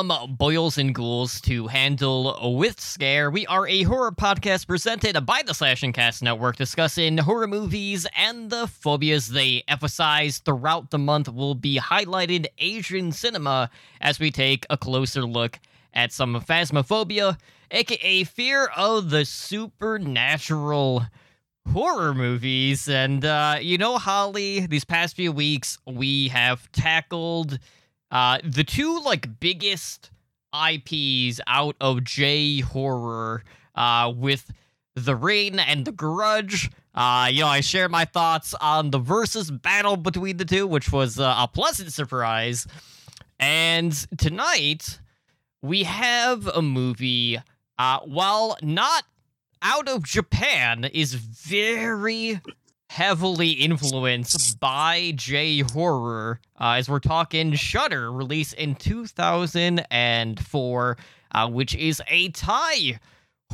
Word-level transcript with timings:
Welcome, 0.00 0.36
boils 0.36 0.78
and 0.78 0.94
ghouls, 0.94 1.42
to 1.42 1.66
Handle 1.66 2.54
with 2.58 2.80
Scare. 2.80 3.30
We 3.30 3.46
are 3.46 3.68
a 3.68 3.82
horror 3.82 4.12
podcast 4.12 4.66
presented 4.66 5.26
by 5.26 5.42
the 5.44 5.52
Slash 5.52 5.82
and 5.82 5.92
Cast 5.92 6.22
Network 6.22 6.56
discussing 6.56 7.18
horror 7.18 7.46
movies 7.46 8.06
and 8.16 8.48
the 8.48 8.66
phobias 8.66 9.28
they 9.28 9.62
emphasize 9.68 10.38
throughout 10.38 10.90
the 10.90 10.98
month. 10.98 11.28
We'll 11.28 11.54
be 11.54 11.78
highlighting 11.78 12.46
Asian 12.56 13.12
cinema 13.12 13.68
as 14.00 14.18
we 14.18 14.30
take 14.30 14.64
a 14.70 14.78
closer 14.78 15.26
look 15.26 15.60
at 15.92 16.12
some 16.12 16.34
phasmophobia, 16.40 17.36
aka 17.70 18.24
fear 18.24 18.70
of 18.74 19.10
the 19.10 19.26
supernatural 19.26 21.04
horror 21.74 22.14
movies. 22.14 22.88
And, 22.88 23.22
uh, 23.22 23.58
you 23.60 23.76
know, 23.76 23.98
Holly, 23.98 24.66
these 24.66 24.86
past 24.86 25.14
few 25.14 25.30
weeks, 25.30 25.76
we 25.86 26.28
have 26.28 26.72
tackled 26.72 27.58
uh, 28.10 28.38
the 28.44 28.64
two 28.64 29.00
like 29.00 29.40
biggest 29.40 30.10
IPs 30.54 31.40
out 31.46 31.76
of 31.80 32.04
J 32.04 32.60
horror 32.60 33.44
uh, 33.74 34.12
with 34.14 34.50
The 34.94 35.14
Ring 35.14 35.58
and 35.58 35.84
The 35.84 35.92
Grudge. 35.92 36.70
Uh, 36.94 37.28
you 37.30 37.40
know, 37.40 37.48
I 37.48 37.60
shared 37.60 37.90
my 37.90 38.04
thoughts 38.04 38.52
on 38.60 38.90
the 38.90 38.98
versus 38.98 39.50
battle 39.50 39.96
between 39.96 40.38
the 40.38 40.44
two, 40.44 40.66
which 40.66 40.90
was 40.90 41.20
uh, 41.20 41.34
a 41.38 41.48
pleasant 41.48 41.92
surprise. 41.92 42.66
And 43.38 43.92
tonight 44.18 44.98
we 45.62 45.84
have 45.84 46.46
a 46.48 46.62
movie. 46.62 47.38
Uh, 47.78 48.00
while 48.00 48.58
not 48.60 49.04
out 49.62 49.88
of 49.88 50.04
Japan, 50.04 50.84
is 50.84 51.14
very 51.14 52.40
heavily 52.90 53.52
influenced 53.52 54.58
by 54.58 55.12
J 55.14 55.60
horror, 55.60 56.40
uh, 56.60 56.72
as 56.72 56.88
we're 56.88 56.98
talking 56.98 57.54
Shutter, 57.54 58.10
released 58.10 58.54
in 58.54 58.74
2004, 58.74 60.96
uh, 61.30 61.48
which 61.50 61.76
is 61.76 62.02
a 62.08 62.30
Thai 62.30 62.98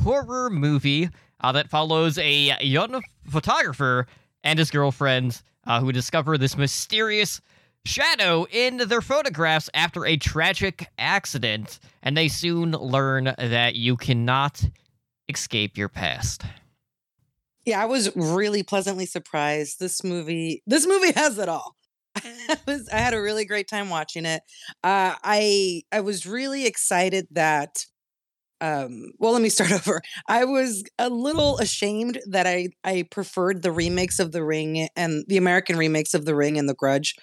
horror 0.03 0.49
movie 0.49 1.09
uh, 1.39 1.51
that 1.51 1.69
follows 1.69 2.17
a 2.17 2.57
young 2.61 3.03
photographer 3.29 4.07
and 4.43 4.57
his 4.57 4.71
girlfriend 4.71 5.39
uh, 5.67 5.81
who 5.81 5.91
discover 5.91 6.39
this 6.39 6.57
mysterious 6.57 7.39
shadow 7.85 8.47
in 8.49 8.77
their 8.87 9.01
photographs 9.01 9.69
after 9.75 10.07
a 10.07 10.17
tragic 10.17 10.87
accident, 10.97 11.77
and 12.01 12.17
they 12.17 12.27
soon 12.27 12.71
learn 12.71 13.25
that 13.37 13.75
you 13.75 13.97
cannot 13.97 14.63
escape 15.29 15.77
your 15.77 15.89
past. 15.89 16.43
Yeah, 17.67 17.81
I 17.83 17.85
was 17.85 18.15
really 18.15 18.63
pleasantly 18.63 19.05
surprised. 19.05 19.81
This 19.81 20.01
movie, 20.01 20.63
this 20.65 20.87
movie 20.87 21.11
has 21.15 21.37
it 21.37 21.49
all. 21.49 21.75
I 22.15 22.57
was, 22.65 22.87
I 22.87 22.97
had 22.99 23.13
a 23.13 23.21
really 23.21 23.43
great 23.43 23.67
time 23.67 23.89
watching 23.89 24.25
it. 24.25 24.41
Uh, 24.85 25.15
I, 25.21 25.81
I 25.91 25.99
was 25.99 26.25
really 26.25 26.65
excited 26.65 27.27
that. 27.31 27.85
Um, 28.61 29.11
well, 29.19 29.33
let 29.33 29.41
me 29.41 29.49
start 29.49 29.71
over. 29.87 30.01
I 30.29 30.45
was 30.45 30.83
a 30.97 31.09
little 31.09 31.59
ashamed 31.59 32.19
that 32.29 32.47
I, 32.47 32.69
I 32.85 33.05
preferred 33.11 33.63
the 33.63 33.73
remakes 33.73 34.19
of 34.19 34.31
The 34.31 34.45
Ring 34.45 34.87
and 34.95 35.25
the 35.27 35.37
American 35.37 35.77
remakes 35.77 36.13
of 36.13 36.25
The 36.25 36.35
Ring 36.35 36.57
and 36.57 36.69
The 36.69 36.75
Grudge 36.75 37.15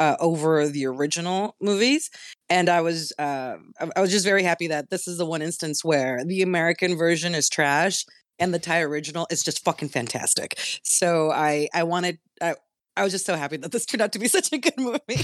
uh, 0.00 0.16
over 0.20 0.68
the 0.68 0.86
original 0.86 1.56
movies, 1.60 2.10
and 2.50 2.68
I 2.68 2.82
was, 2.82 3.12
uh, 3.18 3.56
I 3.96 4.00
was 4.00 4.10
just 4.10 4.26
very 4.26 4.42
happy 4.42 4.68
that 4.68 4.90
this 4.90 5.08
is 5.08 5.18
the 5.18 5.26
one 5.26 5.42
instance 5.42 5.84
where 5.84 6.22
the 6.24 6.42
American 6.42 6.98
version 6.98 7.34
is 7.34 7.48
trash 7.48 8.04
and 8.38 8.52
the 8.54 8.58
Thai 8.58 8.80
original 8.82 9.26
is 9.30 9.42
just 9.42 9.64
fucking 9.64 9.88
fantastic. 9.88 10.58
So 10.82 11.30
I 11.30 11.68
I 11.74 11.82
wanted 11.84 12.18
I 12.40 12.54
I 12.96 13.02
was 13.04 13.12
just 13.12 13.26
so 13.26 13.36
happy 13.36 13.56
that 13.58 13.72
this 13.72 13.84
turned 13.86 14.00
out 14.02 14.12
to 14.12 14.18
be 14.18 14.28
such 14.38 14.52
a 14.52 14.58
good 14.58 14.76
movie. 14.78 15.22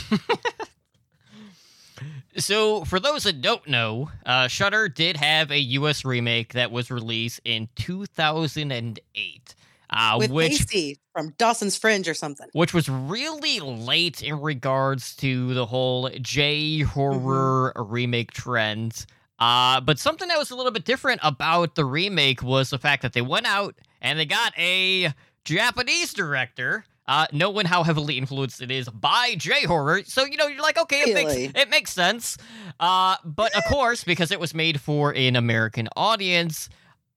so 2.37 2.85
for 2.85 2.99
those 2.99 3.25
that 3.25 3.41
don't 3.43 3.67
know, 3.69 4.11
uh, 4.25 4.49
Shutter 4.49 4.89
did 4.89 5.17
have 5.19 5.51
a 5.51 5.59
U.S. 5.59 6.05
remake 6.05 6.55
that 6.55 6.71
was 6.73 6.91
released 6.91 7.41
in 7.45 7.69
2008. 7.77 9.55
Uh, 9.95 10.17
With 10.19 10.31
which 10.31 10.97
from 11.13 11.35
Dawson's 11.37 11.77
Fringe 11.77 12.09
or 12.09 12.15
something. 12.15 12.49
which 12.55 12.73
was 12.73 12.89
really 12.89 13.61
late 13.61 14.23
in 14.23 14.41
regards 14.41 15.15
to 15.17 15.53
the 15.53 15.67
whole 15.67 16.09
J 16.21 16.79
Mm-hmm. 16.81 16.89
horror 16.89 17.73
remake 17.77 18.33
trend. 18.33 19.05
Uh, 19.39 19.81
but 19.81 19.99
something 19.99 20.29
that 20.29 20.39
was 20.39 20.51
a 20.51 20.57
little 20.57 20.73
bit 20.73 20.85
different 20.85 21.21
about 21.23 21.75
the 21.75 21.85
remake 21.85 22.43
was 22.43 22.71
the 22.71 22.79
fact 22.79 23.03
that 23.03 23.13
they 23.13 23.23
went 23.23 23.47
out 23.47 23.75
and 24.01 24.19
they 24.19 24.25
got 24.27 24.53
a 24.59 25.13
Japanese 25.45 26.13
director. 26.13 26.85
Uh, 27.09 27.27
knowing 27.33 27.67
how 27.67 27.83
heavily 27.83 28.17
influenced 28.17 28.63
it 28.63 28.71
is 28.71 28.89
by 28.89 29.35
J 29.37 29.65
horror, 29.65 30.03
so 30.05 30.25
you 30.25 30.37
know 30.37 30.47
you're 30.47 30.63
like, 30.63 30.79
okay, 30.79 31.01
it 31.01 31.15
Really? 31.17 31.49
makes 31.49 31.61
it 31.61 31.69
makes 31.69 31.93
sense. 31.93 32.37
Uh, 32.79 33.17
but 33.25 33.53
of 33.57 33.65
course, 33.65 34.05
because 34.05 34.31
it 34.31 34.39
was 34.39 34.55
made 34.55 34.81
for 34.81 35.13
an 35.13 35.35
American 35.35 35.89
audience, 35.97 36.69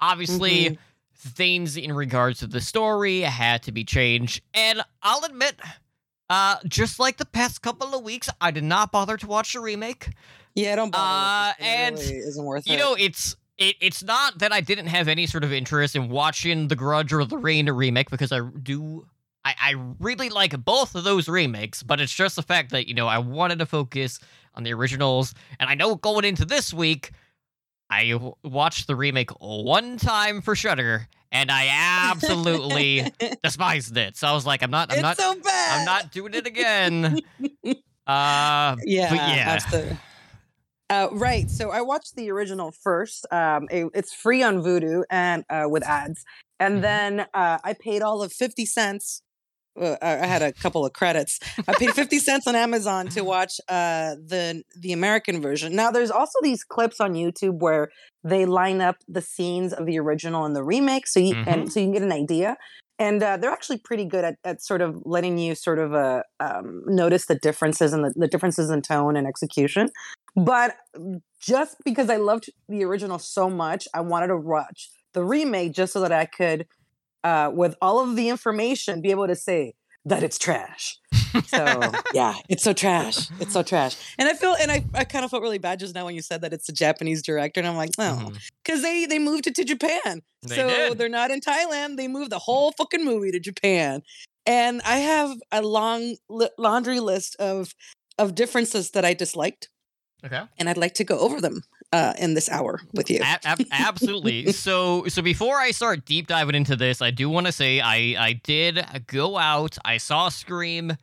obviously 0.02 0.72
Mhm. 0.72 0.78
things 1.16 1.78
in 1.78 1.94
regards 1.94 2.40
to 2.40 2.48
the 2.48 2.62
story 2.62 3.22
had 3.22 3.62
to 3.64 3.72
be 3.72 3.84
changed. 3.84 4.42
And 4.56 4.82
I'll 5.04 5.24
admit, 5.24 5.60
uh, 6.30 6.58
just 6.68 7.00
like 7.00 7.18
the 7.18 7.26
past 7.26 7.62
couple 7.62 7.94
of 7.94 8.04
weeks, 8.04 8.30
I 8.42 8.52
did 8.52 8.64
not 8.64 8.92
bother 8.92 9.18
to 9.18 9.28
watch 9.28 9.54
the 9.54 9.60
remake. 9.60 10.10
Yeah, 10.56 10.74
I 10.74 10.76
don't 10.76 10.92
bother. 10.92 11.56
Uh. 11.60 11.64
And, 11.64 11.98
really 11.98 12.16
isn't 12.18 12.44
worth 12.46 12.68
You 12.68 12.76
it. 12.76 12.80
know, 12.80 12.96
it's 12.98 13.36
it, 13.58 13.76
it's 13.80 14.04
not 14.04 14.40
that 14.40 14.52
I 14.52 14.62
didn't 14.62 14.88
have 14.88 15.08
any 15.08 15.28
sort 15.28 15.44
of 15.44 15.54
interest 15.54 15.96
in 15.96 16.10
watching 16.10 16.68
The 16.68 16.76
Grudge 16.76 17.14
or 17.14 17.24
The 17.26 17.38
Rain 17.38 17.70
remake 17.70 18.10
because 18.10 18.32
I 18.32 18.42
do. 18.64 19.06
I, 19.44 19.54
I 19.62 19.94
really 20.00 20.30
like 20.30 20.58
both 20.66 20.96
of 20.96 21.04
those 21.04 21.30
remakes, 21.30 21.84
but 21.84 22.02
it's 22.02 22.14
just 22.14 22.36
the 22.36 22.42
fact 22.42 22.72
that, 22.72 22.88
you 22.88 22.96
know, 22.96 23.06
I 23.08 23.20
wanted 23.20 23.60
to 23.60 23.68
focus 23.68 24.20
on 24.56 24.64
the 24.64 24.74
originals. 24.74 25.36
And 25.60 25.70
I 25.70 25.76
know 25.76 25.96
going 25.96 26.26
into 26.26 26.46
this 26.46 26.74
week, 26.74 27.12
I 27.90 28.10
w- 28.10 28.34
watched 28.44 28.88
the 28.88 28.96
remake 28.96 29.30
one 29.40 29.98
time 29.98 30.42
for 30.42 30.56
Shutter, 30.56 31.08
and 31.32 31.52
I 31.52 31.68
absolutely 32.12 33.12
despised 33.44 33.96
it. 33.98 34.18
So 34.18 34.28
I 34.28 34.34
was 34.34 34.46
like, 34.46 34.64
I'm 34.64 34.72
not, 34.72 34.92
I'm 34.92 34.96
it's 34.98 35.04
not, 35.04 35.18
so 35.18 35.36
bad. 35.36 35.80
I'm 35.80 35.86
not 35.86 36.12
doing 36.12 36.34
it 36.34 36.48
again. 36.48 37.20
uh, 38.08 38.76
Yeah, 38.84 39.14
yeah. 39.14 39.44
absolutely. 39.48 39.98
Uh, 40.90 41.08
right. 41.14 41.50
So 41.50 41.72
I 41.72 41.82
watched 41.82 42.16
the 42.16 42.30
original 42.32 42.72
first. 42.72 43.26
Um, 43.32 43.68
it- 43.72 43.90
it's 43.94 44.14
free 44.14 44.44
on 44.44 44.62
Vudu 44.62 45.04
and 45.10 45.44
uh, 45.50 45.66
with 45.68 45.84
ads, 45.84 46.24
and 46.60 46.78
Mhm. 46.78 46.82
then 46.82 47.20
uh, 47.34 47.58
I 47.64 47.74
paid 47.74 48.02
all 48.02 48.22
of 48.22 48.32
fifty 48.32 48.66
cents. 48.66 49.22
Uh, 49.80 49.96
I 50.02 50.20
I 50.20 50.26
had 50.26 50.42
a 50.42 50.54
couple 50.54 50.86
of 50.86 50.94
credits. 50.94 51.40
I 51.68 51.74
paid 51.74 51.92
fifty 51.92 52.20
cents 52.20 52.48
on 52.48 52.56
Amazon 52.56 53.08
to 53.10 53.24
watch 53.34 53.60
uh, 53.68 54.16
the 54.16 54.64
the 54.80 54.94
American 54.94 55.42
version. 55.42 55.76
Now, 55.76 55.92
there's 55.92 56.12
also 56.12 56.40
these 56.42 56.64
clips 56.64 57.00
on 57.00 57.14
YouTube 57.14 57.60
where 57.60 57.90
they 58.24 58.46
line 58.46 58.82
up 58.82 58.98
the 59.08 59.22
scenes 59.22 59.74
of 59.74 59.86
the 59.86 60.00
original 60.00 60.46
and 60.46 60.56
the 60.56 60.64
remake, 60.64 61.08
so 61.08 61.20
you 61.20 61.36
and 61.48 61.72
so 61.72 61.80
you 61.80 61.88
can 61.88 61.94
get 61.94 62.02
an 62.02 62.12
idea. 62.12 62.58
And 62.98 63.22
uh, 63.22 63.36
they're 63.36 63.52
actually 63.52 63.80
pretty 63.80 64.06
good 64.06 64.24
at, 64.24 64.36
at 64.46 64.62
sort 64.62 64.82
of 64.82 65.02
letting 65.04 65.38
you 65.38 65.54
sort 65.54 65.80
of 65.80 65.94
uh, 65.94 66.24
um, 66.40 66.82
notice 66.86 67.26
the 67.26 67.36
differences 67.36 67.92
and 67.92 68.06
the, 68.06 68.14
the 68.16 68.28
differences 68.28 68.70
in 68.70 68.82
tone 68.82 69.18
and 69.18 69.28
execution. 69.28 69.90
But 70.36 70.78
just 71.42 71.76
because 71.84 72.10
I 72.10 72.16
loved 72.18 72.50
the 72.70 72.84
original 72.86 73.20
so 73.20 73.50
much, 73.50 73.88
I 73.94 74.00
wanted 74.02 74.28
to 74.28 74.38
watch 74.38 74.90
the 75.14 75.24
remake 75.24 75.74
just 75.74 75.94
so 75.94 76.02
that 76.02 76.12
I 76.12 76.26
could, 76.26 76.68
uh, 77.26 77.50
with 77.54 77.76
all 77.82 78.00
of 78.00 78.16
the 78.16 78.30
information, 78.30 79.02
be 79.02 79.12
able 79.12 79.28
to 79.28 79.36
say 79.36 79.74
that 80.06 80.22
it's 80.24 80.38
trash. 80.38 80.98
So 81.48 81.82
yeah, 82.14 82.36
it's 82.48 82.64
so 82.64 82.72
trash. 82.74 83.28
It's 83.42 83.54
so 83.54 83.64
trash. 83.64 83.96
And 84.20 84.30
I 84.30 84.34
feel, 84.34 84.56
and 84.62 84.72
I, 84.72 84.86
I 84.94 85.04
kind 85.04 85.26
of 85.26 85.32
felt 85.32 85.42
really 85.42 85.58
bad 85.58 85.80
just 85.80 85.96
now 85.96 86.06
when 86.06 86.14
you 86.16 86.22
said 86.22 86.42
that 86.42 86.54
it's 86.54 86.70
a 86.70 86.72
Japanese 86.74 87.22
director, 87.24 87.60
and 87.60 87.68
I'm 87.68 87.76
like, 87.76 87.90
oh, 87.98 88.30
Mhm. 88.32 88.38
because 88.64 88.82
they 88.84 89.06
they 89.08 89.20
moved 89.20 89.48
it 89.48 89.56
to 89.56 89.64
Japan, 89.66 90.22
They 90.44 90.56
so 90.56 90.68
did. 90.70 90.98
they're 91.00 91.10
not 91.22 91.32
in 91.32 91.42
Thailand. 91.42 91.98
They 91.98 92.08
moved 92.08 92.32
the 92.32 92.40
whole 92.40 92.72
fucking 92.74 93.04
movie 93.04 93.32
to 93.32 93.40
Japan, 93.40 94.04
and 94.46 94.82
I 94.86 94.98
have 95.00 95.32
a 95.52 95.62
long 95.64 96.16
li- 96.30 96.56
laundry 96.58 97.00
list 97.00 97.36
of 97.38 97.74
of 98.18 98.36
differences 98.36 98.92
that 98.92 99.04
I 99.04 99.14
disliked, 99.16 99.70
okay. 100.26 100.44
and 100.58 100.70
I'd 100.70 100.78
like 100.86 100.94
to 100.96 101.04
go 101.04 101.18
over 101.20 101.42
them 101.42 101.64
uh, 101.96 102.14
in 102.20 102.34
this 102.34 102.50
hour 102.50 102.82
with 102.94 103.10
you. 103.10 103.20
A- 103.22 103.48
ab- 103.48 103.66
absolutely. 103.72 104.52
so 104.66 105.08
so 105.08 105.22
before 105.22 105.58
I 105.58 105.72
start 105.72 106.06
deep 106.06 106.28
diving 106.28 106.56
into 106.56 106.76
this, 106.76 107.02
I 107.02 107.12
do 107.12 107.30
want 107.30 107.46
to 107.48 107.52
say 107.52 107.80
I 107.80 107.98
I 108.30 108.34
did 108.44 108.86
go 109.08 109.38
out. 109.38 109.78
I 109.86 109.98
saw 109.98 110.30
Scream 110.30 110.98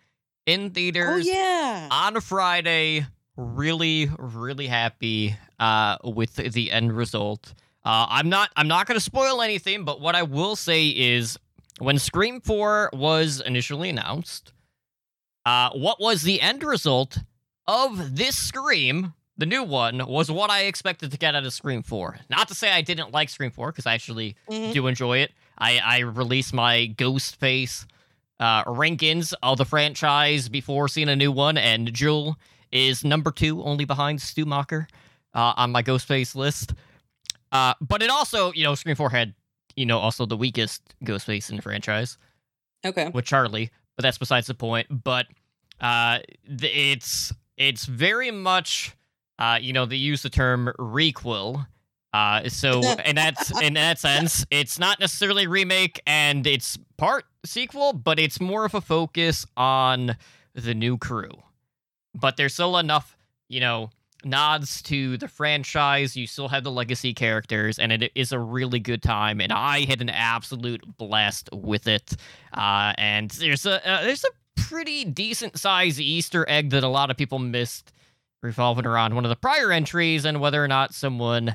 in 0.46 0.70
theaters. 0.70 1.26
oh 1.26 1.30
yeah, 1.32 1.88
on 1.90 2.20
Friday. 2.20 3.06
Really 3.36 4.10
really 4.18 4.66
happy 4.66 5.34
uh 5.58 5.96
with 6.04 6.36
the 6.36 6.70
end 6.70 6.92
result. 6.94 7.54
Uh 7.84 8.06
I'm 8.08 8.28
not 8.28 8.50
I'm 8.56 8.68
not 8.68 8.86
going 8.86 8.98
to 8.98 9.04
spoil 9.04 9.40
anything, 9.40 9.84
but 9.84 10.00
what 10.00 10.14
I 10.14 10.22
will 10.22 10.54
say 10.56 10.88
is 10.88 11.38
when 11.78 11.98
Scream 11.98 12.40
4 12.42 12.90
was 12.92 13.40
initially 13.40 13.88
announced, 13.88 14.52
uh 15.46 15.70
what 15.72 15.98
was 15.98 16.22
the 16.22 16.40
end 16.42 16.62
result 16.62 17.18
of 17.66 18.16
this 18.16 18.36
Scream 18.36 19.14
the 19.36 19.46
new 19.46 19.62
one 19.62 20.06
was 20.06 20.30
what 20.30 20.50
I 20.50 20.62
expected 20.64 21.10
to 21.10 21.18
get 21.18 21.34
out 21.34 21.44
of 21.44 21.52
Scream 21.52 21.82
4. 21.82 22.18
Not 22.30 22.48
to 22.48 22.54
say 22.54 22.70
I 22.70 22.82
didn't 22.82 23.12
like 23.12 23.28
Scream 23.28 23.50
4, 23.50 23.72
because 23.72 23.86
I 23.86 23.94
actually 23.94 24.36
Mhm. 24.48 24.72
do 24.72 24.86
enjoy 24.86 25.18
it. 25.18 25.32
I, 25.58 25.78
I 25.78 25.98
released 26.00 26.52
my 26.52 26.86
Ghost 26.86 27.36
Face 27.36 27.86
uh, 28.40 28.64
rankings 28.64 29.32
of 29.42 29.56
the 29.58 29.64
franchise 29.64 30.48
before 30.48 30.88
seeing 30.88 31.08
a 31.08 31.14
new 31.16 31.30
one, 31.30 31.56
and 31.56 31.92
Jill 31.92 32.36
is 32.72 33.04
number 33.04 33.30
two, 33.30 33.62
only 33.62 33.84
behind 33.84 34.20
Stu 34.20 34.44
Macher 34.44 34.86
uh, 35.34 35.52
on 35.56 35.70
my 35.70 35.82
Ghostface 35.82 36.34
list. 36.34 36.72
Uh, 37.52 37.74
but 37.80 38.02
it 38.02 38.10
also, 38.10 38.52
you 38.52 38.64
know, 38.64 38.74
Scream 38.74 38.96
4 38.96 39.10
had, 39.10 39.34
you 39.76 39.86
know, 39.86 39.98
also 39.98 40.26
the 40.26 40.36
weakest 40.36 40.82
Ghostface 41.04 41.50
in 41.50 41.56
the 41.56 41.62
franchise 41.62 42.18
Okay. 42.84 43.10
with 43.14 43.24
Charlie, 43.26 43.70
but 43.96 44.02
that's 44.02 44.18
besides 44.18 44.48
the 44.48 44.54
point. 44.54 44.88
But 45.04 45.26
uh, 45.80 46.18
it's 46.48 47.32
it's 47.56 47.84
very 47.84 48.30
much, 48.32 48.92
uh, 49.42 49.58
you 49.60 49.72
know, 49.72 49.86
they 49.86 49.96
use 49.96 50.22
the 50.22 50.30
term 50.30 50.72
requel. 50.78 51.66
Uh, 52.14 52.48
so 52.48 52.80
in 53.04 53.16
that 53.16 53.50
in 53.60 53.74
that 53.74 53.98
sense, 53.98 54.46
it's 54.50 54.78
not 54.78 55.00
necessarily 55.00 55.48
remake, 55.48 56.00
and 56.06 56.46
it's 56.46 56.78
part 56.96 57.24
sequel, 57.44 57.92
but 57.92 58.20
it's 58.20 58.40
more 58.40 58.64
of 58.64 58.74
a 58.74 58.80
focus 58.80 59.44
on 59.56 60.16
the 60.54 60.74
new 60.74 60.96
crew. 60.96 61.32
But 62.14 62.36
there's 62.36 62.54
still 62.54 62.78
enough, 62.78 63.16
you 63.48 63.58
know, 63.58 63.90
nods 64.24 64.80
to 64.82 65.16
the 65.16 65.26
franchise. 65.26 66.16
You 66.16 66.28
still 66.28 66.48
have 66.48 66.62
the 66.62 66.70
legacy 66.70 67.12
characters, 67.12 67.80
and 67.80 67.90
it 67.90 68.12
is 68.14 68.30
a 68.30 68.38
really 68.38 68.78
good 68.78 69.02
time. 69.02 69.40
And 69.40 69.52
I 69.52 69.86
had 69.86 70.00
an 70.00 70.10
absolute 70.10 70.84
blast 70.98 71.48
with 71.52 71.88
it. 71.88 72.14
Uh, 72.54 72.92
and 72.96 73.28
there's 73.32 73.66
a 73.66 73.84
uh, 73.90 74.02
there's 74.02 74.24
a 74.24 74.60
pretty 74.60 75.04
decent 75.04 75.58
size 75.58 76.00
Easter 76.00 76.48
egg 76.48 76.70
that 76.70 76.84
a 76.84 76.88
lot 76.88 77.10
of 77.10 77.16
people 77.16 77.40
missed, 77.40 77.92
revolving 78.42 78.86
around 78.86 79.14
one 79.14 79.24
of 79.24 79.28
the 79.28 79.36
prior 79.36 79.72
entries 79.72 80.24
and 80.24 80.40
whether 80.40 80.62
or 80.62 80.68
not 80.68 80.92
someone 80.94 81.54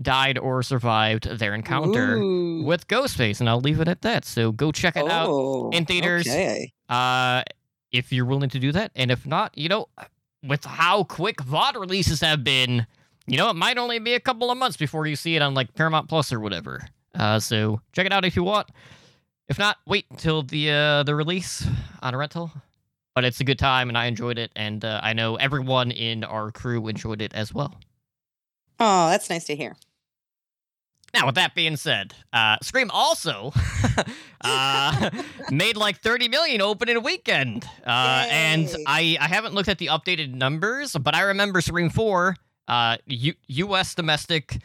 died 0.00 0.38
or 0.38 0.62
survived 0.62 1.24
their 1.28 1.54
encounter 1.54 2.16
Ooh. 2.16 2.62
with 2.62 2.86
Ghostface. 2.88 3.40
And 3.40 3.48
I'll 3.48 3.60
leave 3.60 3.80
it 3.80 3.88
at 3.88 4.02
that. 4.02 4.24
So 4.24 4.52
go 4.52 4.70
check 4.72 4.96
it 4.96 5.08
out 5.10 5.28
Oh, 5.28 5.70
in 5.70 5.84
theaters. 5.84 6.26
Okay. 6.28 6.72
uh, 6.88 7.42
if 7.90 8.12
you're 8.12 8.24
willing 8.26 8.50
to 8.50 8.58
do 8.60 8.70
that. 8.72 8.92
And 8.94 9.10
if 9.10 9.26
not, 9.26 9.56
you 9.58 9.68
know, 9.68 9.88
with 10.46 10.64
how 10.64 11.04
quick 11.04 11.38
VOD 11.38 11.74
releases 11.80 12.20
have 12.20 12.44
been, 12.44 12.86
you 13.26 13.36
know, 13.36 13.50
it 13.50 13.56
might 13.56 13.76
only 13.78 13.98
be 13.98 14.14
a 14.14 14.20
couple 14.20 14.50
of 14.50 14.58
months 14.58 14.76
before 14.76 15.06
you 15.06 15.16
see 15.16 15.34
it 15.36 15.42
on 15.42 15.54
like 15.54 15.74
Paramount 15.74 16.08
Plus 16.08 16.32
or 16.32 16.38
whatever. 16.38 16.86
Uh, 17.14 17.40
so 17.40 17.80
check 17.92 18.06
it 18.06 18.12
out 18.12 18.24
if 18.24 18.36
you 18.36 18.44
want. 18.44 18.68
If 19.48 19.58
not, 19.58 19.78
wait 19.86 20.04
until 20.10 20.42
the 20.42 20.70
uh, 20.70 21.02
the 21.04 21.14
release 21.14 21.66
on 22.02 22.14
a 22.14 22.18
rental. 22.18 22.52
But 23.18 23.24
it's 23.24 23.40
a 23.40 23.44
good 23.44 23.58
time, 23.58 23.88
and 23.88 23.98
I 23.98 24.06
enjoyed 24.06 24.38
it, 24.38 24.52
and 24.54 24.84
uh, 24.84 25.00
I 25.02 25.12
know 25.12 25.34
everyone 25.34 25.90
in 25.90 26.22
our 26.22 26.52
crew 26.52 26.86
enjoyed 26.86 27.20
it 27.20 27.34
as 27.34 27.52
well. 27.52 27.74
Oh, 28.78 29.10
that's 29.10 29.28
nice 29.28 29.42
to 29.46 29.56
hear. 29.56 29.74
Now, 31.12 31.26
with 31.26 31.34
that 31.34 31.56
being 31.56 31.74
said, 31.74 32.14
uh, 32.32 32.58
Scream 32.62 32.92
also 32.92 33.52
uh, 34.40 35.10
made 35.50 35.76
like 35.76 36.00
30 36.00 36.28
million 36.28 36.60
opening 36.60 37.02
weekend, 37.02 37.64
uh, 37.84 38.24
and 38.30 38.72
I 38.86 39.16
I 39.20 39.26
haven't 39.26 39.52
looked 39.52 39.68
at 39.68 39.78
the 39.78 39.86
updated 39.86 40.32
numbers, 40.34 40.92
but 40.92 41.16
I 41.16 41.22
remember 41.22 41.60
Scream 41.60 41.90
4, 41.90 42.36
uh, 42.68 42.98
U- 43.06 43.34
U.S. 43.48 43.96
domestic 43.96 44.58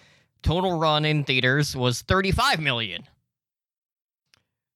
total 0.44 0.78
run 0.78 1.06
in 1.06 1.24
theaters 1.24 1.76
was 1.76 2.04
35 2.04 2.60
million. 2.60 3.06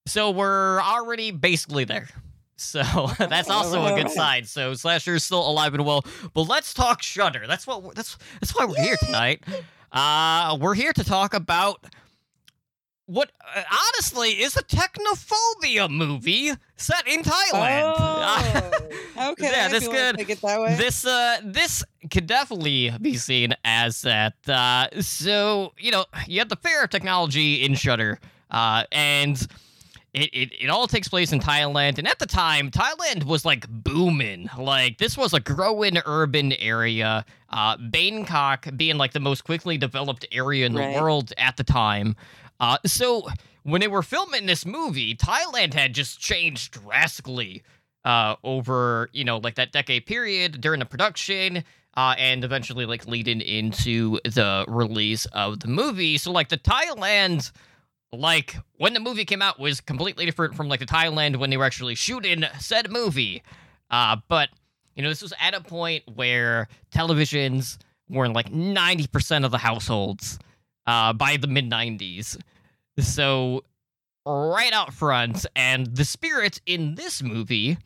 So 0.07 0.31
we're 0.31 0.81
already 0.81 1.29
basically 1.29 1.83
there. 1.83 2.07
So 2.57 2.81
that's 3.19 3.49
also 3.49 3.85
a 3.85 3.95
good 3.95 4.11
sign. 4.11 4.45
So 4.45 4.73
Slasher 4.73 5.15
is 5.15 5.23
still 5.23 5.47
alive 5.47 5.73
and 5.73 5.85
well. 5.85 6.03
But 6.33 6.43
let's 6.43 6.73
talk 6.73 7.01
Shutter. 7.01 7.45
That's 7.47 7.65
what 7.67 7.95
that's 7.95 8.17
that's 8.41 8.55
why 8.55 8.65
we're 8.65 8.81
here 8.81 8.97
tonight. 8.97 9.43
Uh, 9.91 10.57
we're 10.59 10.73
here 10.73 10.91
to 10.93 11.03
talk 11.03 11.33
about 11.33 11.85
what 13.05 13.31
uh, 13.55 13.61
honestly 13.71 14.31
is 14.31 14.57
a 14.57 14.63
technophobia 14.63 15.89
movie 15.89 16.51
set 16.75 17.07
in 17.07 17.21
Thailand. 17.21 17.95
Oh, 17.97 19.29
okay. 19.31 19.49
Yeah, 19.49 19.69
this 19.69 19.87
could- 19.87 20.17
take 20.17 20.29
it 20.29 20.41
that 20.41 20.59
way. 20.59 20.75
this 20.75 21.05
uh 21.05 21.37
this 21.43 21.83
could 22.11 22.27
definitely 22.27 22.91
be 23.01 23.15
seen 23.15 23.53
as 23.63 24.01
that. 24.01 24.33
Uh, 24.47 24.87
so 25.01 25.73
you 25.77 25.91
know 25.91 26.05
you 26.27 26.39
have 26.39 26.49
the 26.49 26.57
fair 26.57 26.85
technology 26.87 27.63
in 27.63 27.75
Shutter, 27.75 28.19
uh, 28.51 28.83
and 28.91 29.47
it, 30.23 30.29
it 30.33 30.51
it 30.63 30.69
all 30.69 30.87
takes 30.87 31.07
place 31.07 31.31
in 31.31 31.39
Thailand. 31.39 31.97
And 31.97 32.07
at 32.07 32.19
the 32.19 32.25
time, 32.25 32.71
Thailand 32.71 33.23
was 33.25 33.45
like 33.45 33.67
booming. 33.69 34.49
Like 34.57 34.97
this 34.97 35.17
was 35.17 35.33
a 35.33 35.39
growing 35.39 35.97
urban 36.05 36.53
area. 36.53 37.25
Uh, 37.49 37.77
Bangkok 37.77 38.67
being 38.75 38.97
like 38.97 39.13
the 39.13 39.19
most 39.19 39.43
quickly 39.43 39.77
developed 39.77 40.25
area 40.31 40.65
in 40.65 40.75
Right. 40.75 40.93
the 40.95 41.01
world 41.01 41.33
at 41.37 41.57
the 41.57 41.63
time. 41.63 42.15
Uh, 42.59 42.77
so 42.85 43.27
when 43.63 43.81
they 43.81 43.87
were 43.87 44.03
filming 44.03 44.45
this 44.45 44.65
movie, 44.65 45.15
Thailand 45.15 45.73
had 45.73 45.93
just 45.93 46.19
changed 46.19 46.71
drastically 46.73 47.63
uh, 48.05 48.35
over 48.43 49.09
you 49.13 49.23
know 49.23 49.37
like 49.37 49.55
that 49.55 49.71
decade 49.71 50.05
period 50.05 50.61
during 50.61 50.79
the 50.79 50.85
production 50.85 51.63
uh, 51.95 52.15
and 52.17 52.43
eventually 52.45 52.85
like 52.85 53.05
leading 53.07 53.41
into 53.41 54.19
the 54.23 54.63
release 54.69 55.25
of 55.33 55.59
the 55.59 55.67
movie 55.67 56.17
so 56.17 56.31
like 56.31 56.47
the 56.47 56.57
thailand 56.57 57.51
like 58.19 58.55
when 58.77 58.93
the 58.93 58.99
movie 58.99 59.25
came 59.25 59.41
out 59.41 59.59
was 59.59 59.81
completely 59.81 60.25
different 60.25 60.55
from 60.55 60.67
like 60.67 60.79
the 60.79 60.85
thailand 60.85 61.37
when 61.37 61.49
they 61.49 61.57
were 61.57 61.65
actually 61.65 61.95
shooting 61.95 62.43
said 62.59 62.89
movie 62.91 63.43
uh, 63.91 64.17
but 64.27 64.49
you 64.95 65.03
know 65.03 65.09
this 65.09 65.21
was 65.21 65.33
at 65.39 65.53
a 65.53 65.61
point 65.61 66.03
where 66.15 66.67
televisions 66.91 67.77
were 68.09 68.25
in 68.25 68.33
like 68.33 68.51
90% 68.51 69.45
of 69.45 69.51
the 69.51 69.57
households 69.57 70.39
uh, 70.85 71.13
by 71.13 71.37
the 71.37 71.47
mid 71.47 71.69
90s 71.69 72.37
so 72.99 73.63
right 74.25 74.73
out 74.73 74.93
front 74.93 75.45
and 75.55 75.87
the 75.95 76.03
spirit 76.03 76.59
in 76.65 76.95
this 76.95 77.21
movie 77.21 77.77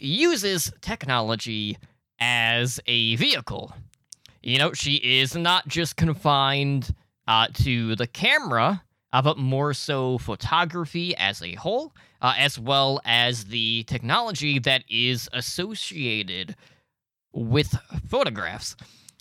uses 0.00 0.72
technology 0.80 1.78
as 2.18 2.80
a 2.86 3.16
vehicle. 3.16 3.72
You 4.42 4.58
know, 4.58 4.72
she 4.72 4.94
is 4.96 5.34
not 5.34 5.66
just 5.66 5.96
confined 5.96 6.94
uh, 7.26 7.48
to 7.54 7.96
the 7.96 8.06
camera, 8.06 8.82
uh, 9.12 9.22
but 9.22 9.38
more 9.38 9.72
so 9.74 10.18
photography 10.18 11.16
as 11.16 11.42
a 11.42 11.54
whole, 11.54 11.94
uh, 12.22 12.34
as 12.36 12.58
well 12.58 13.00
as 13.04 13.44
the 13.46 13.84
technology 13.84 14.58
that 14.58 14.84
is 14.88 15.28
associated 15.32 16.56
with 17.32 17.74
photographs. 18.08 18.76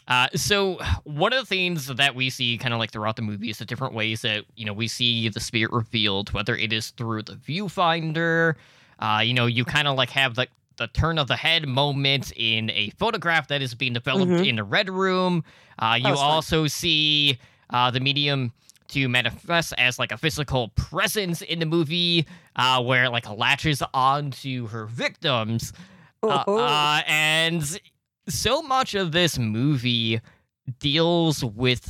Uh, 0.08 0.28
so 0.36 0.78
one 1.04 1.34
of 1.34 1.40
the 1.40 1.46
things 1.46 1.88
that 1.88 2.14
we 2.16 2.30
see 2.30 2.58
kind 2.60 2.74
of 2.74 2.80
like 2.80 2.92
throughout 2.92 3.16
the 3.16 3.22
movie 3.24 3.50
is 3.50 3.58
the 3.58 3.66
different 3.66 3.94
ways 3.94 4.22
that 4.22 4.46
you 4.56 4.64
know 4.64 4.72
we 4.74 4.88
see 4.88 5.28
the 5.30 5.40
spirit 5.40 5.72
revealed 5.74 6.32
whether 6.32 6.56
it 6.56 6.72
is 6.72 6.92
through 6.92 7.24
the 7.24 7.34
viewfinder 7.34 8.54
uh, 9.00 9.22
you 9.26 9.34
know 9.34 9.48
you 9.48 9.66
kind 9.66 9.88
of 9.88 9.98
like 9.98 10.12
have 10.12 10.36
the 10.36 10.46
the 10.78 10.86
turn 10.88 11.18
of 11.18 11.28
the 11.28 11.36
head 11.36 11.68
moment 11.68 12.32
in 12.36 12.70
a 12.70 12.92
photograph 13.00 13.48
that 13.48 13.64
is 13.64 13.74
being 13.74 13.94
developed 13.94 14.32
Mhm. 14.32 14.48
in 14.48 14.56
the 14.58 14.64
red 14.64 14.90
room 14.92 15.44
uh, 15.80 15.98
you 16.00 16.08
was 16.12 16.20
fun. 16.20 16.30
also 16.32 16.68
see 16.68 17.40
uh, 17.72 17.90
the 17.90 18.00
medium 18.00 18.54
to 18.90 19.10
manifest 19.10 19.74
as 19.78 19.98
like 20.00 20.12
a 20.12 20.18
physical 20.18 20.70
presence 20.70 21.42
in 21.42 21.60
the 21.60 21.66
movie 21.66 22.26
uh, 22.56 22.82
where 22.84 23.06
it 23.06 23.10
like 23.10 23.30
latches 23.30 23.82
onto 23.94 24.68
her 24.68 24.86
victims. 24.86 25.74
Uh, 26.24 26.44
Oh, 26.48 26.58
uh, 26.58 27.02
and 27.08 27.80
so 28.28 28.62
much 28.62 28.96
of 28.96 29.12
this 29.12 29.38
movie 29.38 30.20
deals 30.80 31.44
with 31.44 31.88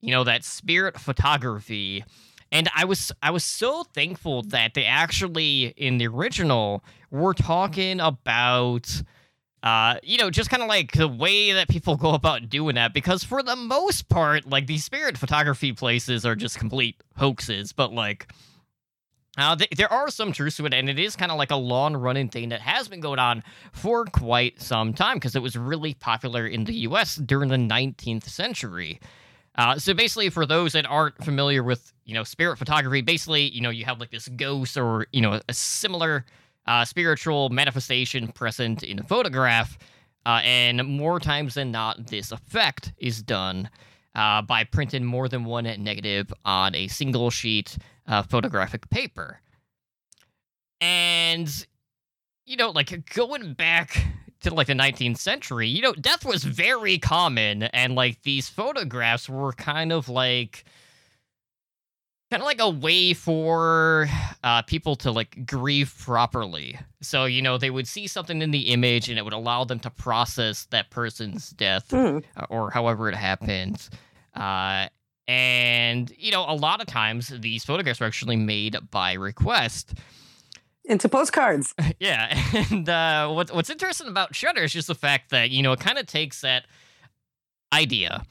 you 0.00 0.10
know 0.10 0.24
that 0.24 0.44
spirit 0.44 0.98
photography. 0.98 2.04
And 2.50 2.68
i 2.74 2.84
was 2.84 3.12
i 3.22 3.30
was 3.30 3.44
so 3.44 3.84
thankful 3.94 4.42
that 4.44 4.74
they 4.74 4.84
actually 4.84 5.74
in 5.76 5.98
the 5.98 6.06
original 6.06 6.82
were 7.10 7.34
talking 7.34 8.00
about 8.00 9.02
uh 9.62 9.96
you 10.02 10.18
know 10.18 10.30
just 10.30 10.50
kind 10.50 10.62
of 10.62 10.68
like 10.68 10.92
the 10.92 11.08
way 11.08 11.52
that 11.52 11.68
people 11.68 11.96
go 11.96 12.14
about 12.14 12.48
doing 12.48 12.76
that 12.76 12.94
because 12.94 13.24
for 13.24 13.42
the 13.42 13.56
most 13.56 14.08
part 14.08 14.48
like 14.48 14.66
these 14.66 14.84
spirit 14.84 15.18
photography 15.18 15.72
places 15.72 16.24
are 16.24 16.36
just 16.36 16.58
complete 16.58 16.96
hoaxes 17.16 17.72
but 17.72 17.92
like 17.92 18.28
uh, 19.38 19.54
th- 19.54 19.70
there 19.76 19.90
are 19.92 20.10
some 20.10 20.32
truths 20.32 20.56
to 20.56 20.66
it, 20.66 20.74
and 20.74 20.90
it 20.90 20.98
is 20.98 21.14
kind 21.14 21.30
of 21.30 21.38
like 21.38 21.52
a 21.52 21.56
long 21.56 21.96
running 21.96 22.28
thing 22.28 22.48
that 22.48 22.60
has 22.60 22.88
been 22.88 23.00
going 23.00 23.20
on 23.20 23.44
for 23.72 24.04
quite 24.04 24.60
some 24.60 24.92
time 24.92 25.16
because 25.16 25.36
it 25.36 25.42
was 25.42 25.56
really 25.56 25.94
popular 25.94 26.44
in 26.44 26.64
the 26.64 26.74
US 26.74 27.14
during 27.14 27.48
the 27.48 27.56
19th 27.56 28.24
century. 28.24 28.98
Uh, 29.54 29.78
so 29.78 29.94
basically, 29.94 30.28
for 30.28 30.44
those 30.44 30.72
that 30.72 30.86
aren't 30.86 31.22
familiar 31.24 31.62
with, 31.62 31.92
you 32.04 32.14
know, 32.14 32.24
spirit 32.24 32.58
photography, 32.58 33.00
basically, 33.00 33.48
you 33.50 33.60
know, 33.60 33.70
you 33.70 33.84
have 33.84 34.00
like 34.00 34.10
this 34.10 34.28
ghost 34.28 34.76
or, 34.76 35.06
you 35.12 35.20
know, 35.20 35.40
a 35.48 35.54
similar 35.54 36.24
uh, 36.68 36.84
spiritual 36.84 37.48
manifestation 37.48 38.28
present 38.28 38.82
in 38.82 39.00
a 39.00 39.02
photograph. 39.02 39.78
Uh, 40.26 40.40
and 40.44 40.86
more 40.86 41.18
times 41.18 41.54
than 41.54 41.70
not, 41.70 42.08
this 42.08 42.30
effect 42.30 42.92
is 42.98 43.22
done 43.22 43.70
uh, 44.14 44.42
by 44.42 44.62
printing 44.64 45.04
more 45.04 45.28
than 45.28 45.44
one 45.44 45.64
negative 45.64 46.32
on 46.44 46.74
a 46.74 46.86
single 46.88 47.30
sheet 47.30 47.78
uh, 48.06 48.22
photographic 48.22 48.88
paper. 48.90 49.40
And, 50.82 51.66
you 52.44 52.56
know, 52.56 52.70
like 52.70 53.10
going 53.14 53.54
back 53.54 54.04
to 54.42 54.52
like 54.52 54.66
the 54.66 54.74
19th 54.74 55.16
century, 55.16 55.68
you 55.68 55.80
know, 55.80 55.94
death 55.94 56.24
was 56.24 56.44
very 56.44 56.98
common. 56.98 57.62
And 57.62 57.94
like 57.94 58.22
these 58.22 58.48
photographs 58.48 59.26
were 59.26 59.52
kind 59.54 59.90
of 59.90 60.10
like 60.10 60.64
kind 62.30 62.42
of 62.42 62.46
like 62.46 62.60
a 62.60 62.68
way 62.68 63.14
for 63.14 64.08
uh, 64.44 64.62
people 64.62 64.96
to 64.96 65.10
like 65.10 65.46
grieve 65.46 65.94
properly. 65.98 66.78
So 67.00 67.24
you 67.24 67.40
know 67.42 67.58
they 67.58 67.70
would 67.70 67.88
see 67.88 68.06
something 68.06 68.42
in 68.42 68.50
the 68.50 68.70
image, 68.72 69.08
and 69.08 69.18
it 69.18 69.22
would 69.24 69.32
allow 69.34 69.64
them 69.64 69.78
to 69.80 69.90
process 69.90 70.66
that 70.70 70.90
person's 70.90 71.50
death 71.50 71.88
Mm. 71.90 72.22
uh, 72.36 72.46
or 72.50 72.70
however 72.70 73.08
it 73.08 73.14
happened. 73.14 73.88
Uh, 74.34 74.88
and 75.26 76.12
you 76.16 76.30
know, 76.32 76.44
a 76.48 76.54
lot 76.54 76.80
of 76.80 76.86
times 76.86 77.28
these 77.40 77.64
photographs 77.64 78.00
were 78.00 78.06
actually 78.06 78.36
made 78.36 78.76
by 78.90 79.12
request. 79.14 79.94
Into 80.84 81.08
postcards. 81.08 81.74
Yeah, 82.00 82.34
and 82.70 82.88
uh, 82.88 83.28
what, 83.28 83.52
what's 83.54 83.68
interesting 83.70 84.08
about 84.08 84.34
Shutter 84.34 84.62
is 84.62 84.72
just 84.72 84.86
the 84.88 84.94
fact 84.94 85.30
that 85.30 85.50
you 85.50 85.62
know 85.62 85.72
it 85.72 85.80
kind 85.80 85.98
of 85.98 86.06
takes 86.06 86.40
that 86.42 86.64
idea, 87.72 88.24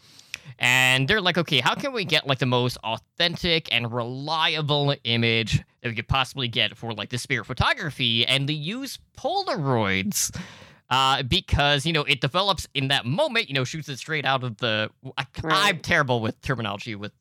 and 0.60 1.08
they're 1.08 1.22
like, 1.22 1.38
okay, 1.38 1.60
how 1.60 1.76
can 1.76 1.94
we 1.94 2.06
get 2.06 2.28
like 2.28 2.40
the 2.40 2.46
most 2.46 2.78
authentic 2.84 3.74
and 3.74 3.92
reliable 3.92 4.96
image 5.04 5.64
that 5.82 5.90
we 5.90 5.96
could 5.96 6.08
possibly 6.08 6.48
get 6.48 6.78
for 6.78 6.94
like 6.94 7.10
the 7.10 7.18
spirit 7.18 7.46
photography, 7.46 8.26
and 8.26 8.48
they 8.48 8.54
use 8.54 9.00
Polaroids. 9.18 10.36
Uh, 10.90 11.22
because 11.22 11.86
you 11.86 11.92
know 11.92 12.04
it 12.04 12.22
develops 12.22 12.66
in 12.74 12.88
that 12.88 13.06
moment, 13.06 13.50
you 13.50 13.54
know, 13.54 13.66
shoots 13.66 13.90
it 13.90 13.98
straight 13.98 14.24
out 14.24 14.42
of 14.42 14.56
the. 14.58 14.90
I, 15.18 15.26
I'm 15.44 15.80
terrible 15.80 16.22
with 16.22 16.40
terminology 16.42 16.96
with 16.96 17.12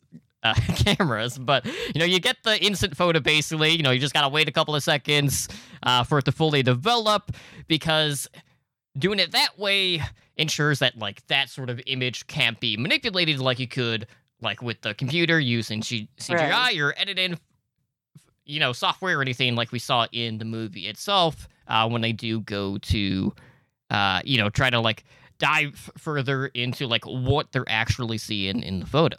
uh, 0.44 0.54
cameras, 0.76 1.36
but 1.36 1.64
you 1.66 1.98
know, 1.98 2.04
you 2.04 2.20
get 2.20 2.36
the 2.44 2.62
instant 2.64 2.96
photo 2.96 3.18
basically. 3.18 3.70
You 3.70 3.82
know, 3.82 3.90
you 3.90 3.98
just 3.98 4.14
gotta 4.14 4.28
wait 4.28 4.48
a 4.48 4.52
couple 4.52 4.76
of 4.76 4.84
seconds 4.84 5.48
uh, 5.82 6.04
for 6.04 6.18
it 6.18 6.26
to 6.26 6.32
fully 6.32 6.62
develop 6.62 7.32
because 7.66 8.28
doing 8.96 9.18
it 9.18 9.32
that 9.32 9.58
way 9.58 10.00
ensures 10.36 10.78
that 10.80 10.98
like 10.98 11.26
that 11.28 11.48
sort 11.48 11.70
of 11.70 11.80
image 11.86 12.26
can't 12.26 12.60
be 12.60 12.76
manipulated 12.76 13.38
like 13.40 13.58
you 13.58 13.68
could 13.68 14.06
like 14.40 14.60
with 14.62 14.80
the 14.82 14.94
computer 14.94 15.40
using 15.40 15.80
G- 15.80 16.08
CGI 16.18 16.50
Right. 16.50 16.78
or 16.78 16.94
editing 16.98 17.38
you 18.44 18.60
know 18.60 18.72
software 18.72 19.18
or 19.18 19.22
anything 19.22 19.56
like 19.56 19.72
we 19.72 19.78
saw 19.78 20.06
in 20.12 20.38
the 20.38 20.44
movie 20.44 20.86
itself 20.88 21.48
uh, 21.68 21.88
when 21.88 22.02
they 22.02 22.12
do 22.12 22.40
go 22.40 22.78
to 22.78 23.32
uh, 23.90 24.20
you 24.24 24.38
know 24.38 24.48
try 24.50 24.70
to 24.70 24.80
like 24.80 25.04
dive 25.38 25.90
further 25.98 26.46
into 26.48 26.86
like 26.86 27.04
what 27.04 27.52
they're 27.52 27.68
actually 27.68 28.18
seeing 28.18 28.62
in 28.62 28.80
the 28.80 28.86
photo 28.86 29.16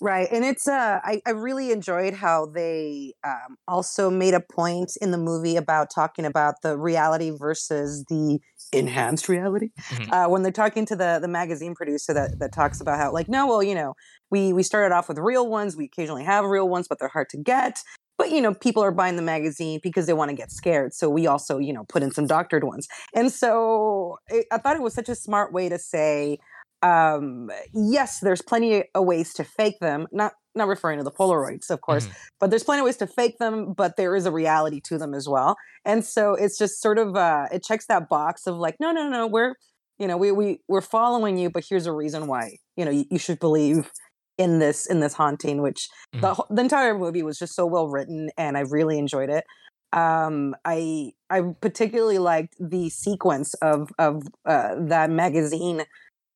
Right. 0.00 0.28
And 0.30 0.44
it's 0.44 0.66
uh 0.68 1.00
I, 1.02 1.20
I 1.26 1.30
really 1.30 1.72
enjoyed 1.72 2.14
how 2.14 2.46
they 2.46 3.12
um 3.24 3.56
also 3.68 4.08
made 4.08 4.34
a 4.34 4.40
point 4.40 4.92
in 5.00 5.10
the 5.10 5.18
movie 5.18 5.56
about 5.56 5.88
talking 5.94 6.24
about 6.24 6.54
the 6.62 6.78
reality 6.78 7.30
versus 7.30 8.04
the 8.08 8.38
enhanced 8.72 9.28
reality. 9.28 9.70
Mhm. 9.90 10.12
Uh 10.12 10.28
when 10.28 10.42
they're 10.42 10.52
talking 10.52 10.86
to 10.86 10.96
the 10.96 11.18
the 11.20 11.28
magazine 11.28 11.74
producer 11.74 12.12
that 12.14 12.38
that 12.38 12.52
talks 12.52 12.80
about 12.80 12.98
how 12.98 13.12
like, 13.12 13.28
no, 13.28 13.46
well, 13.46 13.62
you 13.62 13.74
know, 13.74 13.94
we 14.30 14.52
we 14.52 14.62
started 14.62 14.94
off 14.94 15.08
with 15.08 15.18
real 15.18 15.48
ones, 15.48 15.76
we 15.76 15.86
occasionally 15.86 16.24
have 16.24 16.44
real 16.44 16.68
ones, 16.68 16.86
but 16.88 16.98
they're 16.98 17.08
hard 17.08 17.28
to 17.30 17.36
get. 17.38 17.80
But 18.18 18.30
you 18.30 18.40
know, 18.42 18.54
people 18.54 18.82
are 18.82 18.92
buying 18.92 19.16
the 19.16 19.22
magazine 19.22 19.80
because 19.82 20.06
they 20.06 20.12
want 20.12 20.30
to 20.30 20.36
get 20.36 20.52
scared. 20.52 20.92
So 20.94 21.08
we 21.08 21.26
also, 21.26 21.58
you 21.58 21.72
know, 21.72 21.84
put 21.88 22.02
in 22.02 22.10
some 22.12 22.26
doctored 22.26 22.64
ones. 22.64 22.86
And 23.14 23.32
so 23.32 24.18
it, 24.28 24.46
I 24.52 24.58
thought 24.58 24.76
it 24.76 24.82
was 24.82 24.94
such 24.94 25.08
a 25.08 25.14
smart 25.14 25.52
way 25.52 25.68
to 25.68 25.78
say, 25.78 26.38
um 26.82 27.50
yes 27.74 28.20
there's 28.20 28.40
plenty 28.40 28.84
of 28.94 29.04
ways 29.04 29.34
to 29.34 29.44
fake 29.44 29.78
them 29.80 30.06
not 30.12 30.32
not 30.54 30.68
referring 30.68 30.98
to 30.98 31.04
the 31.04 31.10
polaroids 31.10 31.70
of 31.70 31.80
course 31.80 32.06
Mhm. 32.06 32.12
but 32.40 32.50
there's 32.50 32.64
plenty 32.64 32.80
of 32.80 32.84
ways 32.84 32.96
to 32.98 33.06
fake 33.06 33.38
them 33.38 33.72
but 33.72 33.96
there 33.96 34.14
is 34.16 34.26
a 34.26 34.32
reality 34.32 34.80
to 34.84 34.98
them 34.98 35.14
as 35.14 35.28
well 35.28 35.56
and 35.84 36.04
so 36.04 36.34
it's 36.34 36.58
just 36.58 36.80
sort 36.80 36.98
of 36.98 37.16
uh 37.16 37.46
it 37.52 37.62
checks 37.62 37.86
that 37.86 38.08
box 38.08 38.46
of 38.46 38.56
like 38.56 38.76
no 38.80 38.92
no 38.92 39.08
no 39.08 39.26
we're 39.26 39.54
you 39.98 40.06
know 40.08 40.16
we, 40.16 40.32
we 40.32 40.60
we're 40.68 40.80
following 40.80 41.38
you 41.38 41.50
but 41.50 41.64
here's 41.68 41.86
a 41.86 41.92
reason 41.92 42.26
why 42.26 42.56
you 42.76 42.84
know 42.84 42.90
you, 42.90 43.04
you 43.10 43.18
should 43.18 43.38
believe 43.38 43.90
in 44.38 44.58
this 44.58 44.86
in 44.86 45.00
this 45.00 45.12
haunting 45.14 45.60
which 45.62 45.88
the, 46.12 46.18
Mhm. 46.18 46.32
whole- 46.34 46.46
the 46.50 46.62
entire 46.62 46.96
movie 46.98 47.22
was 47.22 47.38
just 47.38 47.54
so 47.54 47.66
well 47.66 47.88
written 47.88 48.30
and 48.38 48.56
i 48.56 48.60
really 48.60 48.98
enjoyed 48.98 49.30
it 49.30 49.44
um 49.92 50.54
i 50.64 51.10
i 51.30 51.42
particularly 51.60 52.18
liked 52.18 52.54
the 52.60 52.88
sequence 52.90 53.54
of 53.54 53.90
of 53.98 54.22
uh 54.46 54.74
that 54.78 55.10
magazine 55.10 55.82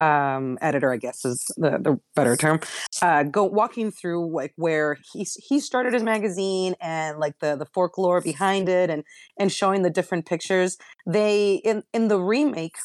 um 0.05 0.59
editor 0.61 0.93
i 0.93 0.97
guess 0.97 1.25
is 1.25 1.45
the 1.57 1.71
the 1.81 1.99
better 2.17 2.37
term 2.37 2.61
uh 3.03 3.23
go 3.23 3.45
walking 3.45 3.91
through 3.91 4.31
like 4.35 4.53
where 4.57 4.99
he 5.13 5.27
he 5.49 5.61
started 5.61 5.93
his 5.95 6.03
magazine 6.03 6.75
and 6.81 7.19
like 7.19 7.35
the 7.41 7.57
the 7.57 7.67
folklore 7.67 8.21
behind 8.21 8.69
it 8.69 8.91
and 8.91 9.05
and 9.39 9.53
showing 9.53 9.83
the 9.83 9.91
different 9.91 10.27
pictures 10.27 10.77
they 11.07 11.55
in 11.65 11.83
in 11.93 12.09
the 12.09 12.19
remake 12.21 12.77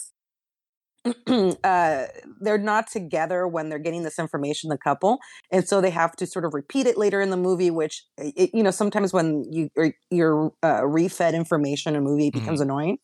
uh 1.63 2.05
they're 2.41 2.57
not 2.57 2.87
together 2.91 3.47
when 3.47 3.69
they're 3.69 3.79
getting 3.79 4.03
this 4.03 4.19
information 4.19 4.69
the 4.69 4.77
couple 4.77 5.17
and 5.51 5.67
so 5.67 5.79
they 5.79 5.89
have 5.89 6.13
to 6.15 6.25
sort 6.27 6.43
of 6.45 6.53
repeat 6.53 6.85
it 6.87 6.97
later 6.97 7.21
in 7.21 7.29
the 7.29 7.37
movie 7.37 7.71
which 7.71 8.03
it, 8.17 8.49
you 8.53 8.61
know 8.61 8.71
sometimes 8.71 9.13
when 9.13 9.45
you 9.49 9.69
you're 10.11 10.51
uh, 10.61 10.81
refed 10.81 11.33
information 11.33 11.95
in 11.95 12.01
a 12.01 12.03
movie 12.03 12.27
it 12.27 12.33
Mhm. 12.33 12.33
becomes 12.33 12.59
annoying 12.61 12.97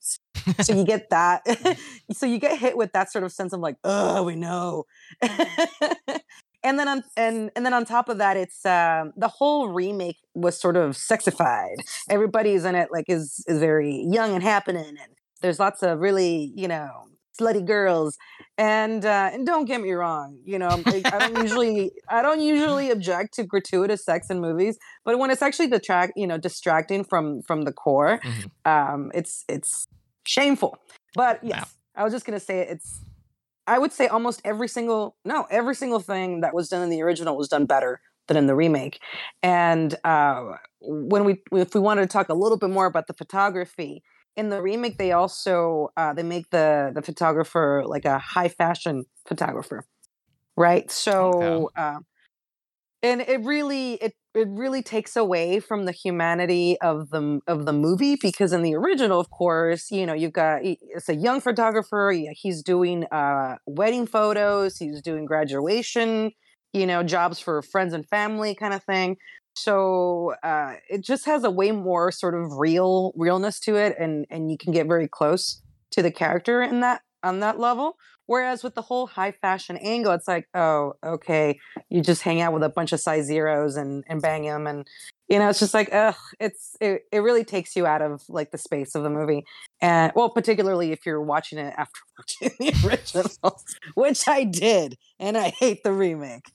so 0.61 0.73
you 0.75 0.83
get 0.85 1.09
that. 1.09 1.41
So 2.13 2.25
you 2.25 2.37
get 2.39 2.57
hit 2.59 2.77
with 2.77 2.91
that 2.93 3.11
sort 3.11 3.23
of 3.23 3.31
sense 3.31 3.51
of 3.53 3.59
like 3.59 3.77
oh 3.83 4.23
we 4.23 4.35
know. 4.35 4.85
And 6.63 6.79
then 6.79 6.87
on 6.87 7.03
and 7.15 7.51
and 7.55 7.63
then 7.65 7.73
on 7.73 7.85
top 7.85 8.09
of 8.09 8.17
that 8.17 8.37
it's 8.37 8.65
um 8.65 9.13
the 9.15 9.27
whole 9.27 9.69
remake 9.69 10.17
was 10.33 10.59
sort 10.59 10.75
of 10.75 10.91
sexified. 10.95 11.75
Everybody's 12.09 12.65
in 12.65 12.73
it 12.75 12.89
like 12.91 13.05
is 13.07 13.43
is 13.47 13.59
very 13.59 14.03
young 14.09 14.33
and 14.33 14.41
happening 14.43 14.85
and 14.87 15.13
there's 15.41 15.59
lots 15.59 15.83
of 15.83 15.99
really 15.99 16.51
you 16.55 16.67
know 16.67 16.89
slutty 17.39 17.63
girls. 17.65 18.17
And 18.57 19.05
uh 19.05 19.29
and 19.33 19.45
don't 19.45 19.65
get 19.65 19.81
me 19.81 19.91
wrong 19.91 20.39
you 20.45 20.57
know 20.57 20.81
I, 20.87 21.05
I 21.11 21.19
don't 21.19 21.35
usually 21.35 21.91
i 22.09 22.21
don't 22.21 22.39
usually 22.41 22.89
object 22.89 23.33
to 23.35 23.43
gratuitous 23.43 24.05
sex 24.05 24.29
in 24.29 24.39
movies 24.39 24.77
but 25.03 25.19
when 25.19 25.29
it's 25.29 25.41
actually 25.41 25.67
detract 25.67 26.13
you 26.15 26.25
know 26.25 26.37
distracting 26.37 27.03
from 27.03 27.41
from 27.43 27.63
the 27.63 27.73
core 27.73 28.19
Mhm. 28.23 28.49
um 28.65 29.11
it's 29.13 29.43
it's 29.49 29.85
shameful. 30.27 30.77
But 31.15 31.43
Wow. 31.49 31.67
yes 31.67 31.75
i 31.95 32.03
was 32.03 32.11
just 32.13 32.25
gonna 32.25 32.39
say 32.39 32.59
it's 32.61 33.01
i 33.67 33.77
would 33.79 33.91
say 33.91 34.07
almost 34.07 34.41
every 34.43 34.67
single 34.67 35.15
no 35.25 35.45
every 35.49 35.75
single 35.75 35.99
thing 35.99 36.41
that 36.41 36.53
was 36.53 36.69
done 36.69 36.81
in 36.83 36.89
the 36.89 37.01
original 37.01 37.37
was 37.37 37.47
done 37.47 37.65
better 37.65 38.01
than 38.27 38.37
in 38.37 38.47
the 38.47 38.55
remake. 38.55 38.99
And 39.43 39.95
uh 40.03 40.55
when 40.81 41.25
we 41.25 41.41
if 41.51 41.73
we 41.73 41.79
wanted 41.81 42.01
to 42.01 42.07
talk 42.07 42.29
a 42.29 42.33
little 42.33 42.57
bit 42.57 42.69
more 42.69 42.85
about 42.85 43.07
the 43.07 43.13
photography 43.13 44.03
in 44.35 44.49
the 44.49 44.61
remake 44.61 44.97
they 44.97 45.11
also 45.11 45.89
uh 45.97 46.13
they 46.13 46.23
make 46.23 46.49
the 46.51 46.91
the 46.93 47.01
photographer 47.01 47.83
like 47.85 48.05
a 48.05 48.19
high 48.19 48.49
fashion 48.49 49.05
photographer 49.27 49.85
right? 50.57 50.89
So 50.91 51.71
uh 51.75 51.99
and 53.03 53.21
it 53.21 53.41
really 53.43 53.93
it 53.95 54.13
it 54.35 54.47
really 54.51 54.83
takes 54.83 55.15
away 55.15 55.59
from 55.59 55.85
the 55.85 55.91
humanity 55.91 56.77
of 56.81 57.09
the 57.09 57.39
of 57.47 57.65
the 57.65 57.73
movie 57.73 58.17
because 58.21 58.53
in 58.53 58.61
the 58.61 58.75
original 58.75 59.19
of 59.19 59.29
course 59.29 59.89
you 59.91 60.05
know 60.05 60.13
you've 60.13 60.33
got 60.33 60.59
it's 60.63 61.09
a 61.09 61.15
young 61.15 61.39
photographer 61.39 62.13
he's 62.33 62.61
doing 62.61 63.05
uh 63.05 63.55
wedding 63.65 64.05
photos 64.05 64.77
he's 64.77 65.01
doing 65.01 65.25
graduation 65.25 66.31
you 66.75 66.85
know 66.85 67.01
jobs 67.01 67.39
for 67.39 67.61
friends 67.61 67.93
and 67.93 68.07
family 68.07 68.53
kind 68.53 68.73
of 68.73 68.83
thing. 68.83 69.17
So 69.53 70.33
uh 70.43 70.73
it 70.89 71.03
just 71.03 71.25
has 71.25 71.43
a 71.43 71.49
way 71.49 71.71
more 71.71 72.11
sort 72.11 72.35
of 72.35 72.57
real 72.57 73.13
realness 73.15 73.59
to 73.61 73.77
it 73.77 73.95
and 73.97 74.25
and 74.29 74.51
you 74.51 74.57
can 74.57 74.73
get 74.73 74.87
very 74.87 75.07
close 75.07 75.61
to 75.91 76.01
the 76.01 76.11
character 76.11 76.61
in 76.61 76.81
that 76.81 77.01
on 77.23 77.39
that 77.39 77.57
level 77.59 77.95
whereas 78.27 78.63
with 78.63 78.75
the 78.75 78.81
whole 78.81 79.07
high 79.07 79.31
fashion 79.31 79.77
angle 79.77 80.11
it's 80.11 80.27
like 80.27 80.47
oh 80.53 80.93
okay 81.03 81.57
you 81.89 82.01
just 82.01 82.21
hang 82.21 82.41
out 82.41 82.53
with 82.53 82.63
a 82.63 82.69
bunch 82.69 82.91
of 82.91 82.99
size 82.99 83.25
zeros 83.25 83.75
and 83.75 84.03
and 84.07 84.21
bang 84.21 84.43
them 84.43 84.67
and 84.67 84.87
you 85.27 85.39
know 85.39 85.49
it's 85.49 85.59
just 85.59 85.73
like 85.73 85.89
ugh 85.93 86.15
it's 86.39 86.75
it, 86.81 87.03
it 87.11 87.19
really 87.19 87.43
takes 87.43 87.75
you 87.75 87.85
out 87.85 88.01
of 88.01 88.21
like 88.29 88.51
the 88.51 88.57
space 88.57 88.95
of 88.95 89.03
the 89.03 89.09
movie. 89.09 89.43
And 89.81 90.11
well 90.15 90.29
particularly 90.29 90.91
if 90.91 91.05
you're 91.05 91.21
watching 91.21 91.59
it 91.59 91.73
after 91.77 91.99
watching 92.17 92.55
the 92.59 92.87
original 92.87 93.61
which 93.95 94.27
i 94.27 94.43
did 94.43 94.97
and 95.19 95.37
i 95.37 95.49
hate 95.49 95.83
the 95.83 95.93
remake. 95.93 96.51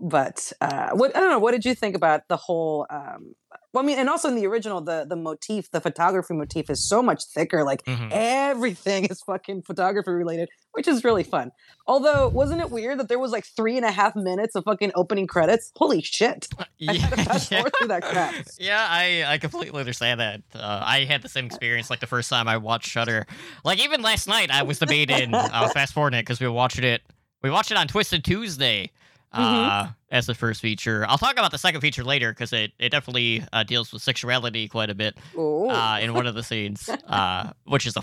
But 0.00 0.52
uh 0.60 0.90
what 0.90 1.16
i 1.16 1.20
don't 1.20 1.30
know 1.30 1.38
what 1.38 1.52
did 1.52 1.64
you 1.64 1.74
think 1.74 1.96
about 1.96 2.22
the 2.28 2.36
whole 2.36 2.86
um 2.90 3.34
well, 3.74 3.82
I 3.84 3.86
mean, 3.86 3.98
and 3.98 4.08
also 4.08 4.28
in 4.28 4.36
the 4.36 4.46
original, 4.46 4.80
the 4.80 5.04
the 5.06 5.16
motif, 5.16 5.70
the 5.72 5.80
photography 5.80 6.32
motif, 6.32 6.70
is 6.70 6.82
so 6.88 7.02
much 7.02 7.24
thicker. 7.34 7.64
Like 7.64 7.84
Mhm. 7.84 8.08
everything 8.12 9.04
is 9.06 9.20
fucking 9.22 9.62
photography 9.62 10.12
related, 10.12 10.48
which 10.72 10.88
is 10.88 11.04
really 11.04 11.24
fun. 11.24 11.50
Although, 11.86 12.28
wasn't 12.28 12.60
it 12.60 12.70
weird 12.70 12.98
that 13.00 13.08
there 13.08 13.18
was 13.18 13.32
like 13.32 13.44
three 13.44 13.76
and 13.76 13.84
a 13.84 13.90
half 13.90 14.16
minutes 14.16 14.54
of 14.54 14.64
fucking 14.64 14.92
opening 14.94 15.26
credits? 15.26 15.72
Holy 15.76 16.00
shit! 16.00 16.48
I 16.88 16.94
had 16.94 17.10
to 17.16 17.24
fast 17.24 17.48
forward 17.50 17.72
through 17.78 17.88
that 17.88 18.02
crap. 18.02 18.32
Yeah, 18.58 18.86
I, 18.88 19.24
I 19.26 19.38
completely 19.38 19.80
understand 19.80 20.20
that. 20.20 20.42
Uh, 20.54 20.80
I 20.84 21.04
had 21.04 21.22
the 21.22 21.28
same 21.28 21.46
experience 21.46 21.90
like 21.90 22.00
the 22.00 22.06
first 22.06 22.30
time 22.30 22.46
I 22.48 22.56
watched 22.56 22.88
Shutter. 22.88 23.26
Like 23.64 23.82
even 23.84 24.00
last 24.00 24.28
night, 24.28 24.50
I 24.50 24.62
was 24.62 24.78
debating. 24.78 25.34
I 25.34 25.62
was 25.62 25.72
fast 25.72 25.92
forwarding 25.92 26.18
it 26.20 26.22
because 26.22 26.40
we 26.40 26.46
were 26.46 26.52
watching 26.52 26.84
it. 26.84 27.02
We 27.42 27.50
watched 27.50 27.70
it 27.70 27.76
on 27.76 27.88
Twisted 27.88 28.24
Tuesday 28.24 28.90
uh, 29.34 29.88
as 30.10 30.26
the 30.26 30.34
first 30.34 30.60
feature. 30.60 31.04
I'll 31.08 31.18
talk 31.18 31.32
about 31.32 31.50
the 31.50 31.58
second 31.58 31.80
feature 31.80 32.04
later 32.04 32.30
because 32.32 32.52
it, 32.52 32.72
it 32.78 32.90
definitely 32.90 33.44
uh, 33.52 33.64
deals 33.64 33.92
with 33.92 34.02
sexuality 34.02 34.68
quite 34.68 34.90
a 34.90 34.94
bit 34.94 35.16
uh, 35.36 35.98
in 36.00 36.14
one 36.14 36.26
of 36.26 36.34
the 36.34 36.42
scenes, 36.42 36.88
uh, 37.08 37.50
which 37.64 37.86
is 37.86 37.96
a 37.96 38.02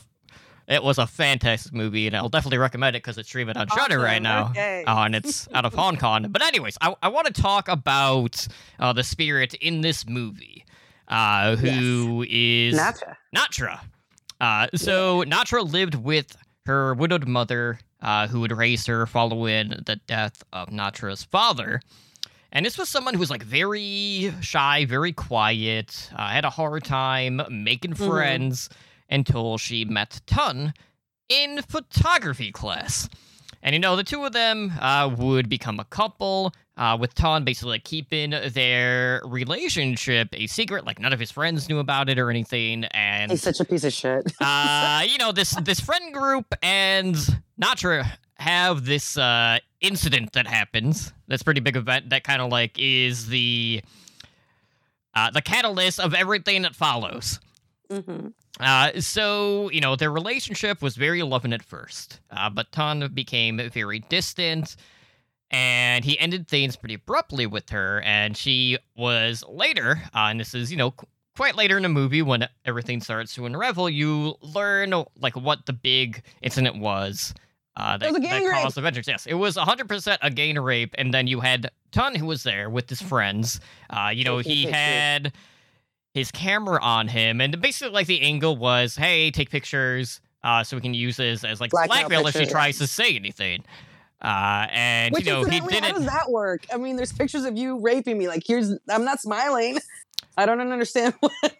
It 0.67 0.83
was 0.83 0.97
a 0.99 1.07
fantastic 1.07 1.73
movie, 1.73 2.07
and 2.07 2.15
I'll 2.15 2.29
definitely 2.29 2.59
recommend 2.59 2.95
it 2.95 3.03
because 3.03 3.17
it's 3.17 3.27
streaming 3.29 3.57
on 3.57 3.67
Shudder 3.67 3.99
right 3.99 4.21
now. 4.21 4.49
okay. 4.51 4.83
Uh, 4.85 5.03
and 5.05 5.15
it's 5.15 5.47
out 5.53 5.65
of 5.65 5.73
Hong 5.73 5.97
Kong. 5.97 6.27
But 6.29 6.43
anyways, 6.43 6.77
I, 6.81 6.95
I 7.01 7.07
want 7.09 7.27
to 7.27 7.41
talk 7.41 7.67
about 7.67 8.47
uh, 8.79 8.93
the 8.93 9.03
spirit 9.03 9.53
in 9.55 9.81
this 9.81 10.07
movie, 10.07 10.63
uh, 11.07 11.55
who 11.57 12.25
is 12.29 12.77
Natra. 12.77 13.15
Natra. 13.35 13.79
Uh, 14.39 14.67
so 14.75 15.23
Natra 15.23 15.69
lived 15.69 15.95
with 15.95 16.35
her 16.65 16.93
widowed 16.93 17.27
mother, 17.27 17.79
uh, 18.01 18.27
who 18.27 18.39
would 18.41 18.51
raised 18.51 18.87
her 18.87 19.05
following 19.05 19.69
the 19.85 19.97
death 20.07 20.43
of 20.53 20.69
Natra's 20.69 21.23
father. 21.23 21.81
And 22.51 22.65
this 22.65 22.77
was 22.77 22.89
someone 22.89 23.13
who 23.13 23.19
was 23.19 23.29
like 23.29 23.43
very 23.43 24.33
shy, 24.41 24.85
very 24.85 25.13
quiet, 25.13 26.09
uh, 26.15 26.27
had 26.29 26.43
a 26.45 26.49
hard 26.49 26.83
time 26.83 27.41
making 27.49 27.93
Mhm. 27.93 28.07
friends 28.09 28.69
until 29.09 29.57
she 29.57 29.85
met 29.85 30.21
Tun 30.25 30.73
in 31.29 31.61
photography 31.61 32.51
class. 32.51 33.07
And 33.63 33.73
you 33.73 33.79
know, 33.79 33.95
the 33.95 34.03
two 34.03 34.23
of 34.23 34.33
them 34.33 34.71
uh, 34.79 35.13
would 35.17 35.47
become 35.49 35.79
a 35.79 35.85
couple, 35.85 36.53
uh, 36.77 36.97
with 36.99 37.13
Tun 37.13 37.43
basically 37.43 37.73
like, 37.73 37.83
keeping 37.83 38.31
their 38.31 39.21
relationship 39.25 40.29
a 40.33 40.47
secret. 40.47 40.85
Like 40.85 40.99
none 40.99 41.13
of 41.13 41.19
his 41.19 41.31
friends 41.31 41.69
knew 41.69 41.79
about 41.79 42.09
it 42.09 42.17
or 42.17 42.29
anything. 42.29 42.85
And 42.85 43.31
He's 43.31 43.43
such 43.43 43.59
a 43.59 43.65
piece 43.65 43.83
of 43.83 43.93
shit. 43.93 44.33
uh, 44.41 45.03
you 45.07 45.17
know, 45.17 45.31
this 45.31 45.51
this 45.61 45.79
friend 45.79 46.13
group 46.13 46.53
and 46.63 47.15
Natra 47.61 48.09
have 48.35 48.85
this 48.85 49.17
uh, 49.17 49.59
incident 49.79 50.33
that 50.33 50.47
happens. 50.47 51.13
That's 51.27 51.43
a 51.43 51.45
pretty 51.45 51.61
big 51.61 51.75
event 51.75 52.09
that 52.09 52.23
kind 52.23 52.41
of 52.41 52.51
like 52.51 52.77
is 52.79 53.27
the 53.27 53.83
uh, 55.13 55.29
the 55.31 55.41
catalyst 55.41 55.99
of 55.99 56.13
everything 56.13 56.63
that 56.63 56.75
follows. 56.75 57.39
Hmm 57.91 58.27
Uh, 58.59 58.99
so 58.99 59.69
you 59.71 59.81
know, 59.81 59.95
their 59.95 60.11
relationship 60.11 60.81
was 60.81 60.95
very 60.95 61.23
loving 61.23 61.53
at 61.53 61.63
first, 61.63 62.19
uh, 62.31 62.49
but 62.49 62.71
Tun 62.71 63.09
became 63.13 63.57
very 63.73 63.99
distant, 64.09 64.75
and 65.49 66.05
he 66.05 66.17
ended 66.19 66.47
things 66.47 66.75
pretty 66.75 66.95
abruptly 66.95 67.45
with 67.47 67.69
her. 67.71 68.01
And 68.01 68.37
she 68.37 68.77
was 68.95 69.43
later, 69.47 70.01
uh, 70.13 70.29
and 70.29 70.39
this 70.39 70.53
is 70.53 70.71
you 70.71 70.77
know 70.77 70.91
qu- 70.91 71.07
quite 71.35 71.55
later 71.55 71.77
in 71.77 71.83
the 71.83 71.89
movie 71.89 72.21
when 72.21 72.47
everything 72.65 73.01
starts 73.01 73.33
to 73.35 73.45
unravel. 73.45 73.89
You 73.89 74.35
learn 74.41 74.93
like 75.19 75.35
what 75.35 75.65
the 75.65 75.73
big 75.73 76.23
incident 76.41 76.79
was. 76.79 77.33
Uh, 77.77 77.97
that, 77.97 78.11
was 78.11 78.21
that 78.21 78.43
caused 78.61 78.75
the 78.75 78.81
vengeance. 78.81 79.07
Yes, 79.07 79.25
it 79.25 79.33
was 79.35 79.55
100% 79.55 80.17
a 80.21 80.29
gang 80.29 80.59
rape, 80.59 80.93
and 80.97 81.13
then 81.13 81.25
you 81.25 81.39
had 81.39 81.71
Tun 81.91 82.15
who 82.15 82.25
was 82.25 82.43
there 82.43 82.69
with 82.69 82.89
his 82.89 83.01
friends. 83.01 83.61
Uh, 83.89 84.11
you 84.13 84.23
know, 84.25 84.39
he 84.39 84.65
had 84.65 85.33
his 86.13 86.31
camera 86.31 86.79
on 86.81 87.07
him, 87.07 87.41
and 87.41 87.59
basically, 87.61 87.93
like, 87.93 88.07
the 88.07 88.21
angle 88.21 88.57
was, 88.57 88.95
hey, 88.95 89.31
take 89.31 89.49
pictures 89.49 90.21
uh, 90.43 90.63
so 90.63 90.75
we 90.75 90.81
can 90.81 90.93
use 90.93 91.17
this 91.17 91.43
as, 91.43 91.61
like, 91.61 91.71
Blackmail 91.71 92.07
blackmail 92.09 92.27
if 92.27 92.35
she 92.35 92.45
tries 92.45 92.77
to 92.79 92.87
say 92.87 93.15
anything. 93.15 93.63
Uh, 94.21 94.67
and, 94.71 95.13
Which 95.13 95.25
you 95.25 95.31
know, 95.31 95.43
he 95.43 95.57
how 95.57 95.67
didn't. 95.67 95.83
How 95.83 95.93
does 95.93 96.05
that 96.05 96.29
work? 96.29 96.65
I 96.71 96.77
mean, 96.77 96.95
there's 96.95 97.11
pictures 97.11 97.43
of 97.43 97.57
you 97.57 97.79
raping 97.79 98.17
me. 98.17 98.27
Like, 98.27 98.43
here's 98.45 98.77
I'm 98.87 99.03
not 99.03 99.19
smiling. 99.19 99.79
I 100.37 100.45
don't 100.45 100.61
understand 100.61 101.15
what, 101.19 101.55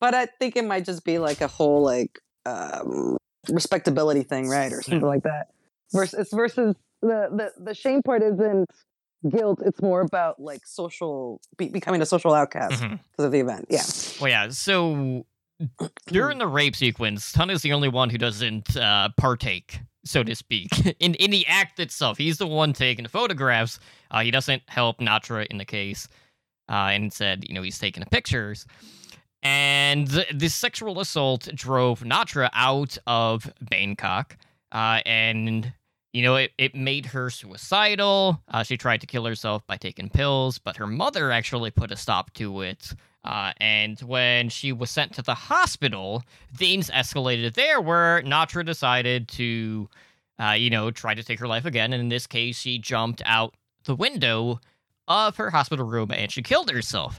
but 0.00 0.14
I 0.14 0.26
think 0.26 0.56
it 0.56 0.64
might 0.64 0.84
just 0.84 1.04
be 1.04 1.18
like 1.18 1.40
a 1.40 1.48
whole 1.48 1.82
like 1.82 2.20
um, 2.46 3.16
respectability 3.50 4.22
thing, 4.22 4.48
right, 4.48 4.72
or 4.72 4.80
something 4.82 5.00
like 5.06 5.24
that. 5.24 5.48
Versus 5.92 6.28
versus 6.32 6.76
the 7.02 7.28
the 7.30 7.52
the 7.62 7.74
shame 7.74 8.02
part 8.02 8.22
isn't 8.22 8.66
guilt. 9.28 9.60
It's 9.64 9.80
more 9.82 10.00
about 10.00 10.40
like 10.40 10.66
social 10.66 11.40
be, 11.56 11.68
becoming 11.68 12.00
a 12.02 12.06
social 12.06 12.32
outcast 12.34 12.82
Mhm. 12.82 13.00
because 13.10 13.24
of 13.26 13.32
the 13.32 13.40
event. 13.40 13.66
Yeah. 13.70 13.82
Well, 14.20 14.30
yeah, 14.30 14.48
so 14.50 15.24
during 16.06 16.38
the 16.38 16.46
rape 16.46 16.76
sequence, 16.76 17.32
Tun 17.32 17.50
is 17.50 17.62
the 17.62 17.72
only 17.72 17.88
one 17.88 18.10
who 18.10 18.18
doesn't 18.18 18.76
uh, 18.76 19.08
partake, 19.16 19.80
so 20.04 20.22
to 20.22 20.34
speak, 20.34 20.70
in 21.00 21.14
in 21.14 21.30
the 21.30 21.46
act 21.46 21.78
itself. 21.80 22.18
He's 22.18 22.38
the 22.38 22.46
one 22.46 22.72
taking 22.72 23.02
the 23.04 23.08
photographs. 23.08 23.78
Uh, 24.10 24.22
he 24.22 24.30
doesn't 24.30 24.62
help 24.68 24.98
Natra 24.98 25.46
in 25.46 25.58
the 25.58 25.64
case, 25.64 26.08
uh, 26.68 26.90
and 26.92 27.12
said, 27.12 27.44
you 27.48 27.54
know, 27.54 27.62
he's 27.62 27.78
taking 27.78 28.02
the 28.02 28.10
pictures. 28.10 28.66
And 29.42 30.10
th- 30.10 30.28
this 30.34 30.54
sexual 30.54 31.00
assault 31.00 31.48
drove 31.54 32.00
Natra 32.00 32.48
out 32.54 32.96
of 33.06 33.52
Bangkok, 33.60 34.36
uh, 34.72 35.00
and 35.04 35.72
you 36.14 36.22
know, 36.22 36.36
it, 36.36 36.52
it 36.58 36.76
made 36.76 37.06
her 37.06 37.28
suicidal. 37.28 38.40
Uh, 38.48 38.62
she 38.62 38.76
tried 38.76 39.00
to 39.00 39.06
kill 39.06 39.24
herself 39.24 39.66
by 39.66 39.76
taking 39.76 40.08
pills, 40.08 40.58
but 40.58 40.76
her 40.76 40.86
mother 40.86 41.32
actually 41.32 41.72
put 41.72 41.90
a 41.90 41.96
stop 41.96 42.32
to 42.34 42.60
it. 42.60 42.94
Uh, 43.24 43.52
and 43.56 43.98
when 44.00 44.48
she 44.48 44.72
was 44.72 44.92
sent 44.92 45.12
to 45.14 45.22
the 45.22 45.34
hospital, 45.34 46.22
things 46.56 46.88
escalated 46.88 47.54
there 47.54 47.80
where 47.80 48.22
Natra 48.22 48.64
decided 48.64 49.26
to, 49.28 49.88
uh, 50.38 50.52
you 50.52 50.70
know, 50.70 50.92
try 50.92 51.14
to 51.14 51.24
take 51.24 51.40
her 51.40 51.48
life 51.48 51.64
again. 51.64 51.92
And 51.92 52.00
in 52.00 52.10
this 52.10 52.28
case, 52.28 52.60
she 52.60 52.78
jumped 52.78 53.20
out 53.26 53.54
the 53.82 53.96
window 53.96 54.60
of 55.08 55.36
her 55.36 55.50
hospital 55.50 55.84
room 55.84 56.12
and 56.12 56.30
she 56.30 56.42
killed 56.42 56.70
herself. 56.70 57.18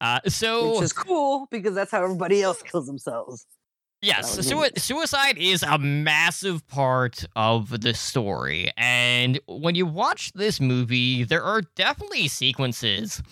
Uh, 0.00 0.20
so, 0.28 0.76
Which 0.76 0.84
is 0.84 0.92
cool 0.94 1.46
because 1.50 1.74
that's 1.74 1.90
how 1.90 2.02
everybody 2.02 2.40
else 2.40 2.62
kills 2.62 2.86
themselves. 2.86 3.44
Yes, 4.02 4.46
sui- 4.46 4.70
suicide 4.78 5.36
is 5.36 5.62
a 5.62 5.76
massive 5.76 6.66
part 6.68 7.24
of 7.36 7.82
the 7.82 7.92
story. 7.92 8.72
And 8.76 9.38
when 9.46 9.74
you 9.74 9.84
watch 9.84 10.32
this 10.32 10.58
movie, 10.58 11.24
there 11.24 11.42
are 11.42 11.60
definitely 11.76 12.28
sequences 12.28 13.22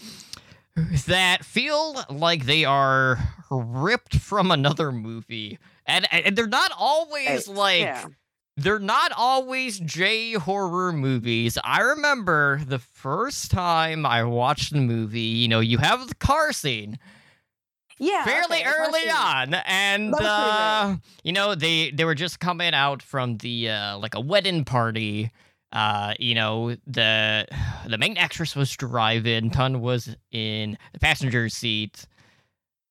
that 1.06 1.44
feel 1.44 2.04
like 2.10 2.44
they 2.44 2.66
are 2.66 3.18
ripped 3.50 4.16
from 4.16 4.50
another 4.50 4.92
movie. 4.92 5.58
And, 5.86 6.06
and 6.12 6.36
they're 6.36 6.46
not 6.46 6.70
always 6.78 7.48
like 7.48 7.80
yeah. 7.80 8.04
they're 8.58 8.78
not 8.78 9.10
always 9.16 9.78
J 9.78 10.34
horror 10.34 10.92
movies. 10.92 11.56
I 11.64 11.80
remember 11.80 12.60
the 12.66 12.78
first 12.78 13.50
time 13.50 14.04
I 14.04 14.22
watched 14.24 14.74
the 14.74 14.80
movie, 14.80 15.20
you 15.20 15.48
know, 15.48 15.60
you 15.60 15.78
have 15.78 16.08
the 16.08 16.14
car 16.16 16.52
scene 16.52 16.98
Yeah. 17.98 18.24
fairly 18.24 18.60
okay, 18.60 18.64
early 18.64 19.10
on. 19.10 19.54
And 19.54 20.12
That 20.14 20.20
was 20.20 20.20
pretty 20.20 20.30
uh 20.30 20.96
you 21.24 21.32
know 21.32 21.54
they 21.54 21.90
they 21.90 22.04
were 22.04 22.14
just 22.14 22.40
coming 22.40 22.74
out 22.74 23.02
from 23.02 23.38
the 23.38 23.70
uh 23.70 23.98
like 23.98 24.14
a 24.14 24.20
wedding 24.20 24.64
party. 24.64 25.30
Uh 25.72 26.14
you 26.18 26.34
know 26.34 26.76
the 26.86 27.46
the 27.86 27.98
main 27.98 28.16
actress 28.16 28.54
was 28.56 28.70
driving. 28.76 29.50
Tun 29.50 29.80
was 29.80 30.14
in 30.30 30.78
the 30.92 30.98
passenger 30.98 31.48
seat. 31.48 32.06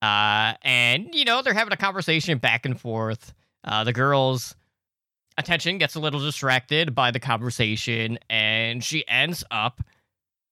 Uh 0.02 0.54
and 0.62 1.08
you 1.12 1.24
know 1.24 1.42
they're 1.42 1.54
having 1.54 1.72
a 1.72 1.76
conversation 1.78 2.38
back 2.38 2.64
and 2.66 2.78
forth. 2.80 3.32
Uh 3.64 3.84
the 3.84 3.92
girls 3.92 4.54
attention 5.38 5.78
gets 5.78 5.94
a 5.94 6.00
little 6.00 6.20
distracted 6.20 6.94
by 6.94 7.10
the 7.10 7.20
conversation 7.20 8.18
and 8.28 8.82
she 8.82 9.06
ends 9.08 9.44
up 9.50 9.80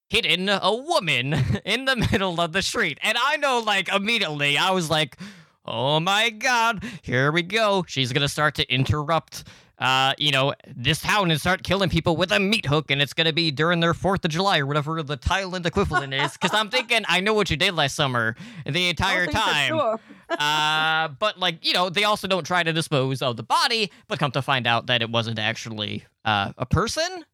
hitting 0.09 0.49
a 0.49 0.75
woman 0.75 1.35
in 1.65 1.85
the 1.85 1.97
middle 1.97 2.41
of 2.41 2.53
the 2.53 2.63
street. 2.63 2.99
And 3.03 3.19
I 3.21 3.37
know, 3.37 3.61
like, 3.61 3.89
immediately, 3.89 4.59
I 4.59 4.71
was 4.71 4.91
like, 4.91 5.17
oh 5.65 6.01
my 6.01 6.31
god, 6.31 6.85
here 7.03 7.33
we 7.33 7.43
go. 7.43 7.85
She's 7.87 8.13
gonna 8.13 8.29
start 8.29 8.55
to 8.57 8.73
interrupt. 8.73 9.45
Uh, 9.79 10.15
you 10.17 10.31
know, 10.31 10.55
this 10.75 11.03
town 11.03 11.31
and 11.31 11.39
start 11.39 11.63
killing 11.63 11.91
people 11.91 12.17
with 12.17 12.33
a 12.33 12.41
meat 12.41 12.65
hook, 12.65 12.91
and 12.91 13.03
it's 13.03 13.13
gonna 13.13 13.33
be 13.33 13.51
during 13.51 13.81
their 13.81 13.93
Fourth 13.93 14.25
of 14.25 14.31
July 14.31 14.61
or 14.61 14.65
whatever 14.65 15.03
the 15.03 15.19
Thailand 15.19 15.67
equivalent 15.67 16.15
is. 16.15 16.33
Because 16.33 16.55
I'm 16.55 16.71
thinking, 16.71 17.03
I 17.09 17.21
know 17.21 17.35
what 17.35 17.51
you 17.51 17.59
did 17.59 17.75
last 17.75 17.95
summer, 17.95 18.37
the 18.65 18.89
entire 18.89 19.27
don't 19.27 19.35
think 19.35 19.45
that's 19.45 19.53
time 19.53 19.69
sure. 19.69 20.01
uh, 20.39 21.09
but 21.19 21.39
like 21.39 21.63
you 21.63 21.75
know, 21.75 21.91
they 21.91 22.05
also 22.05 22.27
don't 22.27 22.47
try 22.47 22.63
to 22.63 22.73
dispose 22.73 23.21
of 23.21 23.37
the 23.37 23.43
body, 23.43 23.93
but 24.09 24.19
come 24.19 24.31
to 24.31 24.41
find 24.41 24.67
out 24.67 24.87
that 24.87 25.03
it 25.03 25.11
wasn't 25.11 25.39
actually 25.39 26.05
uh, 26.25 26.53
a 26.57 26.65
person, 26.65 27.27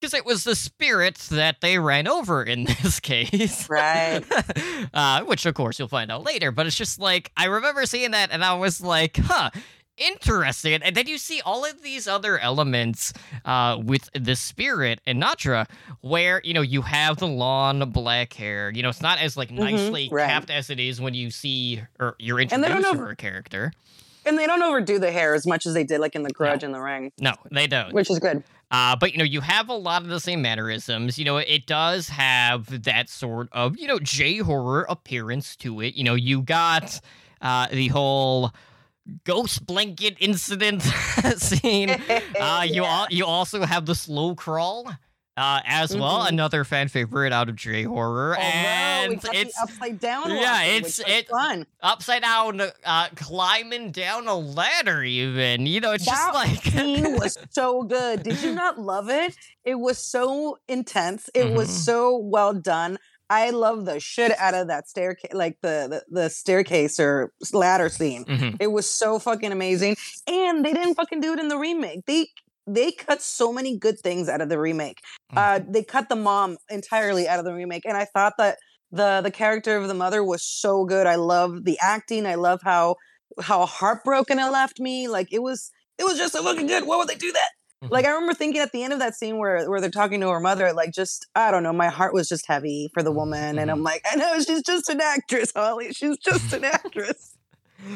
because 0.00 0.14
it 0.14 0.24
was 0.24 0.44
the 0.44 0.54
spirit 0.54 1.16
that 1.30 1.60
they 1.60 1.78
ran 1.78 2.08
over 2.08 2.42
in 2.42 2.64
this 2.82 3.00
case, 3.00 3.68
Right. 3.68 4.22
uh, 4.94 5.22
which 5.24 5.46
of 5.46 5.54
course 5.54 5.78
you'll 5.78 5.88
find 5.88 6.10
out 6.10 6.24
later. 6.24 6.50
But 6.50 6.66
it's 6.66 6.76
just 6.76 6.98
like 6.98 7.30
I 7.36 7.46
remember 7.46 7.84
seeing 7.86 8.12
that, 8.12 8.30
and 8.32 8.44
I 8.44 8.54
was 8.54 8.80
like, 8.80 9.16
huh. 9.16 9.50
Interesting, 9.96 10.80
and 10.82 10.96
then 10.96 11.06
you 11.08 11.18
see 11.18 11.42
all 11.42 11.66
of 11.66 11.82
these 11.82 12.08
other 12.08 12.38
elements 12.38 13.12
uh, 13.44 13.78
with 13.84 14.08
the 14.14 14.34
spirit 14.34 14.98
and 15.04 15.22
Natra, 15.22 15.68
where 16.00 16.40
you 16.42 16.54
know 16.54 16.62
you 16.62 16.80
have 16.80 17.18
the 17.18 17.26
long 17.26 17.90
black 17.90 18.32
hair. 18.32 18.70
You 18.74 18.82
know, 18.82 18.88
it's 18.88 19.02
not 19.02 19.18
as 19.18 19.36
like 19.36 19.50
nicely 19.50 20.08
right. 20.10 20.26
capped 20.26 20.48
as 20.48 20.70
it 20.70 20.80
is 20.80 21.02
when 21.02 21.12
you 21.12 21.30
see 21.30 21.82
or 21.98 22.16
you're 22.18 22.38
And 22.40 22.50
they 22.50 22.68
don't 22.68 22.78
introduced 22.78 22.92
to 22.94 22.98
her 22.98 23.14
character. 23.14 23.72
And 24.26 24.38
they 24.38 24.46
don't 24.46 24.62
overdo 24.62 24.98
the 24.98 25.10
hair 25.10 25.34
as 25.34 25.46
much 25.46 25.66
as 25.66 25.74
they 25.74 25.84
did 25.84 26.00
like 26.00 26.14
in 26.14 26.22
the 26.22 26.30
Grudge 26.30 26.62
and 26.62 26.74
the 26.74 26.80
Ring, 26.80 27.10
No, 27.20 27.32
they 27.50 27.66
don't. 27.66 27.92
which 27.92 28.10
is 28.10 28.18
good. 28.18 28.42
Uh, 28.70 28.94
but 28.94 29.12
you 29.12 29.18
know, 29.18 29.24
you 29.24 29.40
have 29.40 29.68
a 29.68 29.74
lot 29.74 30.02
of 30.02 30.08
the 30.08 30.20
same 30.20 30.42
mannerisms. 30.42 31.18
You 31.18 31.24
know, 31.24 31.38
it 31.38 31.66
does 31.66 32.08
have 32.10 32.84
that 32.84 33.08
sort 33.08 33.48
of 33.52 33.76
you 33.78 33.86
know 33.88 33.98
J 33.98 34.38
horror 34.38 34.86
appearance 34.88 35.56
to 35.56 35.80
it. 35.80 35.94
You 35.94 36.04
know, 36.04 36.14
you 36.14 36.42
got 36.42 37.00
uh, 37.40 37.66
the 37.72 37.88
whole 37.88 38.52
ghost 39.24 39.66
blanket 39.66 40.16
incident 40.20 40.82
scene. 41.36 41.90
Uh, 42.38 42.62
you 42.66 42.82
Yeah. 42.82 42.88
al- 43.00 43.06
you 43.10 43.26
also 43.26 43.64
have 43.64 43.86
the 43.86 43.94
slow 43.94 44.34
crawl. 44.36 44.90
Uh, 45.36 45.60
as 45.64 45.96
well. 45.96 46.24
Mhm. 46.24 46.28
Another 46.30 46.64
fan 46.64 46.88
favorite 46.88 47.32
out 47.32 47.48
of 47.48 47.56
J 47.56 47.84
horror, 47.84 48.36
Although 48.36 48.46
and 48.48 49.20
got 49.22 49.34
it's 49.34 49.58
upside 49.62 49.98
down. 50.00 50.30
yeah, 50.30 50.58
one, 50.58 50.66
it's- 50.76 50.98
which 50.98 51.08
it- 51.08 51.28
fun. 51.28 51.66
upside 51.82 52.22
down, 52.22 52.60
uh, 52.84 53.08
climbing 53.16 53.90
down 53.92 54.26
a 54.26 54.34
ladder. 54.34 55.02
Even 55.02 55.66
you 55.66 55.80
know, 55.80 55.92
it's 55.92 56.04
just 56.04 56.16
That 56.16 56.34
like 56.34 56.62
scene 56.62 57.12
was 57.18 57.38
so 57.50 57.82
good. 57.84 58.22
Did 58.22 58.42
you 58.42 58.52
not 58.54 58.78
love 58.78 59.08
it? 59.08 59.34
It 59.64 59.76
was 59.76 59.98
so 59.98 60.58
intense. 60.68 61.30
It 61.34 61.52
was 61.52 61.68
Mhm. 61.68 61.84
so 61.84 62.16
well 62.16 62.52
done. 62.52 62.98
I 63.32 63.50
love 63.50 63.84
the 63.84 64.00
shit 64.00 64.36
out 64.40 64.54
of 64.54 64.66
that 64.66 64.88
staircase, 64.88 65.32
like 65.32 65.56
the, 65.62 66.02
the 66.10 66.22
the 66.22 66.28
staircase 66.30 66.98
or 66.98 67.32
ladder 67.52 67.88
scene. 67.88 68.24
Mhm. 68.24 68.56
It 68.58 68.72
was 68.72 68.90
so 68.90 69.20
fucking 69.20 69.52
amazing, 69.52 69.96
and 70.26 70.64
they 70.64 70.72
didn't 70.72 70.96
fucking 70.96 71.20
do 71.20 71.32
it 71.34 71.38
in 71.38 71.46
the 71.46 71.56
remake. 71.56 72.04
They 72.06 72.26
they 72.66 72.92
cut 72.92 73.22
so 73.22 73.52
many 73.52 73.76
good 73.78 73.98
things 73.98 74.28
out 74.28 74.40
of 74.40 74.48
the 74.48 74.58
remake. 74.58 74.98
Uh, 75.36 75.60
they 75.68 75.82
cut 75.82 76.08
the 76.08 76.16
mom 76.16 76.56
entirely 76.70 77.28
out 77.28 77.38
of 77.38 77.44
the 77.44 77.54
remake, 77.54 77.84
and 77.84 77.96
I 77.96 78.04
thought 78.04 78.34
that 78.38 78.58
the 78.92 79.20
the 79.22 79.30
character 79.30 79.76
of 79.76 79.88
the 79.88 79.94
mother 79.94 80.24
was 80.24 80.42
so 80.44 80.84
good. 80.84 81.06
I 81.06 81.14
love 81.16 81.64
the 81.64 81.78
acting. 81.80 82.26
I 82.26 82.34
love 82.34 82.60
how 82.62 82.96
how 83.40 83.64
heartbroken 83.66 84.38
it 84.38 84.50
left 84.50 84.80
me. 84.80 85.08
Like 85.08 85.28
it 85.32 85.42
was 85.42 85.70
it 85.98 86.04
was 86.04 86.18
just 86.18 86.32
so 86.32 86.42
fucking 86.42 86.66
good. 86.66 86.86
Why 86.86 86.96
would 86.96 87.08
they 87.08 87.14
do 87.14 87.32
that? 87.32 87.48
Mhm. 87.84 87.90
Like 87.90 88.04
I 88.04 88.10
remember 88.10 88.34
thinking 88.34 88.60
at 88.60 88.72
the 88.72 88.82
end 88.82 88.92
of 88.92 88.98
that 88.98 89.14
scene 89.14 89.38
where 89.38 89.68
where 89.70 89.80
they're 89.80 89.90
talking 89.90 90.20
to 90.20 90.28
her 90.30 90.40
mother, 90.40 90.72
like 90.72 90.92
just 90.92 91.26
I 91.34 91.50
don't 91.50 91.62
know, 91.62 91.72
my 91.72 91.88
heart 91.88 92.12
was 92.12 92.28
just 92.28 92.46
heavy 92.46 92.90
for 92.92 93.02
the 93.02 93.12
woman, 93.12 93.58
and 93.58 93.70
I'm 93.70 93.82
like, 93.82 94.02
I 94.10 94.16
know 94.16 94.40
she's 94.40 94.62
just 94.62 94.88
an 94.88 95.00
actress, 95.00 95.52
Holly. 95.54 95.92
She's 95.92 96.18
just 96.18 96.52
an 96.52 96.64
actress. 96.78 97.36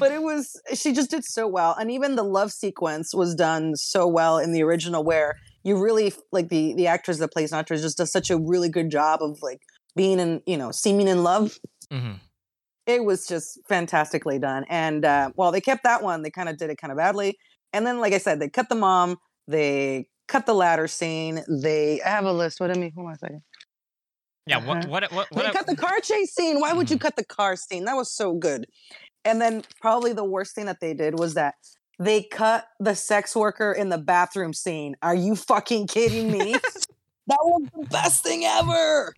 But 0.00 0.12
it 0.12 0.22
was 0.22 0.60
she 0.74 0.92
just 0.92 1.10
did 1.10 1.24
so 1.24 1.46
well, 1.46 1.74
and 1.78 1.90
even 1.90 2.16
the 2.16 2.22
love 2.24 2.52
sequence 2.52 3.14
was 3.14 3.34
done 3.34 3.76
so 3.76 4.06
well 4.06 4.38
in 4.38 4.52
the 4.52 4.62
original, 4.62 5.04
where 5.04 5.36
you 5.62 5.76
really 5.76 6.12
like 6.32 6.48
the 6.48 6.74
the 6.74 6.86
actress 6.86 7.18
that 7.18 7.32
plays 7.32 7.52
Natra 7.52 7.80
just 7.80 7.98
does 7.98 8.10
such 8.12 8.30
a 8.30 8.38
really 8.38 8.68
good 8.68 8.90
job 8.90 9.22
of 9.22 9.38
like 9.42 9.60
being 9.96 10.18
in 10.18 10.42
you 10.46 10.56
know 10.56 10.70
seeming 10.70 11.08
in 11.08 11.22
love. 11.22 11.58
mm-hmm. 11.92 12.14
It 12.86 13.04
was 13.04 13.26
just 13.26 13.58
fantastically 13.68 14.38
done, 14.38 14.64
and 14.68 15.04
uh, 15.04 15.30
well, 15.36 15.52
they 15.52 15.60
kept 15.60 15.84
that 15.84 16.02
one. 16.02 16.22
They 16.22 16.30
kind 16.30 16.48
of 16.48 16.56
did 16.58 16.70
it 16.70 16.76
kind 16.76 16.90
of 16.90 16.98
badly, 16.98 17.38
and 17.72 17.86
then 17.86 18.00
like 18.00 18.12
I 18.12 18.18
said, 18.18 18.40
they 18.40 18.48
cut 18.48 18.68
the 18.68 18.74
mom. 18.74 19.16
They 19.48 20.06
cut 20.28 20.44
the 20.46 20.54
ladder 20.54 20.86
scene. 20.88 21.42
They 21.48 22.00
I 22.02 22.08
have 22.10 22.24
a 22.26 22.32
list. 22.32 22.60
What 22.60 22.72
do 22.72 22.78
I 22.78 22.82
mean, 22.82 22.92
hold 22.94 23.08
on 23.08 23.14
a 23.14 23.18
second. 23.18 23.42
yeah. 24.46 24.58
What 24.58 24.78
Uh-huh. 24.78 24.88
what 24.88 25.12
what? 25.12 25.28
They 25.30 25.36
what 25.42 25.52
cut 25.54 25.66
the 25.66 25.76
car 25.76 25.98
chase 26.00 26.34
scene. 26.34 26.60
Why 26.60 26.72
would 26.74 26.90
you 26.90 26.96
Mhm. 26.98 27.00
cut 27.00 27.16
the 27.16 27.24
car 27.24 27.56
scene? 27.56 27.84
That 27.86 27.96
was 27.96 28.12
so 28.12 28.34
good. 28.34 28.66
And 29.24 29.40
then 29.40 29.62
probably 29.80 30.12
the 30.12 30.24
worst 30.24 30.54
thing 30.54 30.66
that 30.66 30.80
they 30.80 30.94
did 30.94 31.18
was 31.18 31.34
that 31.34 31.54
they 31.98 32.22
cut 32.22 32.66
the 32.80 32.94
sex 32.94 33.34
worker 33.36 33.72
in 33.72 33.88
the 33.88 33.98
bathroom 33.98 34.52
scene. 34.52 34.96
Are 35.02 35.14
you 35.14 35.36
fucking 35.36 35.86
kidding 35.86 36.30
me? 36.30 36.52
that 37.26 37.38
was 37.42 37.62
the 37.74 37.86
best 37.86 38.22
thing 38.22 38.44
ever. 38.44 39.14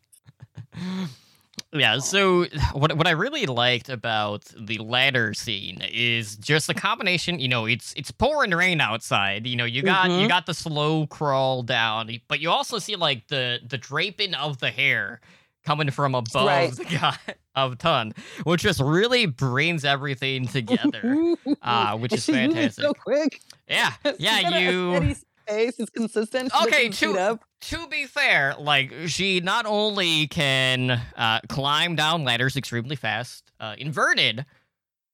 Yeah, 1.73 1.99
so 1.99 2.47
what 2.73 2.97
what 2.97 3.07
I 3.07 3.11
really 3.11 3.45
liked 3.47 3.89
about 3.89 4.45
the 4.59 4.79
ladder 4.79 5.35
scene 5.35 5.83
is 5.91 6.37
just 6.37 6.69
the 6.69 6.75
combination, 6.75 7.39
you 7.39 7.49
know, 7.49 7.67
it's 7.67 7.93
it's 7.97 8.11
pouring 8.11 8.53
rain 8.53 8.81
outside. 8.81 9.47
You 9.47 9.57
know, 9.57 9.65
you 9.65 9.83
got 9.83 10.11
you 10.11 10.27
Mhm. 10.27 10.29
got 10.29 10.47
the 10.47 10.55
slow 10.55 11.07
crawl 11.07 11.63
down, 11.63 12.09
but 12.29 12.41
you 12.41 12.51
also 12.51 12.79
see 12.79 12.97
like 12.97 13.27
the 13.29 13.61
the 13.67 13.77
draping 13.79 14.35
of 14.35 14.59
the 14.59 14.71
hair 14.71 15.21
coming 15.65 15.91
from 15.91 16.15
above 16.15 16.47
Right. 16.47 16.73
the 16.73 16.85
guy 17.01 17.19
of 17.57 17.79
tun, 17.79 18.13
which 18.45 18.63
just 18.63 18.81
really 18.81 19.27
brings 19.27 19.85
everything 19.85 20.47
together. 20.47 21.35
uh, 21.63 21.97
which 21.99 22.13
is 22.13 22.29
moving 22.29 22.53
fantastic. 22.53 22.85
so 22.85 22.93
quick. 22.93 23.41
Yeah, 23.69 23.93
yeah, 24.19 24.59
you 24.61 25.15
pace. 25.47 25.75
It's 25.79 25.91
consistent. 25.91 26.53
She 26.53 26.67
Okay, 26.67 26.89
doesn't 26.89 26.93
speed 26.95 27.07
two- 27.15 27.19
up. 27.19 27.45
to 27.63 27.87
be 27.89 28.05
fair, 28.07 28.55
like 28.59 28.93
she 29.07 29.41
not 29.41 29.65
only 29.67 30.27
can 30.27 30.91
uh, 31.17 31.41
climb 31.49 31.97
down 31.97 32.25
ladders 32.25 32.57
extremely 32.57 32.97
fast, 32.97 33.51
uh, 33.61 33.75
inverted, 33.79 34.45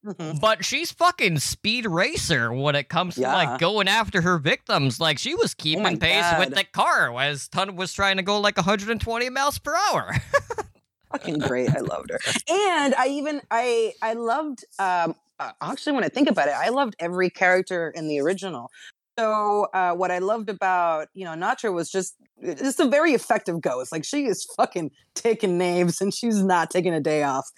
Mhm. 0.05 0.41
but 0.41 0.65
she's 0.65 0.91
fucking 0.91 1.39
speed 1.39 1.87
racer 1.87 2.53
when 2.53 2.75
it 2.75 2.89
comes 2.89 3.15
to 3.15 3.21
Yeah. 3.21 3.35
Oh 3.35 3.37
like 3.37 3.61
going 3.61 3.87
after 3.87 4.21
her 4.23 4.39
victims. 4.39 4.99
Like 4.99 5.19
she 5.19 5.35
was 5.37 5.55
keeping 5.55 5.83
my 5.85 5.95
pace 5.95 6.25
with 6.41 6.49
God. 6.49 6.59
the 6.59 6.65
car 6.65 7.21
as 7.21 7.47
Tun 7.47 7.77
was 7.77 7.93
trying 7.93 8.17
to 8.17 8.23
go 8.25 8.41
like 8.41 8.57
120 8.57 9.31
miles 9.31 9.59
per 9.61 9.77
hour. 9.77 10.17
fucking 11.13 11.39
great. 11.41 11.71
I 11.75 11.81
loved 11.81 12.11
her. 12.11 12.19
And 12.51 12.95
I 12.95 13.09
even 13.09 13.41
I 13.51 13.93
I 14.03 14.15
loved 14.15 14.65
um 14.79 15.15
uh, 15.39 15.53
actually 15.61 15.93
when 15.95 16.05
I 16.05 16.09
think 16.09 16.29
about 16.29 16.49
it, 16.49 16.55
I 16.57 16.69
loved 16.69 16.95
every 16.99 17.31
character 17.31 17.91
in 17.95 18.09
the 18.09 18.21
original. 18.21 18.71
So 19.19 19.67
uh 19.75 19.93
what 19.93 20.11
I 20.11 20.19
loved 20.19 20.49
about, 20.49 21.09
you 21.15 21.25
know, 21.25 21.33
Natra 21.33 21.73
was 21.73 21.91
just 21.91 22.15
just 22.43 22.81
a 22.81 22.87
very 22.87 23.13
effective 23.15 23.61
ghost. 23.61 23.93
Like 23.93 24.05
she 24.05 24.25
is 24.27 24.45
fucking 24.57 24.91
taking 25.15 25.59
names 25.59 26.01
and 26.01 26.13
she's 26.13 26.43
not 26.43 26.71
taking 26.71 26.95
a 26.95 27.01
day 27.01 27.23
off. 27.23 27.49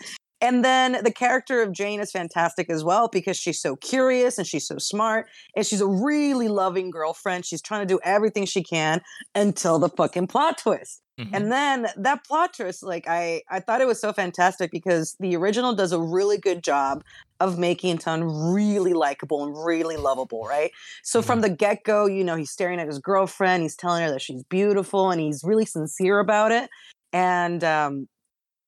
And 0.44 0.62
then 0.62 0.98
the 1.02 1.11
character 1.11 1.62
of 1.62 1.72
Jane 1.72 2.00
is 2.00 2.12
fantastic 2.12 2.68
as 2.68 2.85
well 2.85 3.09
because 3.09 3.38
she's 3.38 3.59
so 3.59 3.76
curious 3.76 4.37
and 4.37 4.46
she's 4.46 4.66
so 4.66 4.76
smart 4.76 5.26
and 5.57 5.64
she's 5.64 5.80
a 5.80 5.87
really 5.87 6.48
loving 6.48 6.90
girlfriend. 6.90 7.46
She's 7.46 7.62
trying 7.62 7.80
to 7.80 7.87
do 7.87 7.98
everything 8.04 8.44
she 8.44 8.62
can 8.62 9.00
until 9.35 9.78
the 9.78 9.88
fucking 9.88 10.26
plot 10.26 10.59
twist. 10.59 11.00
Mhm. 11.18 11.30
And 11.33 11.50
then 11.52 11.87
that 11.96 12.24
plot 12.26 12.52
twist, 12.54 12.83
like 12.83 13.07
I, 13.09 13.40
I 13.48 13.61
thought 13.61 13.80
it 13.80 13.87
was 13.87 13.98
so 14.00 14.12
fantastic 14.12 14.70
because 14.70 15.16
the 15.18 15.35
original 15.35 15.74
does 15.74 15.92
a 15.92 15.98
really 15.98 16.37
good 16.37 16.62
job 16.62 17.02
of 17.40 17.59
making 17.59 17.98
Tun 17.98 18.24
really 18.52 18.92
likable 18.92 19.44
and 19.44 19.57
really 19.64 19.96
lovable, 19.96 20.44
right? 20.44 20.72
So 21.02 21.22
from 21.22 21.40
the 21.40 21.48
get 21.48 21.85
go, 21.85 22.04
you 22.04 22.22
know, 22.22 22.37
he's 22.37 22.50
staring 22.50 22.80
at 22.80 22.87
his 22.87 22.98
girlfriend, 22.98 23.62
he's 23.62 23.76
telling 23.76 24.02
her 24.02 24.11
that 24.11 24.20
she's 24.20 24.42
beautiful, 24.44 25.11
and 25.11 25.20
he's 25.20 25.42
really 25.42 25.64
sincere 25.64 26.18
about 26.18 26.52
it. 26.52 26.68
And 27.12 27.62
um, 27.62 28.09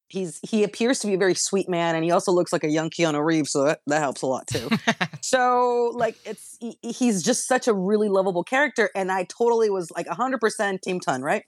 he's 0.09 0.40
he 0.49 0.64
appears 0.64 0.99
to 1.01 1.07
be 1.07 1.14
a 1.14 1.19
very 1.19 1.35
sweet 1.35 1.69
man, 1.69 1.95
and 1.95 2.05
he 2.05 2.11
also 2.11 2.33
looks 2.33 2.53
like 2.53 2.64
a 2.64 2.71
young 2.71 2.90
Keanu 2.90 3.25
Reeves, 3.25 3.53
so 3.53 3.64
that, 3.64 3.81
that 3.87 4.01
helps 4.01 4.23
a 4.23 4.27
lot 4.27 4.47
too. 4.47 4.69
so 5.21 5.92
like 5.95 6.16
it's 6.25 6.57
he, 6.61 6.79
he's 6.83 7.23
just 7.23 7.47
such 7.47 7.69
a 7.69 7.75
really 7.75 8.09
lovable 8.09 8.45
character, 8.45 8.90
and 8.95 9.11
I 9.11 9.25
totally 9.25 9.71
was 9.71 9.90
like 9.90 10.09
hundred 10.09 10.40
percent 10.40 10.83
Team 10.83 11.01
Tun, 11.01 11.23
right? 11.23 11.45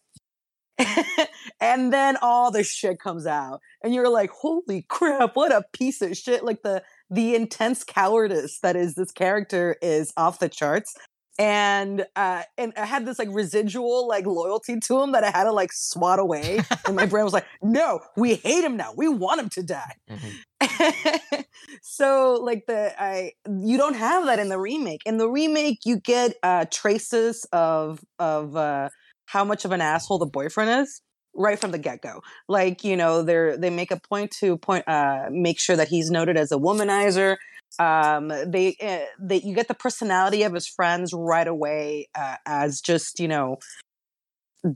and 1.60 1.92
then 1.92 2.16
all 2.22 2.50
the 2.50 2.62
shit 2.62 3.00
comes 3.00 3.26
out 3.26 3.60
and 3.82 3.92
you're 3.92 4.08
like 4.08 4.30
holy 4.30 4.82
crap 4.88 5.34
what 5.34 5.50
a 5.50 5.64
piece 5.72 6.00
of 6.00 6.16
shit 6.16 6.44
like 6.44 6.62
the 6.62 6.82
the 7.10 7.34
intense 7.34 7.82
cowardice 7.82 8.60
that 8.60 8.76
is 8.76 8.94
this 8.94 9.10
character 9.10 9.76
is 9.82 10.12
off 10.16 10.38
the 10.38 10.48
charts 10.48 10.94
and 11.38 12.04
uh 12.16 12.42
and 12.56 12.72
i 12.76 12.84
had 12.84 13.06
this 13.06 13.18
like 13.18 13.28
residual 13.30 14.08
like 14.08 14.26
loyalty 14.26 14.78
to 14.80 15.00
him 15.00 15.12
that 15.12 15.22
i 15.22 15.30
had 15.30 15.44
to 15.44 15.52
like 15.52 15.72
swat 15.72 16.18
away 16.18 16.60
and 16.86 16.96
my 16.96 17.06
brain 17.06 17.24
was 17.24 17.32
like 17.32 17.46
no 17.62 18.00
we 18.16 18.34
hate 18.34 18.64
him 18.64 18.76
now. 18.76 18.92
We 18.96 19.08
want 19.08 19.40
him 19.40 19.48
to 19.50 19.62
die. 19.62 19.94
Mhm. 20.10 21.44
so 21.82 22.40
like 22.42 22.66
the 22.66 22.92
i 23.00 23.32
you 23.48 23.76
don't 23.76 23.94
have 23.94 24.26
that 24.26 24.38
in 24.38 24.48
the 24.48 24.58
remake. 24.58 25.02
In 25.06 25.18
the 25.18 25.28
remake 25.28 25.80
you 25.84 25.98
get 26.00 26.34
uh 26.42 26.64
traces 26.70 27.46
of 27.52 28.00
of 28.18 28.56
uh 28.56 28.88
how 29.26 29.44
much 29.44 29.64
of 29.64 29.72
an 29.72 29.80
asshole 29.80 30.18
the 30.18 30.26
boyfriend 30.26 30.82
is 30.82 31.02
right 31.34 31.58
from 31.58 31.70
the 31.70 31.78
get-go. 31.78 32.20
Like 32.48 32.82
you 32.84 32.96
know 32.96 33.22
they're 33.22 33.56
they 33.56 33.70
make 33.70 33.90
a 33.90 34.00
point 34.08 34.30
to 34.40 34.56
point 34.56 34.86
uh 34.88 35.26
make 35.30 35.60
sure 35.60 35.76
that 35.76 35.88
he's 35.88 36.10
noted 36.10 36.36
as 36.36 36.50
a 36.52 36.56
womanizer 36.56 37.36
um 37.78 38.28
they 38.46 38.76
uh, 38.82 39.06
they 39.20 39.40
you 39.40 39.54
get 39.54 39.68
the 39.68 39.74
personality 39.74 40.42
of 40.42 40.52
his 40.52 40.66
friends 40.66 41.12
right 41.14 41.48
away 41.48 42.08
uh, 42.14 42.36
as 42.46 42.80
just 42.80 43.20
you 43.20 43.28
know 43.28 43.58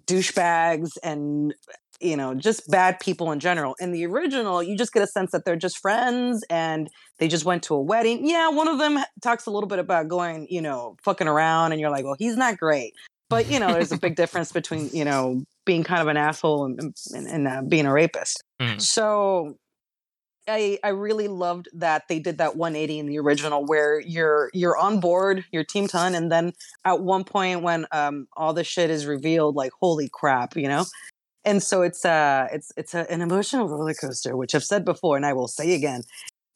douchebags 0.07 0.91
and 1.03 1.55
you 2.01 2.17
know 2.17 2.35
just 2.35 2.69
bad 2.71 2.99
people 3.01 3.33
in 3.33 3.41
general. 3.41 3.75
In 3.81 3.93
the 3.93 4.07
original 4.07 4.63
you 4.63 4.77
just 4.77 4.93
get 4.93 5.03
a 5.03 5.07
sense 5.07 5.33
that 5.33 5.45
they're 5.45 5.57
just 5.57 5.79
friends 5.79 6.45
and 6.51 6.89
they 7.19 7.29
just 7.29 7.45
went 7.45 7.63
to 7.65 7.75
a 7.75 7.81
wedding. 7.81 8.27
Yeah 8.27 8.49
one 8.49 8.69
of 8.69 8.79
them 8.79 8.99
talks 9.23 9.47
a 9.47 9.51
little 9.51 9.69
bit 9.69 9.79
about 9.79 10.09
going 10.09 10.47
you 10.51 10.63
know 10.63 10.97
fucking 11.05 11.29
around 11.29 11.73
and 11.73 11.81
you're 11.81 11.91
like 11.91 12.05
well 12.05 12.17
he's 12.19 12.37
not 12.37 12.59
great. 12.59 12.95
But 13.29 13.51
you 13.51 13.59
know 13.59 13.73
there's 13.73 13.93
a 13.93 13.99
big 13.99 14.17
difference 14.17 14.53
between 14.53 14.91
you 14.93 15.05
know 15.05 15.43
being 15.65 15.85
kind 15.85 16.03
of 16.03 16.09
an 16.09 16.17
asshole 16.17 16.65
and, 16.65 16.95
and, 17.13 17.27
and 17.27 17.49
uh, 17.49 17.63
being 17.67 17.87
a 17.87 17.93
rapist. 17.93 18.43
Mhm. 18.61 18.81
so 18.81 19.57
I, 20.49 20.79
I 20.83 20.89
really 20.89 21.29
loved 21.29 21.69
that 21.75 22.09
they 22.09 22.19
did 22.19 22.39
that 22.39 22.57
180 22.57 22.99
in 22.99 23.07
the 23.07 23.19
original 23.19 23.65
where 23.65 24.01
you're 24.01 24.51
you're 24.53 24.77
on 24.77 24.99
board 24.99 25.45
your 25.53 25.63
team 25.63 25.87
tun 25.87 26.15
and 26.15 26.33
then 26.33 26.53
at 26.85 27.01
one 27.01 27.25
point 27.25 27.63
when 27.63 27.87
um 27.93 28.27
all 28.37 28.53
the 28.53 28.65
shit 28.65 28.91
is 28.91 29.07
revealed 29.07 29.55
like 29.55 29.73
holy 29.81 30.09
crap 30.13 30.57
you 30.57 30.69
know? 30.69 30.85
And 31.45 31.63
so 31.63 31.83
it's 31.83 32.05
uh 32.05 32.49
it's 32.53 32.73
it's 32.77 32.95
a, 32.95 33.11
an 33.11 33.21
emotional 33.21 33.69
roller 33.69 33.95
coaster 33.95 34.37
which 34.37 34.55
i've 34.55 34.65
said 34.65 34.85
before 34.85 35.17
and 35.17 35.27
i 35.27 35.33
will 35.33 35.49
say 35.49 35.75
again. 35.75 36.03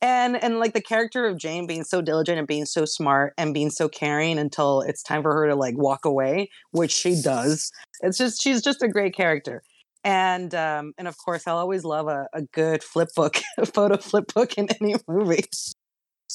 And 0.03 0.43
and 0.43 0.59
like 0.59 0.73
the 0.73 0.83
character 0.83 1.27
of 1.27 1.39
jane 1.39 1.69
being 1.69 1.85
so 1.85 2.03
diligent 2.03 2.39
and 2.39 2.49
being 2.49 2.67
so 2.67 2.85
smart 2.85 3.35
and 3.39 3.55
being 3.55 3.71
so 3.71 3.89
caring 3.89 4.39
until 4.39 4.81
it's 4.81 5.03
time 5.03 5.23
for 5.23 5.33
her 5.33 5.47
to 5.49 5.55
like 5.55 5.79
walk 5.79 6.05
away 6.05 6.51
which 6.73 6.93
she 6.93 7.21
does. 7.23 7.71
It's 8.01 8.19
just 8.19 8.43
she's 8.43 8.63
just 8.63 8.83
a 8.83 8.89
great 8.89 9.15
character 9.15 9.63
and 10.07 10.55
um 10.55 10.93
and 10.97 11.07
of 11.09 11.17
course 11.19 11.47
i'll 11.47 11.59
always 11.59 11.85
love 11.85 12.07
a, 12.09 12.27
a 12.33 12.41
good 12.43 12.83
flip 12.83 13.09
book 13.15 13.37
a 13.59 13.67
photo 13.67 13.97
flip 13.99 14.33
book 14.33 14.55
in 14.57 14.69
any 14.81 14.95
movie 15.09 15.45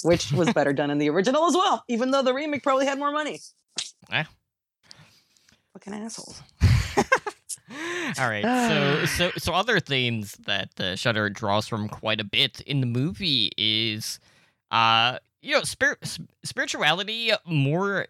which 0.04 0.32
was 0.34 0.52
better 0.58 0.74
done 0.74 0.92
in 0.92 0.98
the 1.00 1.10
original 1.10 1.46
as 1.46 1.56
well 1.56 1.84
even 1.88 2.12
though 2.12 2.22
the 2.22 2.34
remake 2.34 2.62
probably 2.62 2.86
had 2.86 3.00
more 3.00 3.12
money 3.12 3.40
Eh. 4.12 4.24
fucking 5.74 5.94
assholes 5.94 6.42
All 8.20 8.28
right. 8.28 8.44
So 8.44 9.06
so 9.18 9.32
so 9.38 9.54
other 9.54 9.80
things 9.80 10.34
that 10.46 10.78
uh, 10.78 10.98
Shutter 10.98 11.30
draws 11.30 11.70
from 11.70 11.88
quite 11.88 12.20
a 12.20 12.26
bit 12.26 12.60
in 12.62 12.82
the 12.82 12.86
movie 12.86 13.52
is 13.58 14.20
uh 14.72 15.20
you 15.42 15.56
know 15.56 15.64
spir- 15.64 15.98
spirituality 16.44 17.32
more 17.46 18.08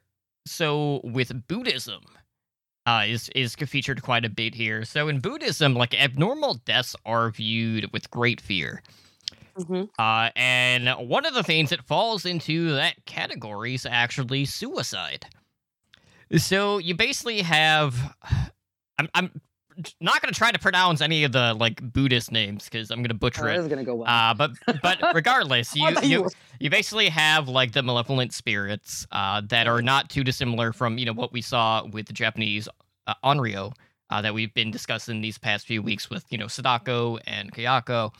so 0.47 1.01
with 1.03 1.47
Buddhism. 1.47 2.01
Uh, 2.87 3.03
is 3.07 3.29
is 3.35 3.55
featured 3.55 4.01
quite 4.01 4.25
a 4.25 4.29
bit 4.29 4.55
here. 4.55 4.83
So 4.85 5.07
in 5.07 5.19
Buddhism, 5.19 5.75
like 5.75 5.93
abnormal 5.93 6.55
deaths 6.65 6.95
are 7.05 7.29
viewed 7.29 7.91
with 7.93 8.09
great 8.09 8.41
fear. 8.41 8.81
Mhm. 9.57 9.89
Uh, 9.99 10.31
and 10.35 10.89
one 11.07 11.25
of 11.25 11.33
the 11.33 11.43
things 11.43 11.69
that 11.69 11.85
falls 11.85 12.25
into 12.25 12.71
that 12.73 13.05
category 13.05 13.75
is 13.75 13.85
actually 13.85 14.45
suicide. 14.45 15.27
So 16.37 16.77
you 16.77 16.95
basically 16.95 17.41
have, 17.41 18.15
I'm, 18.97 19.09
I'm 19.13 19.41
not 19.99 20.21
going 20.21 20.33
to 20.33 20.37
try 20.37 20.51
to 20.51 20.59
pronounce 20.59 21.01
any 21.01 21.23
of 21.23 21.31
the 21.31 21.53
like 21.53 21.81
Buddhist 21.93 22.31
names 22.31 22.65
because 22.65 22.91
I'm 22.91 22.99
going 22.99 23.09
to 23.09 23.15
Oh, 23.15 23.17
butcher 23.17 23.43
this 23.47 23.65
it. 23.65 23.69
gonna 23.69 23.83
go 23.83 23.95
well. 23.95 24.07
Uh, 24.09 24.33
but 24.33 24.51
but 24.81 24.99
regardless, 25.13 25.75
you 25.75 25.89
you 26.03 26.29
you 26.59 26.69
basically 26.69 27.09
have 27.09 27.47
like 27.47 27.71
the 27.73 27.81
malevolent 27.83 28.33
spirits 28.33 29.05
uh, 29.11 29.41
that 29.49 29.67
are 29.67 29.81
not 29.81 30.09
too 30.09 30.23
dissimilar 30.23 30.73
from 30.73 30.97
you 30.97 31.05
know 31.05 31.13
what 31.13 31.31
we 31.33 31.41
saw 31.41 31.85
with 31.85 32.05
the 32.07 32.13
Japanese 32.13 32.67
uh, 33.07 33.13
Onryo 33.23 33.73
uh, 34.09 34.21
that 34.21 34.33
we've 34.33 34.53
been 34.53 34.71
discussing 34.71 35.21
these 35.21 35.37
past 35.37 35.65
few 35.67 35.81
weeks 35.81 36.09
with 36.09 36.25
you 36.31 36.37
know 36.37 36.47
Sadako 36.47 37.17
and 37.25 37.51
Kayako, 37.51 38.13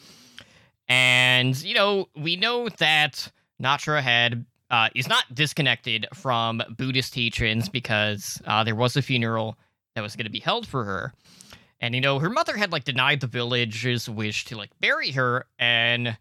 and 0.88 1.62
you 1.64 1.74
know 1.76 2.08
we 2.16 2.36
know 2.36 2.70
that 2.80 3.32
Natra 3.62 4.02
had 4.02 4.46
uh, 4.70 4.90
is 4.96 5.08
not 5.08 5.26
disconnected 5.34 6.08
from 6.14 6.62
Buddhist 6.78 7.14
teachings 7.14 7.70
because 7.70 8.42
uh, 8.46 8.64
there 8.64 8.76
was 8.76 8.96
a 8.96 9.02
funeral 9.02 9.58
that 9.96 10.02
was 10.02 10.16
going 10.16 10.26
to 10.26 10.32
be 10.32 10.40
held 10.40 10.66
for 10.68 10.86
her. 10.86 11.14
And 11.82 11.96
you 11.96 12.02
know, 12.02 12.20
her 12.20 12.30
mother 12.30 12.56
had 12.56 12.72
like 12.72 12.84
denied 12.84 13.20
the 13.22 13.28
village's 13.28 14.08
wish 14.08 14.46
to 14.46 14.56
like 14.58 14.70
bury 14.80 15.12
her, 15.12 15.46
and 15.60 16.16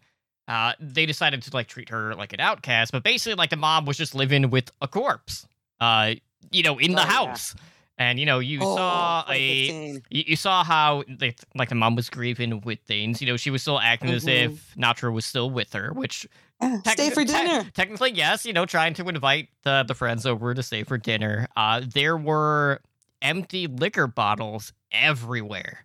uh, 0.47 0.73
they 0.79 1.05
decided 1.05 1.41
to 1.43 1.53
like 1.53 1.67
treat 1.67 1.89
her 1.89 2.15
like 2.15 2.33
an 2.33 2.39
outcast. 2.39 2.91
But 2.91 3.03
basically, 3.03 3.35
like 3.35 3.51
the 3.51 3.55
mom 3.57 3.85
was 3.85 3.95
just 3.97 4.15
living 4.15 4.49
with 4.49 4.71
a 4.81 4.87
corpse, 4.87 5.47
uh, 5.79 6.15
you 6.51 6.63
know, 6.63 6.77
in 6.79 6.91
the 6.95 7.01
Oh, 7.01 7.05
yeah. 7.05 7.11
house. 7.11 7.55
And 7.99 8.19
you 8.19 8.25
know, 8.25 8.39
you 8.39 8.59
Oh, 8.61 8.75
saw 8.75 9.23
a 9.29 9.67
good 9.67 9.73
a 9.75 10.01
you, 10.09 10.23
you 10.29 10.35
saw 10.35 10.63
how 10.63 11.03
they 11.07 11.35
like 11.53 11.69
the 11.69 11.75
mom 11.75 11.95
was 11.95 12.09
grieving 12.09 12.61
with 12.61 12.79
things. 12.81 13.21
You 13.21 13.27
know, 13.27 13.37
she 13.37 13.51
was 13.51 13.61
still 13.61 13.79
acting 13.79 14.09
as 14.09 14.23
Mhm. 14.25 14.45
if 14.55 14.75
Natra 14.75 15.13
was 15.13 15.25
still 15.25 15.51
with 15.51 15.73
her, 15.73 15.93
which 15.93 16.27
Yeah, 16.59 16.79
Stay 16.83 17.09
for 17.11 17.23
te- 17.23 17.33
dinner. 17.33 17.69
technically, 17.75 18.11
yes. 18.11 18.45
You 18.45 18.53
know, 18.53 18.65
trying 18.65 18.95
to 18.95 19.07
invite 19.07 19.49
the 19.61 19.83
the 19.87 19.93
friends 19.93 20.25
over 20.25 20.55
to 20.55 20.63
stay 20.63 20.81
for 20.83 20.97
dinner. 20.97 21.47
Uh, 21.55 21.81
there 21.85 22.17
were 22.17 22.81
empty 23.21 23.67
liquor 23.67 24.07
bottles 24.07 24.73
everywhere 24.91 25.81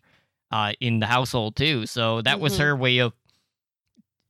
uh, 0.51 0.73
in 0.81 1.01
the 1.01 1.07
household 1.07 1.57
too. 1.57 1.87
So 1.87 2.23
that 2.23 2.41
was 2.41 2.55
Mhm. 2.55 2.59
her 2.61 2.77
way 2.77 2.99
of 2.99 3.13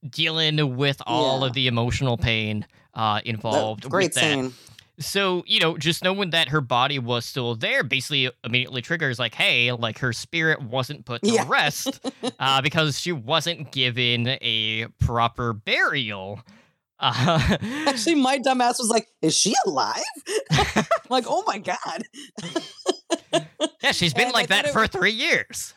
dealing 0.09 0.77
with 0.77 1.01
all 1.07 1.41
Yeah. 1.41 1.47
of 1.49 1.53
the 1.55 1.67
emotional 1.67 2.17
pain 2.17 2.67
uh, 2.95 3.17
That- 3.17 3.27
involved. 3.27 3.89
Great 3.89 4.07
with 4.07 4.15
that. 4.15 4.21
scene. 4.35 4.55
So, 4.99 5.45
you 5.47 5.61
know, 5.61 5.77
just 5.77 6.03
knowing 6.03 6.31
that 6.31 6.49
her 6.49 6.63
body 6.63 6.99
was 6.99 7.27
still 7.27 7.55
there 7.55 7.85
basically 7.85 8.31
immediately 8.43 8.81
triggers 8.81 9.19
like, 9.19 9.35
hey, 9.35 9.71
like 9.73 9.99
her 9.99 10.15
spirit 10.15 10.63
wasn't 10.63 11.05
put 11.05 11.21
to 11.23 11.31
Yeah. 11.31 11.45
rest 11.47 12.01
uh, 12.39 12.63
because 12.63 12.99
she 12.99 13.13
wasn't 13.13 13.73
given 13.73 14.27
a 14.41 14.87
proper 14.99 15.53
burial. 15.53 16.41
Uh, 16.99 17.57
Actually, 17.87 18.15
my 18.17 18.39
dumbass 18.39 18.79
was 18.79 18.89
like, 18.91 19.07
"Is 19.23 19.37
she 19.37 19.55
alive?" 19.67 20.03
Like, 21.09 21.25
oh 21.29 21.45
my 21.47 21.59
god. 21.59 22.03
yeah, 23.83 23.93
she's 23.93 24.13
been 24.13 24.25
and 24.27 24.35
I 24.35 24.39
like 24.41 24.49
that 24.49 24.71
for 24.71 24.81
was- 24.83 24.91
three 24.91 25.13
years. 25.13 25.73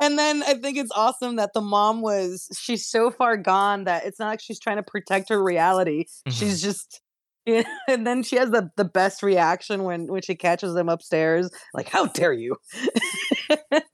And 0.00 0.16
then 0.18 0.42
I 0.44 0.54
think 0.54 0.76
it's 0.78 0.90
awesome 0.94 1.36
that 1.36 1.52
the 1.52 1.60
mom 1.60 2.00
was 2.00 2.48
she's 2.60 2.86
so 2.86 3.10
far 3.10 3.36
gone 3.36 3.84
that 3.84 4.04
it's 4.06 4.18
not 4.20 4.28
like 4.28 4.40
she's 4.40 4.60
trying 4.60 4.76
to 4.76 4.82
protect 4.84 5.28
her 5.28 5.42
reality. 5.42 6.04
Mhm. 6.28 6.32
She's 6.32 6.62
just 6.62 7.00
and 7.46 8.04
then 8.06 8.22
she 8.24 8.36
has 8.36 8.50
the, 8.50 8.70
the 8.76 8.84
best 8.84 9.22
reaction 9.22 9.84
when 9.84 10.06
when 10.06 10.22
she 10.22 10.34
catches 10.34 10.74
them 10.74 10.88
upstairs, 10.88 11.50
like, 11.74 11.88
how 11.88 12.06
dare 12.06 12.32
you? 12.32 12.56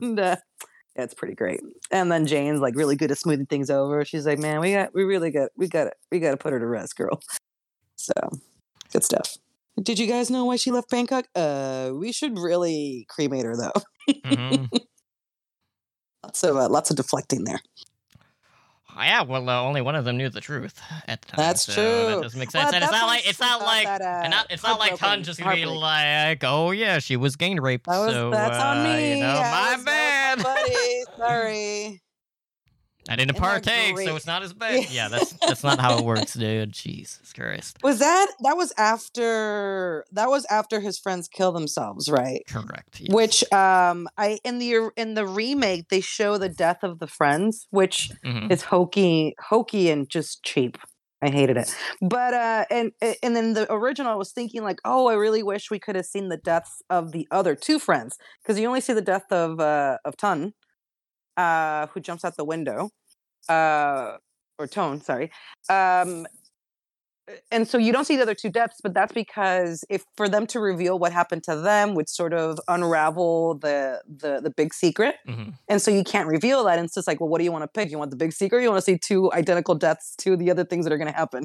and 0.00 0.18
uh 0.18 0.36
it's 0.96 1.14
pretty 1.14 1.34
great. 1.34 1.60
And 1.90 2.10
then 2.12 2.26
Jane's 2.26 2.60
like 2.60 2.76
really 2.76 2.96
good 2.96 3.10
at 3.10 3.18
smoothing 3.18 3.46
things 3.46 3.70
over. 3.70 4.04
She's 4.04 4.26
like, 4.26 4.38
Man, 4.38 4.60
we 4.60 4.72
got 4.72 4.94
we 4.94 5.04
really 5.04 5.30
got 5.30 5.50
we 5.56 5.68
got 5.68 5.88
we 6.10 6.18
gotta 6.20 6.36
put 6.36 6.52
her 6.52 6.58
to 6.60 6.66
rest, 6.66 6.96
girl. 6.96 7.20
So 7.96 8.14
good 8.92 9.04
stuff. 9.04 9.36
Did 9.82 9.98
you 9.98 10.06
guys 10.06 10.30
know 10.30 10.44
why 10.46 10.56
she 10.56 10.70
left 10.72 10.90
Bangkok? 10.90 11.26
Uh 11.34 11.90
we 11.94 12.12
should 12.12 12.38
really 12.38 13.06
cremate 13.08 13.44
her 13.44 13.56
though. 13.56 13.72
Mhm. 14.26 14.68
Lots 16.24 16.42
of 16.44 16.56
uh, 16.56 16.68
lots 16.68 16.90
of 16.90 16.96
deflecting 16.96 17.44
there. 17.44 17.60
Yeah, 18.96 19.22
well, 19.22 19.48
uh, 19.48 19.62
only 19.62 19.80
one 19.80 19.94
of 19.94 20.04
them 20.04 20.16
knew 20.16 20.28
the 20.28 20.40
truth 20.40 20.80
at 21.06 21.22
the 21.22 21.28
time. 21.28 21.36
That's 21.38 21.64
so 21.64 21.72
true. 21.72 22.14
That 22.14 22.22
doesn't 22.22 22.38
make 22.38 22.50
sense. 22.50 22.68
at 22.68 22.74
and 22.74 22.84
it's 22.84 22.92
not 22.92 23.06
like 23.06 23.28
it's 23.28 23.40
not 23.40 23.60
like 23.62 23.86
that, 23.86 24.02
uh, 24.02 24.20
and 24.24 24.30
not, 24.30 24.46
it's 24.50 24.62
not 24.62 24.78
like 24.78 24.96
Tun's 24.96 25.26
just 25.26 25.40
gonna 25.40 25.54
be 25.54 25.64
like, 25.64 26.44
oh 26.44 26.70
yeah, 26.70 26.98
she 26.98 27.16
was 27.16 27.36
gang 27.36 27.60
raped. 27.60 27.86
That 27.86 27.98
was 27.98 28.12
so 28.12 28.30
that's 28.30 28.58
uh, 28.58 28.66
on 28.68 28.84
me. 28.84 29.14
You 29.14 29.20
know, 29.22 29.34
my 29.34 29.78
bad. 29.84 30.38
that 30.38 30.44
was 30.44 30.44
my 30.44 30.54
buddy. 30.54 31.04
Sorry. 31.16 32.02
I 33.08 33.16
didn't 33.16 33.32
Isn't 33.36 33.40
partake, 33.42 33.98
so 33.98 34.14
it's 34.16 34.26
not 34.26 34.42
as 34.42 34.52
bad. 34.54 34.88
yeah, 34.90 35.08
that's 35.08 35.32
that's 35.46 35.64
not 35.64 35.80
how 35.80 35.98
it 35.98 36.04
works, 36.04 36.34
dude. 36.34 36.72
Jesus 36.72 37.32
Christ. 37.32 37.78
Was 37.82 37.98
that 37.98 38.28
that 38.42 38.56
was 38.56 38.72
after 38.78 40.04
that 40.12 40.28
was 40.28 40.46
after 40.50 40.80
his 40.80 40.98
friends 40.98 41.28
kill 41.28 41.52
themselves, 41.52 42.08
right? 42.08 42.42
Correct. 42.48 43.00
yes. 43.00 43.12
Which 43.12 43.52
um 43.52 44.08
I 44.16 44.38
in 44.44 44.58
the 44.58 44.90
in 44.96 45.14
the 45.14 45.26
remake 45.26 45.88
they 45.88 46.00
show 46.00 46.38
the 46.38 46.48
death 46.48 46.82
of 46.82 46.98
the 46.98 47.06
friends, 47.06 47.66
which 47.70 48.10
Mhm. 48.24 48.50
is 48.50 48.62
hokey 48.62 49.34
hokey 49.40 49.90
and 49.90 50.08
just 50.08 50.42
cheap. 50.44 50.78
I 51.24 51.30
hated 51.30 51.56
it. 51.56 51.74
But 52.00 52.34
uh 52.34 52.64
and 52.70 52.92
and 53.22 53.36
then 53.36 53.54
the 53.54 53.72
original 53.72 54.12
I 54.12 54.16
was 54.16 54.32
thinking 54.32 54.62
like, 54.62 54.80
"Oh, 54.84 55.06
I 55.08 55.14
really 55.14 55.42
wish 55.42 55.70
we 55.70 55.78
could 55.78 55.94
have 55.96 56.06
seen 56.06 56.28
the 56.28 56.36
deaths 56.36 56.82
of 56.90 57.12
the 57.12 57.26
other 57.30 57.54
two 57.54 57.78
friends 57.78 58.16
because 58.42 58.58
you 58.58 58.66
only 58.66 58.80
see 58.80 58.92
the 58.92 59.02
death 59.02 59.30
of 59.30 59.60
uh 59.60 59.98
of 60.04 60.16
Tun 60.16 60.52
uh 61.36 61.86
who 61.88 62.00
jumps 62.00 62.24
out 62.24 62.36
the 62.36 62.44
window. 62.44 62.90
Uh 63.48 64.16
or 64.58 64.66
Tone, 64.66 65.00
sorry. 65.00 65.30
Um 65.68 66.26
and 67.52 67.68
so 67.68 67.78
you 67.78 67.92
don't 67.92 68.04
see 68.04 68.16
the 68.16 68.22
other 68.22 68.34
two 68.34 68.50
deaths, 68.50 68.80
but 68.82 68.94
that's 68.94 69.12
because 69.12 69.84
if 69.88 70.04
for 70.16 70.28
them 70.28 70.46
to 70.48 70.58
reveal 70.58 70.98
what 70.98 71.12
happened 71.12 71.44
to 71.44 71.54
them 71.56 71.94
would 71.94 72.08
sort 72.08 72.34
of 72.34 72.58
unravel 72.66 73.54
the 73.54 74.02
the 74.08 74.40
the 74.40 74.50
big 74.50 74.74
secret. 74.74 75.16
Mhm. 75.26 75.54
And 75.68 75.80
so 75.80 75.90
you 75.90 76.02
can't 76.02 76.28
reveal 76.28 76.64
that. 76.64 76.78
And 76.78 76.86
it's 76.86 76.94
just 76.94 77.06
like, 77.06 77.20
well, 77.20 77.28
what 77.28 77.38
do 77.38 77.44
you 77.44 77.52
want 77.52 77.62
to 77.62 77.68
pick? 77.68 77.90
You 77.90 77.98
want 77.98 78.10
the 78.10 78.16
big 78.16 78.32
secret? 78.32 78.58
Or 78.58 78.60
you 78.60 78.68
want 78.70 78.84
to 78.84 78.84
see 78.84 78.98
two 78.98 79.32
identical 79.32 79.74
deaths 79.76 80.16
to 80.16 80.36
the 80.36 80.50
other 80.50 80.64
things 80.64 80.84
that 80.84 80.92
are 80.92 80.98
going 80.98 81.12
to 81.12 81.16
happen? 81.16 81.44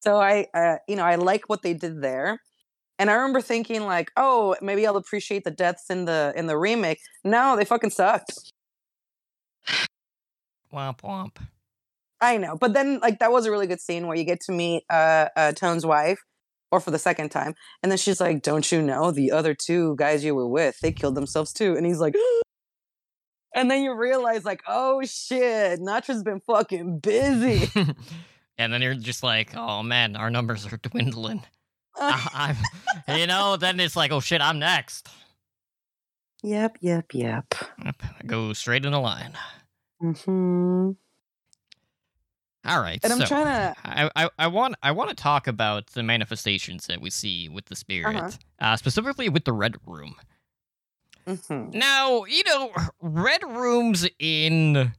So 0.00 0.20
I, 0.20 0.48
uh, 0.54 0.76
you 0.88 0.96
know, 0.96 1.04
I 1.04 1.14
like 1.14 1.48
what 1.48 1.62
they 1.62 1.74
did 1.74 2.02
there. 2.02 2.40
And 2.98 3.10
I 3.10 3.14
remember 3.14 3.40
thinking 3.40 3.82
like, 3.84 4.10
oh, 4.16 4.56
maybe 4.60 4.86
I'll 4.86 4.96
appreciate 4.96 5.44
the 5.44 5.50
deaths 5.52 5.88
in 5.90 6.04
the 6.04 6.32
in 6.36 6.46
the 6.48 6.58
remake. 6.58 7.00
No, 7.24 7.56
they 7.56 7.64
fucking 7.64 7.90
sucked. 7.90 8.52
Womp 10.72 11.00
womp. 11.00 11.36
I 12.20 12.36
know, 12.36 12.56
but 12.56 12.72
then 12.72 13.00
like 13.00 13.18
that 13.18 13.32
was 13.32 13.46
a 13.46 13.50
really 13.50 13.66
good 13.66 13.80
scene 13.80 14.06
where 14.06 14.16
you 14.16 14.24
get 14.24 14.40
to 14.42 14.52
meet 14.52 14.84
uh, 14.88 15.28
uh 15.36 15.52
Tone's 15.52 15.84
wife, 15.84 16.20
or 16.70 16.80
for 16.80 16.90
the 16.90 16.98
second 16.98 17.30
time, 17.30 17.54
and 17.82 17.90
then 17.90 17.98
she's 17.98 18.20
like, 18.20 18.42
"Don't 18.42 18.70
you 18.70 18.80
know 18.80 19.10
the 19.10 19.32
other 19.32 19.54
two 19.54 19.96
guys 19.96 20.24
you 20.24 20.34
were 20.34 20.48
with? 20.48 20.78
They 20.80 20.92
killed 20.92 21.16
themselves 21.16 21.52
too." 21.52 21.76
And 21.76 21.84
he's 21.84 21.98
like, 21.98 22.14
and 23.54 23.70
then 23.70 23.82
you 23.82 23.94
realize 23.94 24.44
like, 24.44 24.62
oh 24.66 25.02
shit, 25.04 25.80
Natra's 25.80 26.22
been 26.22 26.40
fucking 26.40 26.98
busy. 27.00 27.68
and 28.58 28.72
then 28.72 28.82
you're 28.82 28.94
just 28.94 29.22
like, 29.22 29.54
oh 29.56 29.82
man, 29.82 30.16
our 30.16 30.30
numbers 30.30 30.70
are 30.72 30.76
dwindling. 30.78 31.42
I, 31.96 32.56
I'm, 33.08 33.18
you 33.18 33.26
know, 33.26 33.56
then 33.56 33.78
it's 33.80 33.96
like, 33.96 34.12
oh 34.12 34.20
shit, 34.20 34.40
I'm 34.40 34.58
next. 34.58 35.08
yep, 36.42 36.76
yep, 36.80 37.06
yep. 37.12 37.54
Yep, 37.84 38.02
I 38.02 38.26
go 38.26 38.52
straight 38.52 38.84
in 38.84 38.94
a 38.94 39.00
line. 39.00 39.32
Hmm 40.02 40.90
All 42.64 42.80
right. 42.80 43.00
And 43.02 43.12
I'm 43.12 43.18
so, 43.20 43.26
trying 43.26 43.46
to. 43.46 43.74
I, 43.84 44.10
I, 44.16 44.30
I 44.38 44.46
want 44.48 44.74
I 44.82 44.92
want 44.92 45.10
to 45.10 45.16
talk 45.16 45.46
about 45.46 45.86
the 45.88 46.02
manifestations 46.02 46.86
that 46.86 47.00
we 47.00 47.10
see 47.10 47.48
with 47.48 47.66
the 47.66 47.76
spirit, 47.76 48.16
Uh-huh. 48.16 48.30
uh, 48.60 48.76
specifically 48.76 49.28
with 49.28 49.44
the 49.44 49.52
red 49.52 49.76
room. 49.86 50.14
hmm 51.26 51.70
Now, 51.72 52.24
you 52.24 52.42
know, 52.44 52.72
red 53.00 53.42
rooms 53.44 54.06
in 54.18 54.92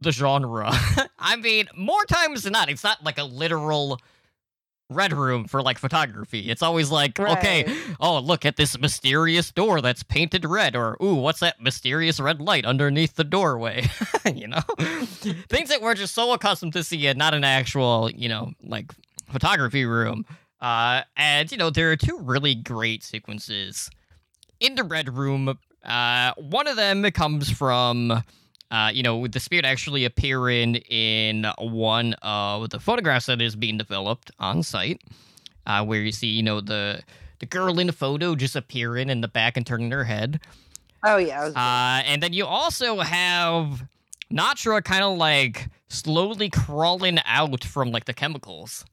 the 0.00 0.12
genre. 0.12 0.70
I 1.18 1.36
mean, 1.36 1.68
more 1.76 2.04
times 2.04 2.42
than 2.44 2.52
not, 2.52 2.68
it's 2.68 2.84
not 2.84 3.02
like 3.04 3.18
a 3.18 3.24
literal 3.24 3.98
red 4.90 5.12
room 5.12 5.46
for 5.46 5.62
like 5.62 5.78
photography. 5.78 6.50
It's 6.50 6.62
always 6.62 6.90
like, 6.90 7.18
okay, 7.20 7.64
oh, 8.00 8.18
look 8.20 8.46
at 8.46 8.56
this 8.56 8.78
mysterious 8.78 9.50
door 9.50 9.80
that's 9.80 10.02
painted 10.02 10.44
red, 10.44 10.74
or 10.74 10.96
ooh, 11.02 11.14
what's 11.14 11.40
that 11.40 11.60
mysterious 11.60 12.18
red 12.20 12.40
light 12.40 12.64
underneath 12.64 13.14
the 13.16 13.24
doorway? 13.24 13.86
you 14.34 14.48
know, 14.48 14.60
things 15.48 15.68
that 15.68 15.82
we're 15.82 15.94
just 15.94 16.14
so 16.14 16.32
accustomed 16.32 16.72
to 16.72 16.82
see 16.82 17.06
and 17.06 17.18
not 17.18 17.34
an 17.34 17.44
actual, 17.44 18.10
you 18.10 18.28
know, 18.28 18.52
like 18.62 18.92
photography 19.30 19.84
room. 19.84 20.24
Uh, 20.60 21.02
and 21.16 21.52
you 21.52 21.58
know, 21.58 21.70
there 21.70 21.90
are 21.92 21.96
two 21.96 22.18
really 22.22 22.54
great 22.54 23.04
sequences 23.04 23.90
in 24.60 24.74
the 24.74 24.84
red 24.84 25.14
room 25.16 25.58
Uh, 25.84 26.32
one 26.36 26.66
of 26.66 26.76
them 26.76 27.08
comes 27.12 27.50
from, 27.50 28.24
uh, 28.70 28.90
you 28.92 29.02
know, 29.02 29.16
with 29.16 29.32
the 29.32 29.40
spirit 29.40 29.64
actually 29.64 30.04
appearing 30.04 30.76
in 30.76 31.46
one 31.58 32.14
of 32.22 32.70
the 32.70 32.78
photographs 32.80 33.26
that 33.26 33.40
is 33.40 33.56
being 33.56 33.78
developed 33.78 34.30
on 34.38 34.62
site, 34.62 35.00
uh, 35.66 35.84
where 35.84 36.00
you 36.00 36.12
see, 36.12 36.28
you 36.28 36.42
know, 36.42 36.60
the 36.60 37.00
the 37.40 37.46
girl 37.46 37.78
in 37.78 37.86
the 37.86 37.92
photo 37.92 38.34
just 38.34 38.56
appearing 38.56 39.08
in 39.10 39.20
the 39.20 39.28
back 39.28 39.56
and 39.56 39.66
turning 39.66 39.90
her 39.92 40.04
head. 40.04 40.40
Oh 41.04 41.16
yeah. 41.16 41.40
it 41.42 41.44
was 41.44 41.52
good. 41.54 41.58
Uh, 41.60 42.02
and 42.06 42.22
then 42.22 42.32
you 42.32 42.44
also 42.44 42.98
have 43.00 43.84
Natra 44.32 44.82
kind 44.82 45.04
of 45.04 45.16
like 45.16 45.68
slowly 45.88 46.50
crawling 46.50 47.18
out 47.24 47.62
from 47.64 47.90
like 47.92 48.04
the 48.06 48.12
chemicals 48.14 48.84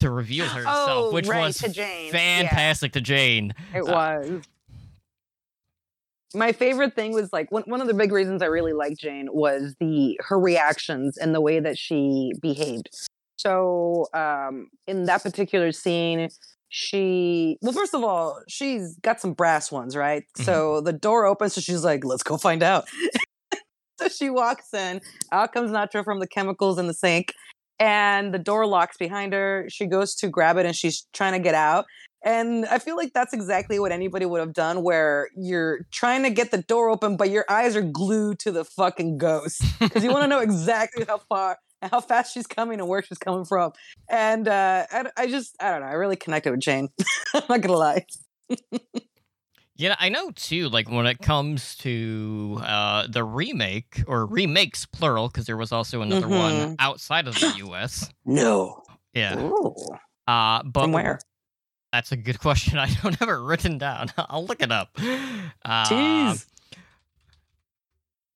to 0.00 0.10
reveal 0.10 0.46
herself, 0.46 0.88
Oh, 0.88 1.12
which 1.12 1.26
right, 1.26 1.40
was 1.46 1.58
to 1.58 1.68
Jane. 1.70 2.06
Yeah. 2.06 2.12
fantastic 2.12 2.92
to 2.92 3.00
Jane. 3.00 3.54
It 3.74 3.80
Uh, 3.80 3.92
was. 3.92 4.42
My 6.34 6.52
favorite 6.52 6.94
thing 6.94 7.12
was 7.12 7.32
like 7.32 7.50
one, 7.50 7.64
one 7.66 7.80
of 7.80 7.88
the 7.88 7.94
big 7.94 8.12
reasons 8.12 8.40
I 8.42 8.46
really 8.46 8.72
liked 8.72 8.98
Jane 9.00 9.28
was 9.32 9.74
the 9.80 10.18
her 10.22 10.38
reactions 10.38 11.16
and 11.16 11.34
the 11.34 11.40
way 11.40 11.58
that 11.60 11.76
she 11.76 12.32
behaved. 12.40 12.88
So 13.36 14.06
um, 14.14 14.68
in 14.86 15.04
that 15.06 15.22
particular 15.22 15.72
scene, 15.72 16.28
she 16.68 17.58
well, 17.62 17.72
first 17.72 17.94
of 17.94 18.04
all, 18.04 18.40
she's 18.48 18.96
got 19.02 19.20
some 19.20 19.32
brass 19.32 19.72
ones, 19.72 19.96
right? 19.96 20.22
Mhm. 20.38 20.44
So 20.44 20.80
the 20.80 20.92
door 20.92 21.26
opens, 21.26 21.54
so 21.54 21.60
she's 21.60 21.84
like, 21.84 22.04
"Let's 22.04 22.22
go 22.22 22.36
find 22.36 22.62
out." 22.62 22.84
so 24.00 24.08
she 24.08 24.30
walks 24.30 24.72
in. 24.72 25.00
Out 25.32 25.52
comes 25.52 25.72
Natra 25.72 26.04
from 26.04 26.20
the 26.20 26.28
chemicals 26.28 26.78
in 26.78 26.86
the 26.86 26.94
sink, 26.94 27.34
and 27.80 28.32
the 28.32 28.38
door 28.38 28.66
locks 28.66 28.96
behind 28.98 29.32
her. 29.32 29.66
She 29.68 29.86
goes 29.86 30.14
to 30.16 30.28
grab 30.28 30.58
it, 30.58 30.66
and 30.66 30.76
she's 30.76 31.06
trying 31.12 31.32
to 31.32 31.40
get 31.40 31.54
out. 31.56 31.86
And 32.22 32.66
I 32.66 32.78
feel 32.78 32.96
like 32.96 33.12
that's 33.12 33.32
exactly 33.32 33.78
what 33.78 33.92
anybody 33.92 34.26
would 34.26 34.40
have 34.40 34.52
done 34.52 34.82
where 34.82 35.28
you're 35.36 35.86
trying 35.90 36.22
to 36.24 36.30
get 36.30 36.50
the 36.50 36.58
door 36.62 36.90
open, 36.90 37.16
but 37.16 37.30
your 37.30 37.44
eyes 37.48 37.76
are 37.76 37.82
glued 37.82 38.38
to 38.40 38.52
the 38.52 38.64
fucking 38.64 39.16
ghost 39.18 39.62
because 39.80 40.04
you 40.04 40.10
want 40.10 40.24
to 40.24 40.28
know 40.28 40.40
exactly 40.50 41.04
how 41.06 41.18
far 41.18 41.56
and 41.80 41.90
how 41.90 42.00
fast 42.00 42.34
she's 42.34 42.46
coming 42.46 42.78
and 42.78 42.88
where 42.88 43.02
she's 43.02 43.16
coming 43.16 43.44
from. 43.46 43.72
And 44.08 44.46
uh, 44.48 44.86
I, 44.90 45.04
I 45.16 45.26
just, 45.28 45.56
I 45.60 45.70
don't 45.70 45.80
know, 45.80 45.86
I 45.86 45.92
really 45.92 46.16
connected 46.16 46.50
with 46.50 46.60
Jane. 46.60 46.90
I'm 47.34 47.42
not 47.48 47.60
going 47.62 47.62
to 47.62 47.78
lie. 47.78 48.06
Yeah, 49.76 49.96
I 49.98 50.10
know 50.10 50.30
too. 50.32 50.68
Like 50.68 50.90
when 50.90 51.06
it 51.06 51.20
comes 51.20 51.74
to 51.76 52.58
uh, 52.62 53.06
the 53.08 53.24
remake 53.24 54.02
or 54.06 54.26
remakes 54.26 54.84
plural, 54.84 55.28
because 55.28 55.46
there 55.46 55.56
was 55.56 55.72
also 55.72 56.02
another 56.02 56.28
one 56.28 56.52
Mhm. 56.52 56.76
outside 56.78 57.26
of 57.26 57.34
the 57.34 57.48
U.S. 57.64 58.10
No. 58.26 58.82
Yeah, 59.14 59.36
Ooh. 59.40 59.74
uh, 60.28 60.62
but 60.64 60.82
From 60.82 60.92
where? 60.92 61.18
That's 61.92 62.12
a 62.12 62.16
good 62.16 62.38
question. 62.38 62.78
I 62.78 62.88
don't 63.02 63.18
have 63.18 63.28
it 63.28 63.32
written 63.32 63.78
down. 63.78 64.12
I'll 64.18 64.44
look 64.44 64.62
it 64.62 64.72
up. 64.72 64.90
Uh, 65.64 65.84
Jeez. 65.84 66.46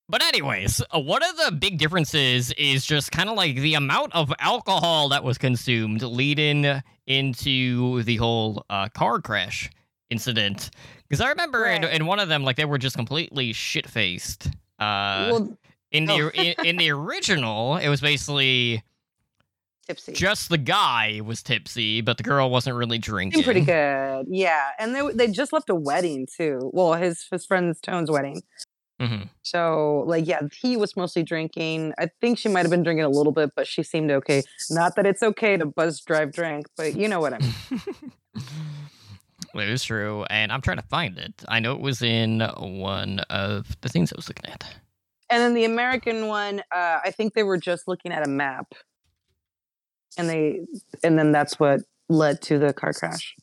But 0.09 0.23
anyways, 0.23 0.83
uh, 0.95 1.01
one 1.01 1.23
of 1.23 1.37
the 1.37 1.53
big 1.53 1.79
differences 1.79 2.53
is 2.53 2.85
just 2.85 3.11
kind 3.11 3.31
of 3.31 3.37
like 3.37 3.57
the 3.57 3.75
amount 3.75 4.15
of 4.15 4.33
alcohol 4.39 5.09
that 5.09 5.25
was 5.25 5.39
consumed 5.39 6.03
leading 6.03 6.83
into 7.07 8.03
the 8.03 8.17
whole 8.17 8.67
uh, 8.69 8.89
car 8.91 9.21
crash 9.21 9.71
incident. 10.11 10.71
Because 11.09 11.23
I 11.23 11.31
remember 11.31 11.65
in, 11.65 11.85
in 11.85 12.07
one 12.07 12.19
of 12.19 12.29
them, 12.29 12.45
like 12.45 12.57
they 12.57 12.67
were 12.67 12.79
just 12.79 12.97
completely 12.97 13.55
shit 13.55 13.89
faced. 13.89 14.49
Uh, 14.79 15.31
well, 15.33 15.59
in 15.91 16.05
the 16.05 16.13
oh. 16.13 16.29
in, 16.35 16.67
in 16.67 16.77
the 16.77 16.91
original, 16.93 17.77
it 17.79 17.89
was 17.89 18.03
basically 18.03 18.83
tipsy. 19.85 20.13
just 20.13 20.49
the 20.49 20.59
guy 20.59 21.21
was 21.25 21.43
tipsy, 21.43 22.01
but 22.01 22.17
the 22.17 22.23
girl 22.23 22.51
wasn't 22.51 22.77
really 22.77 22.99
drinking. 22.99 23.39
Seemed 23.39 23.45
pretty 23.45 23.61
good. 23.61 24.27
Yeah. 24.29 24.63
And 24.79 24.95
they, 24.95 25.09
they 25.13 25.29
just 25.29 25.53
left 25.53 25.71
a 25.71 25.75
wedding 25.75 26.27
too. 26.37 26.71
Well, 26.73 26.95
his, 26.95 27.27
his 27.31 27.47
friend's 27.47 27.81
Tone's 27.81 28.11
wedding. 28.11 28.43
Mhm. 29.01 29.29
So, 29.43 30.05
like, 30.07 30.27
yeah, 30.27 30.43
he 30.61 30.77
was 30.77 30.97
mostly 30.97 31.25
drinking. 31.25 31.95
I 31.99 32.09
think 32.21 32.39
she 32.39 32.49
might 32.49 32.61
have 32.61 32.71
been 32.71 32.85
drinking 32.85 33.05
a 33.05 33.09
little 33.09 33.33
bit, 33.33 33.51
but 33.57 33.67
she 33.67 33.83
seemed 33.83 34.11
okay. 34.13 34.43
Not 34.71 34.95
that 34.95 35.05
it's 35.05 35.23
okay 35.23 35.57
to 35.57 35.67
buzz 35.67 36.01
drive 36.01 36.31
drink, 36.33 36.67
but 36.77 36.95
you 36.97 37.09
know 37.09 37.21
what 37.21 37.35
I 37.35 37.39
mean. 37.39 37.81
It 39.55 39.69
is 39.69 39.85
true, 39.85 40.25
and 40.31 40.51
I'm 40.51 40.61
trying 40.61 40.79
to 40.79 40.83
find 40.89 41.17
it. 41.17 41.45
I 41.47 41.61
know 41.61 41.75
it 41.75 41.81
was 41.81 42.03
in 42.03 42.41
one 42.41 43.21
of 43.31 43.77
the 43.83 43.89
things 43.89 44.13
I 44.13 44.17
was 44.17 44.29
looking 44.29 44.51
at. 44.51 44.65
And 45.31 45.41
then 45.41 45.55
the 45.55 45.65
American 45.65 46.27
one, 46.27 46.61
uh, 46.73 46.99
I 47.05 47.13
think 47.13 47.35
they 47.35 47.45
were 47.45 47.57
just 47.57 47.87
looking 47.87 48.11
at 48.13 48.27
a 48.27 48.29
map, 48.29 48.75
and 50.17 50.29
they, 50.29 50.61
and 51.03 51.19
then 51.19 51.33
that's 51.33 51.59
what 51.59 51.81
led 52.09 52.43
to 52.43 52.59
the 52.59 52.73
car 52.73 52.93
crash. 52.93 53.35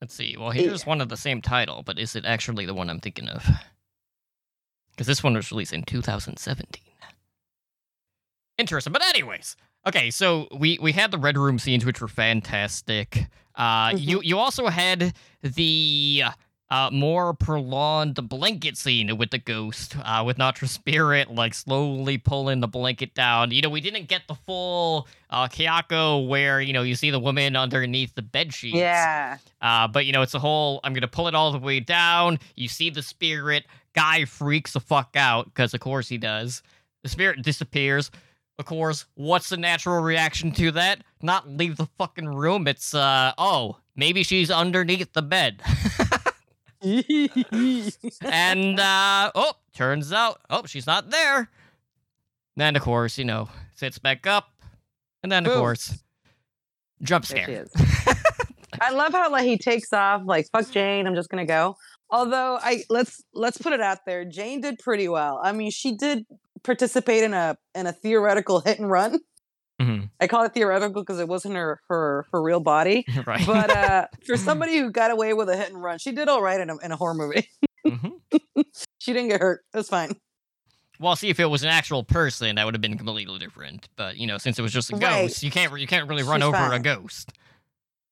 Let's 0.00 0.14
see. 0.14 0.36
Well, 0.36 0.50
here's 0.50 0.84
one 0.84 1.00
of 1.00 1.08
the 1.08 1.16
same 1.16 1.40
title, 1.40 1.84
but 1.84 1.96
is 1.96 2.16
it 2.16 2.24
actually 2.24 2.66
the 2.66 2.74
one 2.74 2.90
I'm 2.90 2.98
thinking 2.98 3.28
of? 3.28 3.46
Because 4.90 5.06
this 5.06 5.22
one 5.22 5.34
was 5.34 5.50
released 5.52 5.72
in 5.72 5.84
2017. 5.84 6.82
Interesting. 8.58 8.92
But 8.92 9.04
anyways, 9.06 9.56
okay. 9.86 10.10
So 10.10 10.48
we 10.56 10.78
we 10.82 10.92
had 10.92 11.10
the 11.10 11.18
red 11.18 11.38
room 11.38 11.58
scenes, 11.58 11.86
which 11.86 12.00
were 12.00 12.08
fantastic. 12.08 13.26
Uh, 13.54 13.92
you 13.96 14.20
you 14.22 14.38
also 14.38 14.66
had 14.68 15.14
the 15.42 16.24
uh, 16.72 16.88
more 16.90 17.34
prolonged 17.34 18.14
blanket 18.30 18.78
scene 18.78 19.18
with 19.18 19.30
the 19.30 19.36
ghost, 19.36 19.94
uh, 20.02 20.22
with 20.24 20.38
Natra 20.38 20.66
Spirit 20.66 21.30
like 21.30 21.52
slowly 21.52 22.16
pulling 22.16 22.60
the 22.60 22.66
blanket 22.66 23.12
down. 23.12 23.50
You 23.50 23.60
know, 23.60 23.68
we 23.68 23.82
didn't 23.82 24.08
get 24.08 24.22
the 24.26 24.34
full 24.34 25.06
uh, 25.28 25.48
Kayako 25.48 26.26
where 26.26 26.62
you 26.62 26.72
know 26.72 26.80
you 26.82 26.94
see 26.94 27.10
the 27.10 27.20
woman 27.20 27.56
underneath 27.56 28.14
the 28.14 28.22
bed 28.22 28.54
sheets. 28.54 28.78
Yeah. 28.78 29.36
Uh, 29.60 29.86
but 29.86 30.06
you 30.06 30.12
know, 30.12 30.22
it's 30.22 30.32
a 30.32 30.38
whole. 30.38 30.80
I'm 30.82 30.94
gonna 30.94 31.08
pull 31.08 31.28
it 31.28 31.34
all 31.34 31.52
the 31.52 31.58
way 31.58 31.78
down. 31.78 32.38
You 32.56 32.68
see 32.68 32.88
the 32.88 33.02
spirit. 33.02 33.66
Guy 33.94 34.24
freaks 34.24 34.72
the 34.72 34.80
fuck 34.80 35.14
out 35.14 35.44
because, 35.44 35.74
of 35.74 35.80
course, 35.80 36.08
he 36.08 36.16
does. 36.16 36.62
The 37.02 37.10
spirit 37.10 37.42
disappears. 37.42 38.10
Of 38.58 38.64
course, 38.64 39.04
what's 39.14 39.50
the 39.50 39.58
natural 39.58 40.02
reaction 40.02 40.52
to 40.52 40.70
that? 40.70 41.02
Not 41.20 41.46
leave 41.46 41.76
the 41.76 41.88
fucking 41.98 42.28
room. 42.28 42.66
It's 42.66 42.94
uh 42.94 43.34
oh, 43.36 43.76
maybe 43.94 44.22
she's 44.22 44.50
underneath 44.50 45.12
the 45.12 45.20
bed. 45.20 45.60
and 46.82 48.80
uh 48.80 49.30
oh, 49.34 49.52
turns 49.74 50.12
out 50.12 50.40
oh 50.50 50.64
she's 50.66 50.86
not 50.86 51.10
there. 51.10 51.48
Then 52.56 52.76
of 52.76 52.82
course, 52.82 53.18
you 53.18 53.24
know, 53.24 53.48
sits 53.74 53.98
back 53.98 54.26
up, 54.26 54.50
and 55.22 55.30
then 55.30 55.46
of 55.46 55.52
Boom. 55.52 55.60
course, 55.60 56.02
jump 57.02 57.24
scare. 57.24 57.66
I 58.80 58.90
love 58.90 59.12
how 59.12 59.30
like 59.30 59.44
he 59.44 59.58
takes 59.58 59.92
off, 59.92 60.22
like 60.24 60.48
fuck 60.50 60.70
Jane, 60.70 61.06
I'm 61.06 61.14
just 61.14 61.28
gonna 61.28 61.46
go. 61.46 61.76
Although 62.10 62.58
I 62.60 62.84
let's 62.90 63.22
let's 63.32 63.58
put 63.58 63.72
it 63.72 63.80
out 63.80 63.98
there, 64.06 64.24
Jane 64.24 64.60
did 64.60 64.78
pretty 64.78 65.08
well. 65.08 65.40
I 65.42 65.52
mean, 65.52 65.70
she 65.70 65.96
did 65.96 66.26
participate 66.62 67.22
in 67.22 67.32
a 67.32 67.56
in 67.74 67.86
a 67.86 67.92
theoretical 67.92 68.60
hit 68.60 68.78
and 68.78 68.90
run. 68.90 69.20
I 70.22 70.28
call 70.28 70.44
it 70.44 70.54
theoretical 70.54 71.02
because 71.02 71.18
it 71.18 71.26
wasn't 71.28 71.56
her 71.56 71.80
her 71.88 72.26
her 72.32 72.40
real 72.42 72.60
body. 72.60 73.04
right. 73.26 73.44
But 73.46 73.70
uh, 73.70 74.06
for 74.26 74.36
somebody 74.36 74.78
who 74.78 74.90
got 74.90 75.10
away 75.10 75.34
with 75.34 75.48
a 75.48 75.56
hit 75.56 75.70
and 75.72 75.82
run, 75.82 75.98
she 75.98 76.12
did 76.12 76.28
all 76.28 76.40
right 76.40 76.60
in 76.60 76.70
a 76.70 76.76
in 76.78 76.92
a 76.92 76.96
horror 76.96 77.14
movie. 77.14 77.48
Mhm. 77.86 78.12
she 78.98 79.12
didn't 79.12 79.28
get 79.30 79.40
hurt. 79.40 79.64
It 79.74 79.76
was 79.76 79.88
fine. 79.88 80.16
Well, 81.00 81.16
see, 81.16 81.28
if 81.30 81.40
it 81.40 81.46
was 81.46 81.64
an 81.64 81.68
actual 81.70 82.04
person, 82.04 82.54
that 82.54 82.64
would 82.64 82.74
have 82.74 82.80
been 82.80 82.96
completely 82.96 83.36
different. 83.40 83.88
But 83.96 84.16
you 84.16 84.26
know, 84.28 84.38
since 84.38 84.58
it 84.58 84.62
was 84.62 84.72
just 84.72 84.92
a 84.92 84.96
Right. 84.96 85.22
ghost, 85.22 85.42
you 85.42 85.50
can't 85.50 85.76
you 85.80 85.86
can't 85.88 86.08
really 86.08 86.22
run 86.22 86.40
She's 86.40 86.46
over 86.48 86.72
a 86.72 86.78
ghost. 86.78 87.32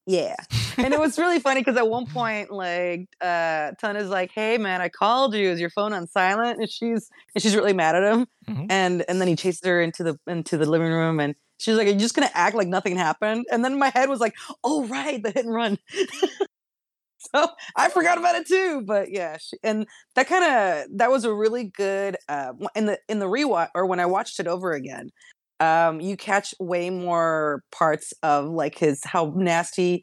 Yeah. 0.06 0.34
and 0.76 0.92
it 0.92 0.98
was 0.98 1.18
really 1.18 1.38
funny 1.46 1.60
because 1.60 1.76
at 1.76 1.86
one 1.88 2.06
point, 2.06 2.50
like, 2.50 3.06
uh, 3.20 3.72
Tun 3.80 3.96
is 3.96 4.08
like, 4.08 4.32
"Hey, 4.34 4.58
man, 4.58 4.80
I 4.80 4.88
called 4.88 5.34
you. 5.34 5.50
Is 5.50 5.60
your 5.60 5.70
phone 5.70 5.92
on 5.92 6.08
silent?" 6.08 6.58
And 6.58 6.68
she's 6.68 7.08
and 7.34 7.42
she's 7.42 7.54
really 7.54 7.74
mad 7.74 7.94
at 7.94 8.02
him. 8.12 8.26
Mhm. 8.48 8.66
And 8.70 9.04
and 9.08 9.20
then 9.20 9.28
he 9.28 9.36
chases 9.36 9.60
her 9.64 9.80
into 9.80 10.02
the 10.02 10.18
into 10.26 10.56
the 10.58 10.66
living 10.68 10.90
room, 10.90 11.20
and 11.20 11.36
she's 11.60 11.76
like, 11.76 11.86
"Are 11.86 11.90
you 11.90 11.98
just 11.98 12.14
gonna 12.14 12.30
act 12.34 12.56
like 12.56 12.68
nothing 12.68 12.96
happened?" 12.96 13.46
And 13.50 13.64
then 13.64 13.78
my 13.78 13.90
head 13.90 14.08
was 14.08 14.20
like, 14.20 14.34
"Oh, 14.64 14.86
right, 14.86 15.22
the 15.22 15.30
hit 15.30 15.44
and 15.44 15.54
run." 15.54 15.78
so 17.18 17.48
I 17.76 17.88
forgot 17.88 18.18
about 18.18 18.36
it 18.36 18.46
too. 18.46 18.82
But 18.86 19.10
yeah, 19.10 19.36
she, 19.38 19.56
and 19.62 19.86
that 20.14 20.26
kind 20.28 20.44
of 20.44 20.98
that 20.98 21.10
was 21.10 21.24
a 21.24 21.34
really 21.34 21.64
good 21.64 22.16
uh, 22.28 22.52
in 22.74 22.86
the 22.86 22.98
in 23.08 23.18
the 23.18 23.26
rewatch 23.26 23.68
or 23.74 23.86
when 23.86 24.00
I 24.00 24.06
watched 24.06 24.40
it 24.40 24.46
over 24.46 24.72
again. 24.72 25.10
Um, 25.60 26.00
you 26.00 26.16
catch 26.16 26.54
way 26.58 26.88
more 26.88 27.62
parts 27.70 28.14
of 28.22 28.46
like 28.46 28.78
his 28.78 29.02
how 29.04 29.32
nasty 29.36 30.02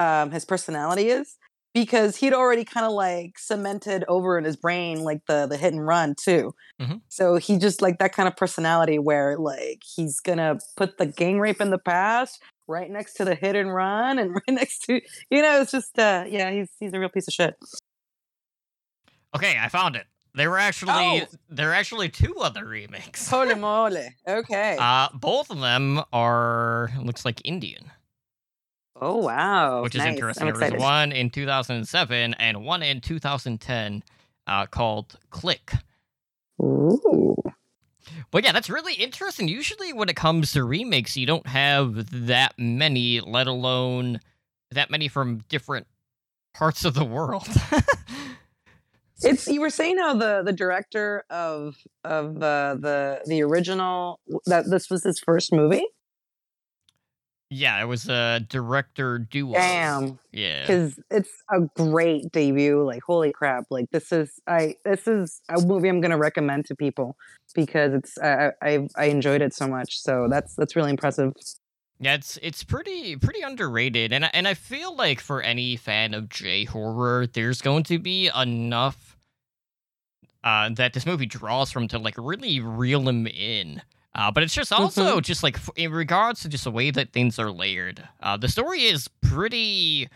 um, 0.00 0.32
his 0.32 0.44
personality 0.44 1.08
is 1.08 1.36
because 1.84 2.16
he'd 2.16 2.32
already 2.32 2.64
kind 2.64 2.86
of 2.86 2.92
like 2.92 3.38
cemented 3.38 4.04
over 4.08 4.38
in 4.38 4.44
his 4.44 4.56
brain 4.56 5.02
like 5.04 5.24
the 5.26 5.46
the 5.46 5.56
hit 5.56 5.72
and 5.72 5.86
run 5.86 6.14
too. 6.14 6.54
Mhm. 6.80 7.00
So 7.08 7.36
he 7.36 7.58
just 7.58 7.80
like 7.82 7.98
that 7.98 8.12
kind 8.12 8.26
of 8.28 8.36
personality 8.36 8.98
where 8.98 9.36
like 9.38 9.82
he's 9.84 10.20
gonna 10.20 10.58
put 10.76 10.98
the 10.98 11.06
gang 11.06 11.40
rape 11.40 11.60
in 11.60 11.70
the 11.70 11.78
past 11.78 12.40
right 12.66 12.90
next 12.90 13.14
to 13.14 13.24
the 13.24 13.34
hit 13.34 13.56
and 13.56 13.72
run 13.74 14.18
and 14.18 14.34
right 14.34 14.42
next 14.48 14.80
to 14.84 15.00
you 15.30 15.42
know 15.42 15.60
it's 15.60 15.72
just 15.72 15.98
uh 15.98 16.24
yeah 16.28 16.50
he's 16.50 16.68
he's 16.78 16.92
a 16.92 17.00
real 17.00 17.08
piece 17.08 17.28
of 17.28 17.34
shit. 17.34 17.56
Okay, 19.34 19.56
I 19.60 19.68
found 19.68 19.96
it. 19.96 20.06
There 20.34 20.50
were 20.50 20.58
actually 20.58 20.92
Oh. 21.22 21.26
there 21.48 21.70
are 21.70 21.74
actually 21.74 22.08
two 22.08 22.34
other 22.40 22.64
remakes. 22.64 23.28
Holy 23.28 23.54
moly! 23.66 24.08
Okay. 24.26 24.76
Uh, 24.78 25.08
both 25.14 25.50
of 25.50 25.60
them 25.60 26.02
are 26.12 26.90
looks 27.02 27.24
like 27.24 27.40
Indian, 27.44 27.90
oh 29.00 29.16
wow! 29.18 29.82
which 29.82 29.94
is 29.94 30.00
Nice. 30.00 30.14
interesting. 30.14 30.48
I'm 30.48 30.54
There 30.58 30.72
was 30.72 30.82
one 30.82 31.12
in 31.12 31.30
2007 31.30 32.34
and 32.34 32.64
one 32.64 32.82
in 32.82 33.00
2010. 33.00 34.02
uh, 34.46 34.66
called 34.66 35.18
Click. 35.30 35.72
Ooh. 36.62 37.36
But 38.30 38.44
yeah, 38.44 38.52
that's 38.52 38.70
really 38.70 38.94
interesting. 38.94 39.48
Usually, 39.48 39.92
when 39.92 40.08
it 40.08 40.16
comes 40.16 40.52
to 40.52 40.64
remakes, 40.64 41.16
you 41.16 41.26
don't 41.26 41.46
have 41.46 42.26
that 42.26 42.54
many, 42.58 43.20
let 43.20 43.46
alone 43.46 44.20
that 44.70 44.90
many 44.90 45.08
from 45.08 45.44
different 45.48 45.86
parts 46.54 46.84
of 46.84 46.94
the 46.94 47.04
world. 47.04 47.46
It's 49.20 49.48
you 49.48 49.60
were 49.60 49.70
saying 49.70 49.98
how 49.98 50.14
the 50.14 50.42
the 50.44 50.52
director 50.52 51.24
of 51.28 51.76
of 52.04 52.40
uh, 52.40 52.76
the 52.76 53.20
the 53.26 53.42
original 53.42 54.20
that 54.46 54.70
this 54.70 54.88
was 54.88 55.02
his 55.02 55.18
first 55.18 55.52
movie. 55.52 55.84
Yeah, 57.50 57.80
it 57.80 57.86
was 57.86 58.08
a 58.08 58.40
director 58.48 59.18
duo. 59.18 59.54
Damn, 59.54 60.18
Yeah. 60.32 60.62
because 60.62 60.98
it's 61.10 61.30
a 61.50 61.60
great 61.76 62.30
debut. 62.32 62.82
Like 62.84 63.02
holy 63.02 63.32
crap! 63.32 63.64
Like 63.70 63.90
this 63.90 64.12
is 64.12 64.38
I 64.46 64.76
this 64.84 65.06
is 65.06 65.40
a 65.48 65.60
movie 65.60 65.88
I'm 65.88 66.00
gonna 66.00 66.18
recommend 66.18 66.66
to 66.66 66.74
people 66.76 67.16
because 67.54 67.94
it's 67.94 68.18
I 68.18 68.52
I 68.62 68.88
I 68.96 69.04
enjoyed 69.06 69.42
it 69.42 69.54
so 69.54 69.66
much. 69.66 70.00
So 70.00 70.28
that's 70.30 70.54
that's 70.54 70.76
really 70.76 70.90
impressive. 70.90 71.32
Yeah, 72.00 72.14
it's 72.14 72.38
it's 72.42 72.62
pretty 72.62 73.16
pretty 73.16 73.40
underrated, 73.42 74.12
and 74.12 74.26
I- 74.26 74.30
and 74.32 74.46
I 74.46 74.54
feel 74.54 74.94
like 74.94 75.18
for 75.20 75.42
any 75.42 75.76
fan 75.76 76.14
of 76.14 76.28
J 76.28 76.64
horror, 76.64 77.26
there's 77.26 77.60
going 77.60 77.82
to 77.84 77.98
be 77.98 78.30
enough 78.36 79.16
uh, 80.44 80.68
that 80.74 80.92
this 80.92 81.04
movie 81.06 81.26
draws 81.26 81.72
from 81.72 81.88
to 81.88 81.98
like 81.98 82.14
really 82.16 82.60
reel 82.60 83.08
him 83.08 83.26
in. 83.26 83.82
Uh, 84.18 84.32
but 84.32 84.42
it's 84.42 84.52
just 84.52 84.72
also 84.72 85.20
just 85.20 85.44
like 85.44 85.56
in 85.76 85.92
regards 85.92 86.40
to 86.40 86.48
just 86.48 86.64
the 86.64 86.72
way 86.72 86.90
that 86.90 87.12
things 87.12 87.38
are 87.38 87.52
layered. 87.52 88.02
Uh, 88.20 88.36
the 88.36 88.48
story 88.48 88.80
is 88.80 89.06
pretty. 89.20 90.08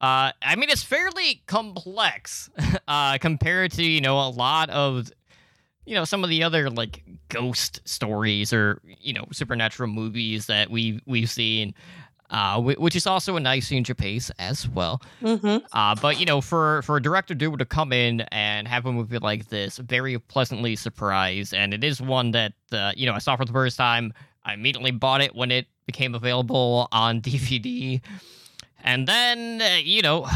Uh, 0.00 0.30
I 0.40 0.54
mean, 0.54 0.70
it's 0.70 0.84
fairly 0.84 1.42
complex 1.46 2.48
uh, 2.88 3.18
compared 3.18 3.72
to 3.72 3.82
you 3.82 4.00
know 4.00 4.20
a 4.20 4.30
lot 4.30 4.70
of 4.70 5.10
you 5.84 5.96
know 5.96 6.04
some 6.04 6.22
of 6.22 6.30
the 6.30 6.44
other 6.44 6.70
like 6.70 7.02
ghost 7.28 7.80
stories 7.84 8.52
or 8.52 8.80
you 8.84 9.12
know 9.12 9.24
supernatural 9.32 9.88
movies 9.88 10.46
that 10.46 10.70
we 10.70 11.00
we've 11.04 11.28
seen 11.28 11.74
uh 12.30 12.60
which 12.60 12.94
is 12.94 13.06
also 13.06 13.36
a 13.36 13.40
nice 13.40 13.68
change 13.68 13.90
of 13.90 13.96
pace 13.96 14.30
as 14.38 14.68
well. 14.68 15.00
Mm-hmm. 15.22 15.64
uh 15.72 15.94
but 16.00 16.20
you 16.20 16.26
know 16.26 16.40
for 16.40 16.82
for 16.82 16.96
a 16.96 17.02
director 17.02 17.34
duo 17.34 17.56
to 17.56 17.64
come 17.64 17.92
in 17.92 18.22
and 18.32 18.68
have 18.68 18.86
a 18.86 18.92
movie 18.92 19.18
like 19.18 19.48
this 19.48 19.78
very 19.78 20.18
pleasantly 20.18 20.76
surprised. 20.76 21.54
And 21.54 21.72
it 21.72 21.84
is 21.84 22.00
one 22.00 22.32
that 22.32 22.52
uh, 22.72 22.92
you 22.96 23.06
know 23.06 23.14
i 23.14 23.18
saw 23.18 23.36
for 23.36 23.44
the 23.44 23.52
first 23.52 23.76
time. 23.76 24.12
I 24.44 24.54
immediately 24.54 24.92
bought 24.92 25.20
it 25.20 25.34
when 25.34 25.50
it 25.50 25.66
became 25.86 26.14
available 26.14 26.88
on 26.92 27.20
dvd 27.28 28.00
and 28.82 29.06
then 29.06 29.60
uh, 29.60 29.76
you 29.82 30.02
know 30.02 30.26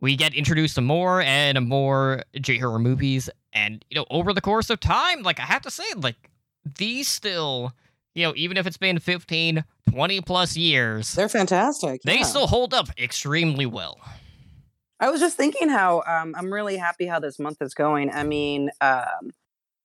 we 0.00 0.16
get 0.16 0.34
introduced 0.34 0.74
to 0.76 0.80
more 0.80 1.20
and 1.20 1.68
more 1.68 2.22
J 2.40 2.58
horror 2.58 2.78
movies, 2.78 3.28
and 3.52 3.84
you 3.90 3.96
know, 3.96 4.06
over 4.10 4.32
the 4.32 4.40
course 4.40 4.70
of 4.70 4.80
time, 4.80 5.22
like 5.22 5.38
I 5.38 5.44
have 5.44 5.62
to 5.62 5.70
say, 5.70 5.84
like 5.96 6.30
these 6.78 7.08
still, 7.08 7.72
you 8.14 8.24
know, 8.26 8.32
even 8.36 8.56
if 8.56 8.66
it's 8.66 8.76
been 8.76 8.98
15, 8.98 9.64
20 9.90 10.20
plus 10.22 10.56
years, 10.56 11.14
They're 11.14 11.28
fantastic. 11.28 12.00
they 12.04 12.18
yeah. 12.18 12.24
still 12.24 12.46
hold 12.46 12.74
up 12.74 12.88
extremely 12.98 13.66
well. 13.66 13.98
I 14.98 15.10
was 15.10 15.20
just 15.20 15.36
thinking 15.36 15.68
how 15.68 16.02
um, 16.06 16.34
I'm 16.36 16.52
really 16.52 16.76
happy 16.76 17.06
how 17.06 17.20
this 17.20 17.38
month 17.38 17.58
is 17.62 17.72
going. 17.72 18.10
I 18.10 18.22
mean, 18.22 18.70
um, 18.80 19.30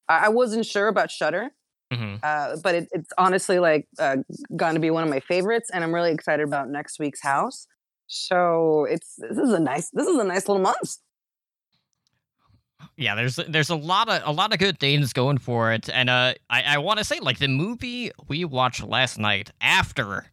I, 0.09 0.26
I 0.26 0.30
wasn't 0.30 0.65
sure 0.65 0.88
about 0.88 1.09
Shutter, 1.11 1.51
hmm 1.91 2.15
uh, 2.23 2.57
but 2.63 2.76
it, 2.76 2.88
it's 2.91 3.11
honestly 3.17 3.59
like 3.59 3.88
uh, 3.99 4.17
going 4.55 4.73
to 4.73 4.80
be 4.80 4.89
one 4.89 5.03
of 5.03 5.09
my 5.09 5.19
favorites, 5.21 5.69
and 5.73 5.84
I'm 5.84 5.93
really 5.93 6.11
excited 6.11 6.45
about 6.45 6.69
next 6.69 6.99
week's 6.99 7.21
House. 7.21 7.67
So 8.07 8.86
it's 8.89 9.15
this 9.17 9.38
is 9.38 9.51
a 9.51 9.59
nice 9.59 9.89
this 9.91 10.07
is 10.07 10.17
a 10.17 10.23
nice 10.23 10.47
little 10.47 10.61
month. 10.61 10.97
Yeah, 12.97 13.15
there's 13.15 13.35
there's 13.35 13.69
a 13.69 13.75
lot 13.75 14.07
of 14.07 14.21
a 14.25 14.31
lot 14.31 14.53
of 14.53 14.59
good 14.59 14.79
things 14.79 15.11
going 15.11 15.37
for 15.37 15.73
it, 15.73 15.89
and 15.89 16.09
uh, 16.09 16.33
I 16.49 16.63
I 16.63 16.77
want 16.77 16.99
to 16.99 17.03
say 17.05 17.19
like 17.19 17.39
the 17.39 17.47
movie 17.49 18.11
we 18.27 18.45
watched 18.45 18.83
last 18.83 19.17
night 19.19 19.51
after 19.59 20.25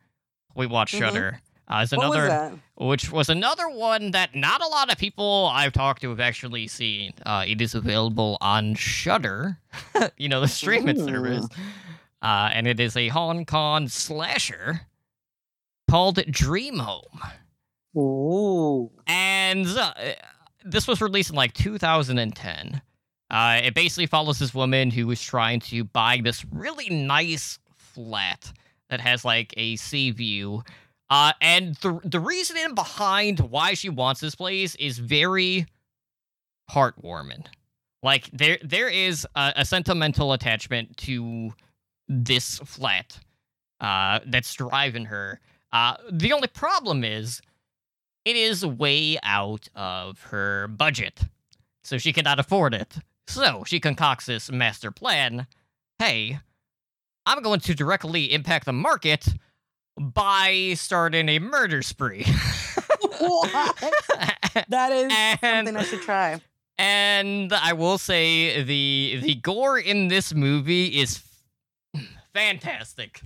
we 0.54 0.66
watched 0.66 0.94
Mhm. 0.94 0.98
Shutter 0.98 1.40
uh, 1.68 1.76
is 1.82 1.90
was 1.90 1.92
another. 1.92 2.26
that? 2.28 2.52
which 2.76 3.10
was 3.10 3.28
another 3.28 3.68
one 3.68 4.12
that 4.12 4.34
not 4.36 4.62
a 4.62 4.66
lot 4.68 4.92
of 4.92 4.98
people 4.98 5.50
I've 5.52 5.72
talked 5.72 6.02
to 6.02 6.10
have 6.10 6.20
actually 6.20 6.68
seen. 6.68 7.14
Uh, 7.26 7.44
it 7.46 7.60
is 7.60 7.74
available 7.74 8.38
on 8.40 8.74
Shutter, 8.74 9.58
you 10.16 10.28
know, 10.28 10.40
the 10.40 10.48
streaming 10.48 11.00
Ooh. 11.00 11.04
service, 11.04 11.46
uh, 12.22 12.50
and 12.52 12.66
it 12.68 12.78
is 12.78 12.96
a 12.96 13.08
Hong 13.08 13.44
Kong 13.44 13.88
slasher 13.88 14.82
called 15.90 16.24
Dream 16.30 16.78
Home. 16.78 17.20
Ooh. 17.96 18.90
And 19.06 19.66
uh, 19.66 19.92
this 20.64 20.86
was 20.86 21.00
released 21.00 21.30
in 21.30 21.36
like 21.36 21.54
2010. 21.54 22.82
Uh, 23.30 23.60
it 23.62 23.74
basically 23.74 24.06
follows 24.06 24.38
this 24.38 24.52
woman 24.54 24.90
who 24.90 25.06
was 25.06 25.22
trying 25.22 25.60
to 25.60 25.84
buy 25.84 26.20
this 26.22 26.44
really 26.52 26.90
nice 26.90 27.58
flat 27.74 28.52
that 28.90 29.00
has 29.00 29.24
like 29.24 29.54
a 29.56 29.76
sea 29.76 30.10
view. 30.10 30.62
Uh, 31.08 31.32
and 31.40 31.74
the 31.76 32.00
the 32.04 32.20
reasoning 32.20 32.74
behind 32.74 33.40
why 33.40 33.74
she 33.74 33.88
wants 33.88 34.20
this 34.20 34.34
place 34.34 34.74
is 34.76 34.98
very 34.98 35.66
heartwarming. 36.70 37.46
Like 38.02 38.30
there 38.32 38.58
there 38.62 38.88
is 38.88 39.26
a, 39.34 39.52
a 39.56 39.64
sentimental 39.64 40.32
attachment 40.32 40.96
to 40.98 41.52
this 42.08 42.58
flat 42.60 43.18
uh, 43.80 44.20
that's 44.26 44.52
driving 44.54 45.06
her. 45.06 45.40
Uh, 45.72 45.96
the 46.10 46.32
only 46.32 46.48
problem 46.48 47.04
is 47.04 47.40
it 48.24 48.36
is 48.36 48.64
way 48.64 49.18
out 49.22 49.68
of 49.74 50.22
her 50.24 50.68
budget, 50.68 51.20
so 51.84 51.98
she 51.98 52.12
cannot 52.12 52.38
afford 52.38 52.74
it. 52.74 52.96
So 53.26 53.64
she 53.66 53.80
concocts 53.80 54.26
this 54.26 54.50
master 54.50 54.90
plan. 54.90 55.46
Hey, 55.98 56.38
I'm 57.26 57.42
going 57.42 57.60
to 57.60 57.74
directly 57.74 58.32
impact 58.32 58.66
the 58.66 58.72
market 58.72 59.28
by 59.96 60.74
starting 60.76 61.28
a 61.28 61.38
murder 61.38 61.82
spree. 61.82 62.26
That 64.68 64.92
is 64.92 65.40
something 65.40 65.76
I 65.76 65.82
should 65.84 66.02
try. 66.02 66.40
and 66.78 67.52
I 67.52 67.72
will 67.72 67.96
say 67.98 68.62
the 68.62 69.20
the 69.22 69.34
gore 69.36 69.78
in 69.78 70.08
this 70.08 70.34
movie 70.34 70.86
is 71.00 71.22
fantastic. 72.34 73.22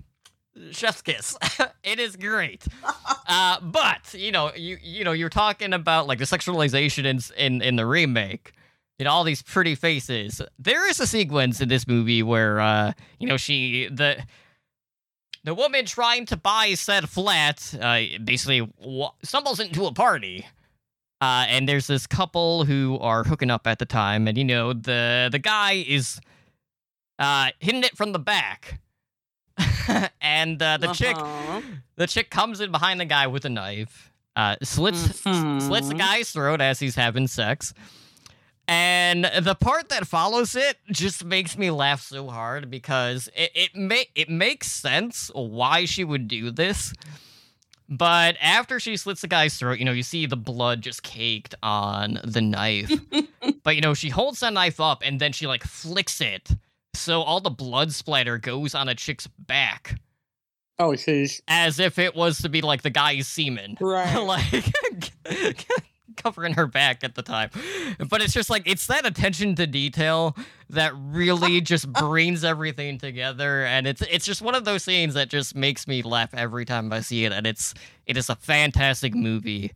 Chef's 0.71 1.03
kiss. 1.03 1.37
it 1.85 1.99
is 1.99 2.17
great. 2.17 2.65
Uh, 3.29 3.59
but 3.61 4.15
you 4.15 4.31
know, 4.31 4.53
you 4.55 4.79
you 4.81 5.03
know, 5.03 5.11
you're 5.11 5.29
talking 5.29 5.73
about 5.73 6.07
like 6.07 6.21
the 6.21 6.25
sexualization 6.25 7.05
in 7.05 7.19
in, 7.37 7.61
in 7.61 7.75
the 7.75 7.85
remake. 7.85 8.53
You 9.01 9.05
know, 9.05 9.11
all 9.11 9.25
these 9.25 9.43
pretty 9.43 9.75
faces. 9.75 10.41
There 10.61 10.89
is 10.89 11.01
a 11.01 11.09
sequence 11.09 11.61
in 11.61 11.69
this 11.69 11.89
movie 11.89 12.23
where 12.23 12.61
uh, 12.61 12.93
you 13.19 13.27
know, 13.27 13.37
she 13.37 13.89
the 13.91 14.25
the 15.43 15.55
woman 15.55 15.87
trying 15.87 16.25
to 16.27 16.37
buy 16.37 16.75
said 16.75 17.09
flat 17.09 17.75
uh, 17.81 18.03
basically 18.23 18.61
w- 18.81 19.09
stumbles 19.25 19.59
into 19.59 19.87
a 19.87 19.93
party. 19.93 20.47
Uh, 21.21 21.47
and 21.49 21.69
there's 21.69 21.87
this 21.87 22.07
couple 22.07 22.65
who 22.65 22.99
are 23.01 23.25
hooking 23.25 23.51
up 23.51 23.67
at 23.67 23.79
the 23.79 23.87
time, 23.87 24.29
and 24.29 24.37
you 24.37 24.45
know 24.45 24.73
the 24.73 25.29
the 25.33 25.39
guy 25.39 25.85
is 25.87 26.21
uh, 27.19 27.51
hitting 27.59 27.83
it 27.83 27.97
from 27.97 28.13
the 28.13 28.19
back, 28.19 28.81
and 30.21 30.61
uh, 30.63 30.77
the 30.79 30.93
chick 30.93 31.17
Uh-huh. 31.17 31.61
the 31.97 32.07
chick 32.07 32.31
comes 32.31 32.61
in 32.61 32.71
behind 32.71 33.01
the 33.01 33.05
guy 33.07 33.27
with 33.27 33.45
a 33.45 33.49
knife, 33.49 34.11
uh, 34.37 34.57
slits 34.63 34.99
slits 35.21 35.89
the 35.89 35.95
Mhm. 35.95 35.99
guy's 35.99 36.31
throat 36.31 36.61
as 36.61 36.79
he's 36.79 36.95
having 36.97 37.27
sex. 37.27 37.73
And 38.69 39.31
the 39.43 39.55
part 39.55 39.91
that 39.91 40.09
follows 40.09 40.57
it 40.57 40.77
just 40.91 41.25
makes 41.25 41.57
me 41.57 41.71
laugh 41.71 42.01
so 42.03 42.29
hard 42.29 42.69
because 42.71 43.29
it 43.37 43.53
it, 43.55 43.77
ma- 43.77 44.11
it 44.17 44.29
makes 44.29 44.71
sense 44.71 45.31
why 45.35 45.85
she 45.85 46.03
would 46.03 46.27
do 46.27 46.51
this. 46.51 46.93
But 47.89 48.37
after 48.43 48.81
she 48.81 48.97
slits 48.97 49.21
the 49.21 49.29
guy's 49.29 49.57
throat, 49.57 49.79
you 49.79 49.85
know, 49.85 49.93
you 49.93 50.03
see 50.03 50.27
the 50.27 50.37
blood 50.37 50.81
just 50.83 51.05
caked 51.05 51.55
on 51.63 52.19
the 52.25 52.41
knife. 52.41 52.91
but 53.63 53.77
you 53.77 53.81
know, 53.81 53.95
she 53.95 54.09
holds 54.09 54.41
that 54.41 54.53
knife 54.53 54.81
up 54.81 55.03
and 55.05 55.21
then 55.21 55.33
she 55.33 55.47
like 55.47 55.63
flicks 55.63 56.21
it. 56.21 56.51
So 56.99 57.23
all 57.23 57.41
the 57.41 57.51
blood 57.51 57.93
splatter 57.93 58.39
goes 58.39 58.75
on 58.75 58.89
a 58.89 58.95
chick's 58.95 59.27
back 59.27 59.99
Oh, 60.79 60.91
sheesh. 60.91 61.41
as 61.49 61.79
if 61.81 61.99
it 61.99 62.15
was 62.15 62.39
to 62.39 62.49
be 62.49 62.61
like 62.63 62.83
the 62.83 62.91
guy's 62.91 63.27
semen. 63.29 63.77
Right. 63.81 64.17
like 64.19 65.13
covering 66.17 66.55
her 66.55 66.67
back 66.67 67.05
at 67.05 67.15
the 67.15 67.23
time. 67.23 67.51
But 68.09 68.23
it's 68.23 68.33
just 68.33 68.49
like 68.51 68.63
it's 68.67 68.87
that 68.87 69.05
attention 69.07 69.55
to 69.57 69.67
detail 69.67 70.37
that 70.71 70.93
really 70.97 71.61
just 71.63 71.93
brings 71.93 72.43
everything 72.45 72.99
together 72.99 73.65
and 73.65 73.87
it's 73.87 74.03
it's 74.03 74.25
just 74.25 74.41
one 74.43 74.55
of 74.55 74.65
those 74.65 74.83
scenes 74.85 75.15
that 75.15 75.29
just 75.29 75.55
makes 75.55 75.87
me 75.87 76.03
laugh 76.03 76.33
every 76.35 76.65
time 76.65 76.93
I 76.93 77.01
see 77.01 77.25
it 77.25 77.33
and 77.33 77.47
it's 77.47 77.75
it 78.07 78.17
is 78.17 78.29
a 78.31 78.37
fantastic 78.37 79.15
movie. 79.15 79.73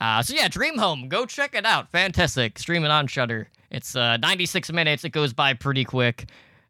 Uh, 0.00 0.22
so 0.22 0.32
yeah, 0.34 0.46
Dream 0.48 0.78
Home, 0.78 1.08
go 1.08 1.26
check 1.26 1.54
it 1.54 1.64
out. 1.66 1.90
Fantastic. 1.90 2.58
Streaming 2.58 2.90
on 2.90 3.06
Shutter. 3.08 3.48
It's 3.70 3.96
uh, 3.96 4.16
96 4.18 4.70
minutes. 4.72 5.04
It 5.04 5.10
goes 5.10 5.32
by 5.32 5.54
pretty 5.54 5.84
quick, 5.84 6.28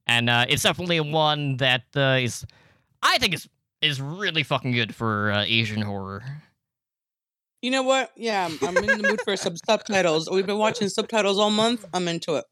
and 0.08 0.28
uh, 0.30 0.46
it's 0.48 0.62
definitely 0.62 1.00
one 1.00 1.58
that 1.58 1.82
uh, 1.94 2.18
is, 2.20 2.44
I 3.02 3.18
think, 3.18 3.34
is 3.34 3.48
is 3.80 4.00
really 4.00 4.42
fucking 4.42 4.72
good 4.72 4.94
for 4.94 5.30
uh, 5.30 5.44
Asian 5.46 5.82
horror. 5.82 6.22
You 7.62 7.70
know 7.70 7.82
what? 7.82 8.10
Yeah, 8.16 8.46
I'm, 8.46 8.58
I'm 8.68 8.76
in 8.78 9.02
the 9.02 9.08
mood 9.08 9.20
for 9.24 9.36
some 9.36 9.56
subtitles. 9.56 10.30
We've 10.30 10.46
been 10.46 10.58
watching 10.58 10.88
subtitles 10.88 11.38
all 11.38 11.50
month. 11.50 11.84
I'm 11.92 12.06
into 12.08 12.36
it. 12.36 12.44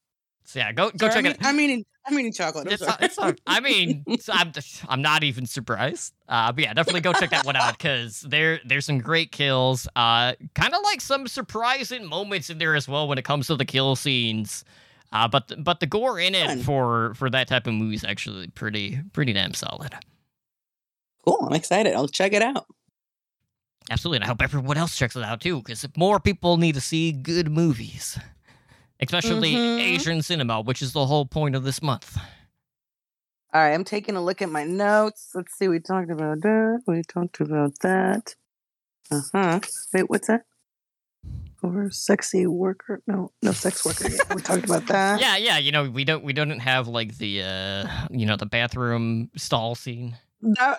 So 0.44 0.58
yeah, 0.60 0.72
go 0.72 0.90
go 0.90 1.08
Sorry, 1.10 1.22
check 1.22 1.24
I'm 1.24 1.26
it. 1.26 1.30
eating, 1.34 1.46
I'm 1.46 1.60
eating. 1.60 1.84
I'm 2.08 2.18
eating 2.20 2.32
chocolate. 2.32 2.68
I'm 2.68 2.72
It's, 2.72 2.82
not- 2.82 3.02
it's 3.02 3.18
not- 3.18 3.40
I 3.48 3.58
mean, 3.58 4.04
I'm 4.32 4.52
I'm 4.88 5.02
not 5.02 5.24
even 5.24 5.46
surprised. 5.46 6.12
Uh, 6.28 6.52
but 6.52 6.62
yeah, 6.62 6.72
definitely 6.74 7.00
go 7.00 7.12
check 7.12 7.30
that 7.30 7.44
one 7.44 7.56
out 7.56 7.76
because 7.76 8.20
there 8.20 8.60
there's 8.64 8.84
some 8.86 8.98
great 8.98 9.32
kills. 9.32 9.88
Uh, 9.96 10.34
kind 10.54 10.72
of 10.74 10.82
like 10.84 11.00
some 11.00 11.26
surprising 11.26 12.04
moments 12.06 12.48
in 12.50 12.58
there 12.58 12.76
as 12.76 12.86
well 12.88 13.08
when 13.08 13.18
it 13.18 13.24
comes 13.24 13.48
to 13.48 13.56
the 13.56 13.64
kill 13.64 13.96
scenes. 13.96 14.64
Uh, 15.12 15.28
but 15.28 15.48
th- 15.48 15.62
but 15.62 15.80
the 15.80 15.86
gore 15.86 16.18
in 16.18 16.34
it 16.34 16.60
for 16.64 17.14
for 17.14 17.30
that 17.30 17.48
type 17.48 17.66
of 17.66 17.74
movie 17.74 17.94
is 17.94 18.04
actually 18.04 18.48
pretty 18.48 19.00
pretty 19.12 19.32
damn 19.32 19.54
solid. 19.54 19.94
cool. 21.24 21.38
I'm 21.46 21.54
excited. 21.54 21.94
I'll 21.94 22.08
check 22.08 22.32
it 22.32 22.42
out. 22.42 22.66
Absolutely, 23.90 24.16
and 24.16 24.24
I 24.24 24.28
hope 24.28 24.42
everyone 24.42 24.76
else 24.76 24.96
checks 24.96 25.14
it 25.16 25.22
out 25.22 25.40
too 25.40 25.58
because 25.62 25.86
more 25.96 26.18
people 26.20 26.56
need 26.56 26.74
to 26.74 26.80
see 26.80 27.12
good 27.12 27.48
movies, 27.50 28.18
especially 29.00 29.54
Mhm. 29.54 29.80
Asian 29.80 30.22
cinema, 30.22 30.60
which 30.60 30.82
is 30.82 30.92
the 30.92 31.06
whole 31.06 31.24
point 31.26 31.54
of 31.54 31.62
this 31.62 31.80
month. 31.82 32.16
All 33.54 33.60
right, 33.62 33.72
I'm 33.72 33.84
taking 33.84 34.16
a 34.16 34.20
look 34.22 34.42
at 34.42 34.50
my 34.50 34.64
notes. 34.64 35.30
Let's 35.34 35.56
see. 35.56 35.68
We 35.68 35.78
talked 35.80 36.10
about 36.10 36.40
that. 36.42 36.82
We 36.86 37.02
talked 37.04 37.40
about 37.40 37.78
that. 37.80 38.34
Uh 39.10 39.20
huh. 39.32 39.60
Wait, 39.94 40.10
what's 40.10 40.26
that? 40.26 40.42
Or 41.66 41.90
sexy 41.90 42.46
worker? 42.46 43.02
No, 43.06 43.32
no 43.42 43.52
sex 43.52 43.84
worker. 43.84 44.08
yet. 44.08 44.34
we 44.34 44.40
talked 44.42 44.64
about 44.64 44.86
that. 44.86 45.20
yeah, 45.24 45.36
yeah. 45.36 45.58
You 45.58 45.72
know, 45.72 45.90
we 45.90 46.04
don't 46.04 46.22
we 46.22 46.32
don't 46.32 46.58
have 46.60 46.86
like 46.88 47.18
the 47.18 47.42
uh 47.42 47.88
you 48.10 48.26
know 48.26 48.36
the 48.36 48.46
bathroom 48.46 49.30
stall 49.36 49.74
scene. 49.74 50.16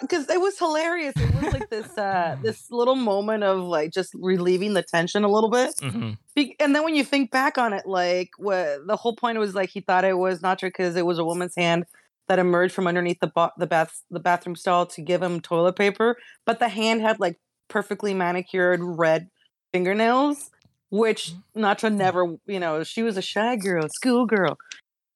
because 0.01 0.29
it 0.29 0.39
was 0.39 0.57
hilarious. 0.57 1.13
It 1.17 1.33
was 1.35 1.53
like 1.53 1.69
this 1.69 1.97
uh 1.97 2.38
this 2.41 2.71
little 2.71 2.95
moment 2.95 3.43
of 3.43 3.63
like 3.63 3.91
just 3.91 4.13
relieving 4.15 4.73
the 4.75 4.83
tension 4.83 5.23
a 5.23 5.27
little 5.29 5.49
bit. 5.49 5.73
hmm 5.81 6.11
Be- 6.35 6.55
and 6.59 6.73
then 6.75 6.83
when 6.83 6.95
you 6.95 7.03
think 7.03 7.31
back 7.31 7.57
on 7.57 7.73
it, 7.73 7.85
like 7.85 8.29
what 8.38 8.88
the 8.88 8.95
whole 8.95 9.15
point 9.15 9.38
was 9.39 9.55
like 9.55 9.69
he 9.69 9.81
thought 9.81 10.05
it 10.05 10.17
was 10.17 10.41
not 10.41 10.59
true 10.59 10.69
because 10.69 10.95
it 10.95 11.05
was 11.05 11.19
a 11.19 11.25
woman's 11.25 11.55
hand 11.55 11.85
that 12.29 12.39
emerged 12.39 12.73
from 12.73 12.88
underneath 12.88 13.19
the 13.19 13.31
ba- 13.33 13.51
the 13.57 13.67
bath 13.67 14.03
the 14.11 14.19
bathroom 14.19 14.55
stall 14.55 14.85
to 14.85 15.01
give 15.01 15.21
him 15.23 15.41
toilet 15.41 15.75
paper, 15.75 16.17
but 16.45 16.59
the 16.59 16.69
hand 16.69 17.01
had 17.01 17.19
like 17.19 17.38
perfectly 17.69 18.13
manicured 18.13 18.79
red 18.81 19.29
fingernails, 19.73 20.49
which 20.89 21.31
mm-hmm. 21.55 21.63
Natra 21.65 21.93
never, 21.93 22.35
you 22.45 22.59
know, 22.59 22.83
she 22.83 23.03
was 23.03 23.17
a 23.17 23.21
shy 23.21 23.55
girl, 23.55 23.88
schoolgirl. 23.89 24.57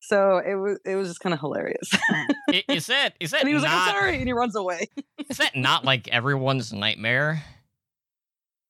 So 0.04 0.38
it 0.40 0.56
was 0.56 0.80
it 0.86 0.96
was 0.96 1.08
just 1.10 1.20
kind 1.20 1.34
of 1.34 1.40
hilarious. 1.40 1.90
Mm. 1.92 2.26
I- 2.50 2.64
Is 2.70 2.88
that 2.88 3.14
is 3.20 3.32
that 3.32 3.42
and 3.42 3.48
he 3.50 3.54
was 3.54 3.64
like, 3.64 3.72
"I'm 3.72 3.90
sorry," 3.92 4.16
and 4.18 4.26
he 4.28 4.34
runs 4.34 4.56
away. 4.56 4.88
is 5.30 5.38
that 5.38 5.56
not 5.56 5.86
like 5.86 6.08
everyone's 6.08 6.74
nightmare? 6.74 7.44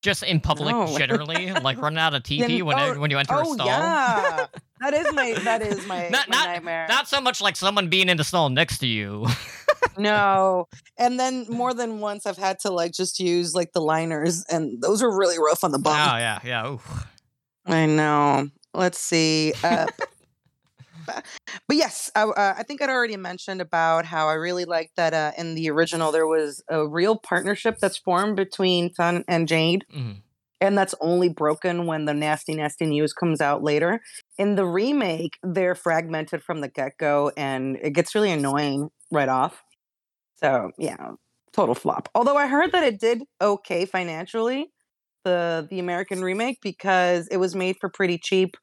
Just 0.03 0.23
in 0.23 0.39
public 0.49 0.75
No. 0.75 0.97
generally, 0.97 1.51
like 1.53 1.79
running 1.81 1.99
out 1.99 2.13
of 2.13 2.23
TP 2.23 2.57
Yeah, 2.57 2.61
when 2.63 2.77
oh, 2.79 2.99
when 2.99 3.11
you 3.11 3.17
enter 3.17 3.35
a 3.35 3.39
Oh 3.47 3.53
stall. 3.53 3.65
yeah, 3.67 4.47
that 4.81 4.93
is 4.93 5.13
my 5.13 5.33
that 5.45 5.61
is 5.61 5.85
my, 5.87 6.09
Not- 6.09 6.27
my 6.27 6.35
not- 6.35 6.47
nightmare. 6.49 6.85
Not 6.89 7.07
so 7.07 7.21
much 7.21 7.39
like 7.39 7.55
someone 7.55 7.87
being 7.87 8.09
in 8.09 8.17
the 8.17 8.23
stall 8.25 8.49
next 8.49 8.79
to 8.79 8.87
you. 8.87 9.25
No. 9.97 10.67
And 10.97 11.19
then 11.19 11.45
more 11.49 11.73
than 11.73 11.99
once 11.99 12.25
I've 12.25 12.37
had 12.37 12.59
to 12.59 12.71
like 12.71 12.93
just 12.93 13.19
use 13.19 13.53
like 13.55 13.73
the 13.73 13.81
liners 13.81 14.43
and 14.49 14.81
those 14.81 15.01
are 15.01 15.11
really 15.15 15.37
rough 15.39 15.63
on 15.63 15.71
the 15.71 15.79
bum. 15.79 15.93
oh 15.93 16.17
yeah, 16.17 16.39
yeah. 16.43 16.67
oof. 16.69 17.07
I 17.65 17.85
know. 17.85 18.47
Let's 18.73 18.99
see. 18.99 19.53
Uh, 19.63 19.87
but 21.05 21.25
but 21.67 21.77
yes, 21.77 22.11
I, 22.15 22.23
uh, 22.23 22.53
I 22.57 22.63
think 22.63 22.81
I'd 22.81 22.89
already 22.89 23.17
mentioned 23.17 23.59
about 23.61 24.05
how 24.05 24.27
I 24.27 24.33
really 24.33 24.65
liked 24.65 24.95
that 24.97 25.13
uh, 25.13 25.31
in 25.37 25.55
the 25.55 25.69
original 25.71 26.11
there 26.11 26.27
was 26.27 26.63
a 26.69 26.87
real 26.87 27.17
partnership 27.17 27.77
that's 27.79 27.97
formed 27.97 28.35
between 28.35 28.93
Sun 28.93 29.23
and 29.27 29.47
Jane, 29.47 29.81
Mhm. 29.93 30.21
and 30.61 30.77
that's 30.77 30.93
only 31.01 31.27
broken 31.29 31.85
when 31.87 32.05
the 32.05 32.13
nasty, 32.13 32.53
nasty 32.53 32.85
news 32.85 33.13
comes 33.13 33.41
out 33.41 33.63
later. 33.63 34.01
In 34.37 34.55
the 34.55 34.65
remake, 34.65 35.37
they're 35.43 35.75
fragmented 35.75 36.43
from 36.43 36.61
the 36.61 36.67
get 36.67 36.97
go, 36.97 37.31
and 37.35 37.77
it 37.81 37.91
gets 37.91 38.13
really 38.15 38.31
annoying 38.31 38.89
right 39.11 39.29
off. 39.29 39.63
So 40.43 40.71
yeah, 40.77 41.11
total 41.53 41.75
flop. 41.75 42.09
Although 42.15 42.37
I 42.37 42.47
heard 42.47 42.71
that 42.71 42.83
it 42.83 42.99
did 42.99 43.23
okay 43.41 43.85
financially, 43.85 44.71
the 45.23 45.67
the 45.69 45.79
American 45.79 46.21
remake 46.23 46.59
because 46.61 47.27
it 47.27 47.37
was 47.37 47.55
made 47.55 47.77
for 47.79 47.89
pretty 47.89 48.17
cheap, 48.17 48.55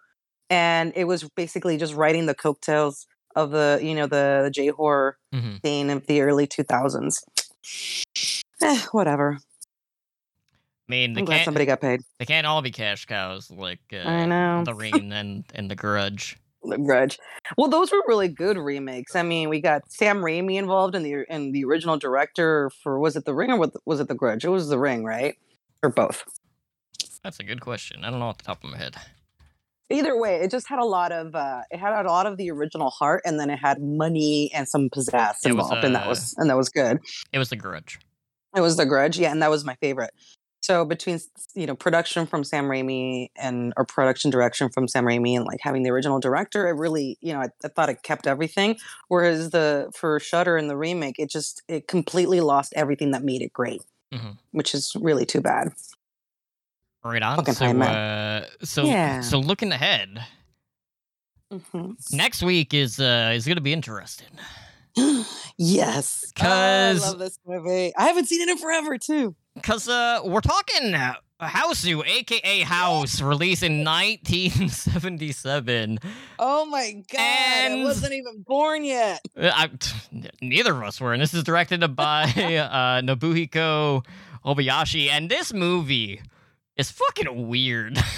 and 0.50 0.92
it 0.96 1.04
was 1.04 1.28
basically 1.36 1.76
just 1.76 1.94
writing 1.94 2.26
the 2.26 2.34
coattails 2.34 3.06
of 3.36 3.50
the 3.52 3.78
you 3.82 3.94
know 3.94 4.06
the, 4.06 4.40
the 4.44 4.50
J 4.50 4.68
horror 4.68 5.16
Mhm. 5.34 5.60
scene 5.64 5.90
of 5.90 6.06
the 6.06 6.20
early 6.22 6.46
two 6.46 6.64
thousands. 6.64 7.22
Eh, 8.62 8.80
whatever. 8.92 9.38
I 10.88 10.90
mean, 10.90 11.12
they 11.12 11.20
I'm 11.20 11.26
can't 11.26 11.44
somebody 11.44 11.66
got 11.66 11.80
paid. 11.80 12.00
they 12.18 12.24
can't 12.24 12.46
all 12.46 12.62
be 12.62 12.70
cash 12.70 13.04
cows 13.04 13.50
like 13.50 13.80
uh, 13.92 13.98
I 14.08 14.26
know. 14.26 14.64
the 14.64 14.74
Ring 14.74 15.12
and 15.12 15.44
and 15.54 15.70
the 15.70 15.76
Grudge. 15.76 16.38
The 16.62 16.78
Grudge. 16.78 17.18
Well, 17.56 17.68
those 17.68 17.92
were 17.92 18.02
really 18.06 18.28
good 18.28 18.58
remakes. 18.58 19.14
I 19.14 19.22
mean, 19.22 19.48
we 19.48 19.60
got 19.60 19.90
Sam 19.90 20.18
Raimi 20.18 20.58
involved 20.58 20.94
in 20.94 21.02
the 21.02 21.24
in 21.28 21.52
the 21.52 21.64
original 21.64 21.96
director 21.96 22.70
for 22.82 22.98
was 22.98 23.16
it 23.16 23.24
The 23.24 23.34
Ring 23.34 23.52
or 23.52 23.70
was- 23.84 24.00
it 24.00 24.08
The 24.08 24.14
Grudge? 24.14 24.44
It 24.44 24.48
was 24.48 24.68
The 24.68 24.78
Ring, 24.78 25.04
right? 25.04 25.36
Or 25.82 25.90
both. 25.90 26.24
That's 27.22 27.40
a 27.40 27.44
good 27.44 27.60
question. 27.60 28.04
I 28.04 28.10
don't 28.10 28.18
know 28.18 28.26
off 28.26 28.38
the 28.38 28.44
top 28.44 28.62
of 28.64 28.70
my 28.70 28.76
head. 28.76 28.96
Either 29.90 30.18
way, 30.18 30.36
it 30.36 30.50
just 30.50 30.68
had 30.68 30.78
a 30.78 30.84
lot 30.84 31.12
of 31.12 31.34
uh 31.34 31.62
it 31.70 31.78
had 31.78 32.04
a 32.04 32.08
lot 32.08 32.26
of 32.26 32.36
the 32.36 32.50
original 32.50 32.90
heart 32.90 33.22
and 33.24 33.38
then 33.40 33.50
it 33.50 33.58
had 33.58 33.80
money 33.80 34.50
and 34.52 34.68
some 34.68 34.90
pizzazz 34.90 35.36
It 35.46 35.54
was, 35.54 35.64
involved 35.66 35.84
and 35.84 35.94
that 35.94 36.06
uh, 36.06 36.10
was 36.10 36.34
and 36.36 36.50
that 36.50 36.56
was 36.56 36.68
good. 36.68 36.98
It 37.32 37.38
was 37.38 37.48
the 37.50 37.56
Grudge. 37.56 37.98
It 38.56 38.60
was 38.62 38.76
The 38.76 38.86
Grudge, 38.86 39.18
yeah, 39.18 39.30
and 39.30 39.42
that 39.42 39.50
was 39.50 39.64
my 39.64 39.74
favorite. 39.76 40.10
So 40.68 40.84
between 40.84 41.18
you 41.54 41.66
know 41.66 41.74
production 41.74 42.26
from 42.26 42.44
Sam 42.44 42.66
Raimi 42.66 43.28
and 43.36 43.72
or 43.78 43.86
production 43.86 44.30
direction 44.30 44.68
from 44.68 44.86
Sam 44.86 45.06
Raimi 45.06 45.34
and 45.34 45.46
like 45.46 45.60
having 45.62 45.82
the 45.82 45.88
original 45.88 46.20
director, 46.20 46.68
it 46.68 46.72
really 46.72 47.16
you 47.22 47.32
know 47.32 47.40
I, 47.40 47.48
I 47.64 47.68
thought 47.68 47.88
it 47.88 48.02
kept 48.02 48.26
everything. 48.26 48.76
Whereas 49.08 49.48
the 49.48 49.90
for 49.96 50.20
Shutter 50.20 50.58
and 50.58 50.68
the 50.68 50.76
remake, 50.76 51.18
it 51.18 51.30
just 51.30 51.62
it 51.68 51.88
completely 51.88 52.42
lost 52.42 52.74
everything 52.76 53.12
that 53.12 53.24
made 53.24 53.40
it 53.40 53.50
great, 53.54 53.80
Mhm. 54.12 54.36
which 54.50 54.74
is 54.74 54.92
really 55.00 55.24
too 55.24 55.40
bad. 55.40 55.72
Right 57.02 57.22
on. 57.22 57.38
Fucking 57.38 57.54
So, 57.54 57.80
uh, 57.80 58.46
so, 58.62 58.84
Yeah. 58.84 59.20
so 59.22 59.38
looking 59.38 59.72
ahead, 59.72 60.22
Mhm. 61.50 61.94
next 62.12 62.42
week 62.42 62.74
is 62.74 63.00
uh 63.00 63.32
is 63.34 63.46
gonna 63.46 63.62
be 63.62 63.72
interesting. 63.72 64.28
yes, 65.56 66.30
Oh, 66.42 66.46
I 66.46 66.92
love 66.92 67.18
this 67.18 67.38
movie. 67.46 67.94
I 67.96 68.08
haven't 68.08 68.26
seen 68.26 68.42
it 68.42 68.50
in 68.50 68.58
forever 68.58 68.98
too. 68.98 69.34
Cause 69.62 69.88
uh, 69.88 70.20
we're 70.24 70.40
talking 70.40 70.94
uh, 70.94 71.14
Hausu, 71.40 72.02
aka 72.06 72.60
House, 72.62 73.20
released 73.20 73.62
in 73.62 73.84
1977. 73.84 75.98
Oh 76.38 76.64
my 76.66 76.92
god, 77.12 77.20
And- 77.20 77.80
I 77.80 77.84
wasn't 77.84 78.14
even 78.14 78.42
born 78.46 78.84
yet. 78.84 79.20
Uh, 79.36 79.50
I, 79.54 79.70
neither 80.40 80.74
of 80.76 80.82
us 80.82 81.00
were, 81.00 81.12
and 81.12 81.20
this 81.22 81.34
is 81.34 81.44
directed 81.44 81.80
by 81.94 82.22
uh, 82.24 83.00
Nobuhiko 83.02 84.04
Obayashi, 84.44 85.08
and 85.10 85.30
this 85.30 85.52
movie 85.52 86.20
is 86.76 86.90
fucking 86.90 87.48
weird. 87.48 87.98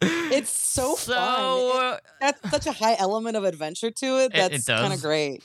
It's 0.00 0.50
so, 0.50 0.96
fun. 0.96 1.94
It- 1.94 2.00
that's 2.20 2.50
such 2.50 2.66
a 2.66 2.72
high 2.72 2.96
element 2.98 3.36
of 3.36 3.44
adventure 3.44 3.90
to 3.90 4.06
it. 4.24 4.32
It- 4.34 4.52
it 4.52 4.52
That's 4.52 4.66
kind 4.66 4.92
of 4.92 5.00
great. 5.00 5.42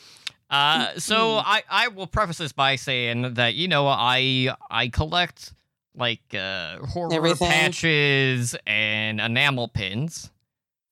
Uh, 0.49 0.97
so 0.97 1.15
Mm. 1.37 1.43
I, 1.45 1.63
I 1.69 1.87
will 1.89 2.07
preface 2.07 2.37
this 2.39 2.51
by 2.51 2.75
saying 2.75 3.35
that 3.35 3.53
you 3.55 3.67
know 3.67 3.87
I 3.87 4.49
I 4.71 4.87
collect 4.87 5.53
like 5.95 6.21
uh, 6.33 6.77
horror 6.85 7.13
Everything. 7.13 7.47
patches 7.49 8.55
and 8.65 9.19
enamel 9.21 9.67
pins, 9.67 10.31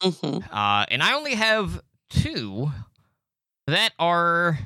hmm 0.01 0.39
uh, 0.51 0.85
and 0.89 1.01
I 1.01 1.13
only 1.15 1.33
have 1.35 1.81
two 2.09 2.71
that 3.65 3.93
are 3.97 4.59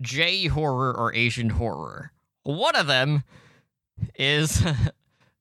J 0.00 0.46
horror 0.46 0.96
or 0.96 1.12
Asian 1.14 1.50
horror. 1.50 2.12
One 2.44 2.76
of 2.76 2.86
them 2.86 3.24
is 4.16 4.62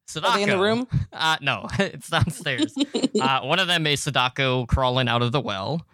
Sadako. 0.08 0.30
Are 0.34 0.38
they 0.38 0.44
in 0.44 0.50
the 0.50 0.58
room? 0.60 0.88
Uh, 1.14 1.38
no, 1.42 1.68
it's 1.80 2.10
downstairs. 2.10 2.74
uh, 3.22 3.42
one 3.42 3.60
of 3.60 3.68
them 3.68 3.86
is 3.88 4.02
Sadako 4.02 4.66
crawling 4.66 5.08
out 5.08 5.22
of 5.22 5.32
the 5.32 5.40
well. 5.42 5.86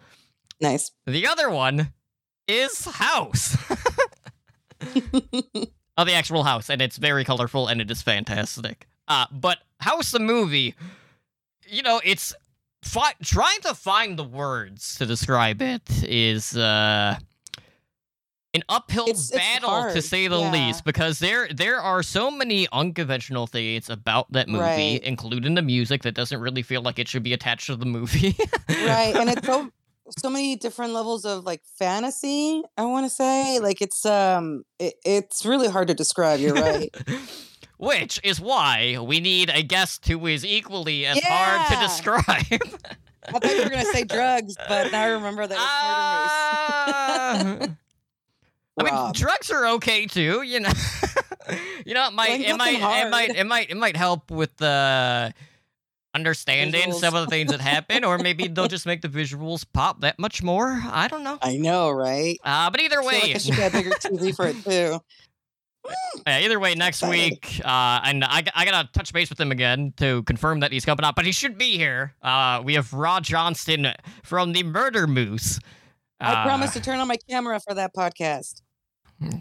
nice. 0.60 0.90
The 1.06 1.26
other 1.26 1.50
one 1.50 1.92
is 2.48 2.84
House. 2.84 3.56
of 5.96 6.06
the 6.06 6.14
actual 6.14 6.42
house, 6.44 6.70
and 6.70 6.80
it's 6.82 6.96
very 6.96 7.24
colorful 7.24 7.68
and 7.68 7.80
it 7.80 7.90
is 7.90 8.02
fantastic. 8.02 8.86
Uh, 9.08 9.26
but 9.30 9.58
House 9.80 10.10
the 10.10 10.18
movie, 10.20 10.74
you 11.68 11.82
know, 11.82 12.00
it's 12.04 12.34
fi- 12.82 13.14
trying 13.22 13.60
to 13.62 13.74
find 13.74 14.18
the 14.18 14.24
words 14.24 14.96
to 14.96 15.06
describe 15.06 15.60
it 15.62 15.82
is 16.04 16.56
uh, 16.56 17.16
an 18.54 18.62
uphill 18.68 19.04
It's- 19.04 19.30
it's 19.30 19.36
battle 19.36 19.92
to 19.92 20.02
say 20.02 20.28
the 20.28 20.38
yeah. 20.38 20.50
least, 20.52 20.84
because 20.84 21.18
there 21.18 21.48
there 21.48 21.80
are 21.80 22.02
so 22.02 22.30
many 22.30 22.66
unconventional 22.72 23.46
things 23.46 23.88
about 23.90 24.30
that 24.32 24.48
movie, 24.48 24.62
Right. 24.64 25.00
including 25.02 25.54
the 25.54 25.62
music 25.62 26.02
that 26.02 26.12
doesn't 26.14 26.40
really 26.40 26.62
feel 26.62 26.82
like 26.82 26.98
it 26.98 27.08
should 27.08 27.22
be 27.22 27.32
attached 27.32 27.66
to 27.66 27.76
the 27.76 27.86
movie. 27.86 28.36
right, 28.68 29.14
and 29.14 29.30
it's 29.30 29.46
so 29.46 29.70
so 30.18 30.30
many 30.30 30.56
different 30.56 30.92
levels 30.92 31.24
of 31.24 31.44
like 31.44 31.62
fantasy. 31.78 32.62
I 32.76 32.84
want 32.84 33.06
to 33.06 33.10
say 33.10 33.58
like 33.60 33.80
it's 33.82 34.04
um 34.06 34.64
it, 34.78 34.94
it's 35.04 35.44
really 35.44 35.68
hard 35.68 35.88
to 35.88 35.94
describe. 35.94 36.40
You're 36.40 36.54
right. 36.54 36.94
which 37.82 38.20
is 38.22 38.40
why 38.40 38.96
we 39.00 39.18
need 39.18 39.50
a 39.50 39.62
guest 39.62 40.06
who 40.06 40.26
is 40.28 40.46
equally 40.46 41.04
as 41.04 41.18
hard 41.20 41.68
to 41.68 41.76
describe. 41.80 42.62
I 43.28 43.38
thought 43.38 43.56
you 43.56 43.62
were 43.64 43.70
gonna 43.70 43.84
say 43.86 44.04
drugs, 44.04 44.54
but 44.68 44.92
now 44.92 45.02
I 45.02 45.06
remember 45.06 45.46
that 45.46 45.54
it's 47.38 47.58
murder. 47.58 47.74
Ah. 47.74 47.76
I 48.78 48.84
mean, 48.84 48.94
Rob. 48.94 49.14
drugs 49.14 49.50
are 49.50 49.66
okay 49.74 50.06
too. 50.06 50.42
You 50.42 50.60
know, 50.60 50.70
you 51.84 51.94
know, 51.94 52.06
it 52.06 52.12
might, 52.14 52.40
it 52.40 52.56
might, 52.56 52.74
it 52.74 53.10
might, 53.10 53.30
it 53.36 53.46
might, 53.46 53.70
it 53.70 53.76
might 53.76 53.96
help 53.96 54.30
with 54.30 54.56
the 54.56 55.34
understanding 56.14 56.90
Visuals. 56.90 57.00
some 57.00 57.14
of 57.14 57.24
the 57.24 57.30
things 57.30 57.50
that 57.50 57.60
happen, 57.60 58.04
or 58.04 58.18
maybe 58.28 58.48
they'll 58.48 58.68
just 58.68 58.86
make 58.86 59.00
the 59.02 59.08
visuals 59.08 59.64
pop 59.72 60.00
that 60.02 60.18
much 60.18 60.42
more. 60.42 60.80
I 60.84 61.08
don't 61.08 61.24
know. 61.24 61.38
I 61.42 61.56
know, 61.56 61.90
right? 61.90 62.38
Uh, 62.44 62.70
but 62.70 62.80
either 62.80 63.00
I 63.00 63.02
feel 63.02 63.12
like 63.12 63.22
way, 63.24 63.34
I 63.34 63.38
should 63.38 63.56
get 63.56 63.72
a 63.74 63.76
bigger 63.76 63.90
TV 63.90 64.34
for 64.36 64.46
it 64.46 64.62
too. 64.64 65.00
Yeah, 66.28 66.38
either 66.38 66.60
way, 66.60 66.76
next 66.76 67.02
week, 67.02 67.60
uh, 67.64 68.00
and 68.04 68.22
I, 68.22 68.44
I 68.54 68.64
gotta 68.64 68.88
touch 68.92 69.12
base 69.12 69.28
with 69.30 69.40
him 69.40 69.50
again 69.50 69.92
to 69.96 70.22
confirm 70.22 70.60
that 70.60 70.70
he's 70.70 70.84
coming 70.84 71.04
out, 71.04 71.16
but 71.16 71.26
he 71.26 71.32
should 71.32 71.58
be 71.58 71.76
here. 71.76 72.14
Uh, 72.22 72.62
we 72.64 72.74
have 72.74 72.92
Rod 72.92 73.24
Johnston 73.24 73.88
from 74.22 74.52
the 74.52 74.62
Murder 74.62 75.08
Moose. 75.08 75.58
I 76.20 76.34
Uh, 76.34 76.44
promise 76.44 76.72
to 76.74 76.80
turn 76.80 77.00
on 77.00 77.08
my 77.08 77.16
camera 77.28 77.58
for 77.58 77.74
that 77.74 77.92
podcast. 77.96 78.62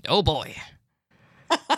Oh 0.09 0.23
boy. 0.23 0.55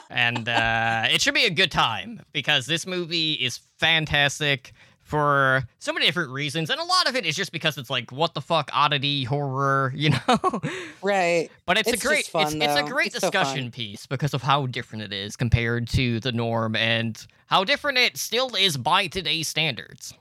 And 0.09 0.47
uh, 0.47 1.07
it 1.11 1.21
should 1.21 1.33
be 1.33 1.45
a 1.45 1.49
good 1.49 1.71
time 1.71 2.21
because 2.31 2.65
this 2.65 2.85
movie 2.85 3.33
is 3.33 3.57
fantastic 3.77 4.73
for 5.01 5.63
so 5.79 5.91
many 5.91 6.05
different 6.05 6.31
reasons, 6.31 6.69
and 6.69 6.79
a 6.79 6.83
lot 6.83 7.09
of 7.09 7.15
it 7.15 7.25
is 7.25 7.35
just 7.35 7.51
because 7.51 7.77
it's 7.77 7.89
like 7.89 8.11
what 8.11 8.33
the 8.33 8.41
fuck 8.41 8.69
oddity 8.73 9.25
horror, 9.25 9.93
you 9.95 10.11
know. 10.11 10.61
Right. 11.01 11.49
But 11.65 11.77
it's, 11.77 11.91
It's 11.91 12.03
a 12.03 12.07
great, 12.07 12.25
fun, 12.25 12.43
it's, 12.43 12.55
it's 12.55 12.75
a 12.75 12.83
great 12.83 13.07
It's 13.07 13.19
so 13.19 13.29
discussion 13.29 13.69
piece 13.69 14.05
because 14.05 14.33
of 14.33 14.41
how 14.41 14.65
different 14.65 15.03
it 15.03 15.13
is 15.13 15.35
compared 15.35 15.87
to 15.89 16.19
the 16.19 16.31
norm 16.31 16.75
and 16.75 17.25
how 17.47 17.63
different 17.63 17.97
it 17.97 18.17
still 18.17 18.55
is 18.55 18.77
by 18.77 19.07
today's 19.07 19.47
standards. 19.47 20.13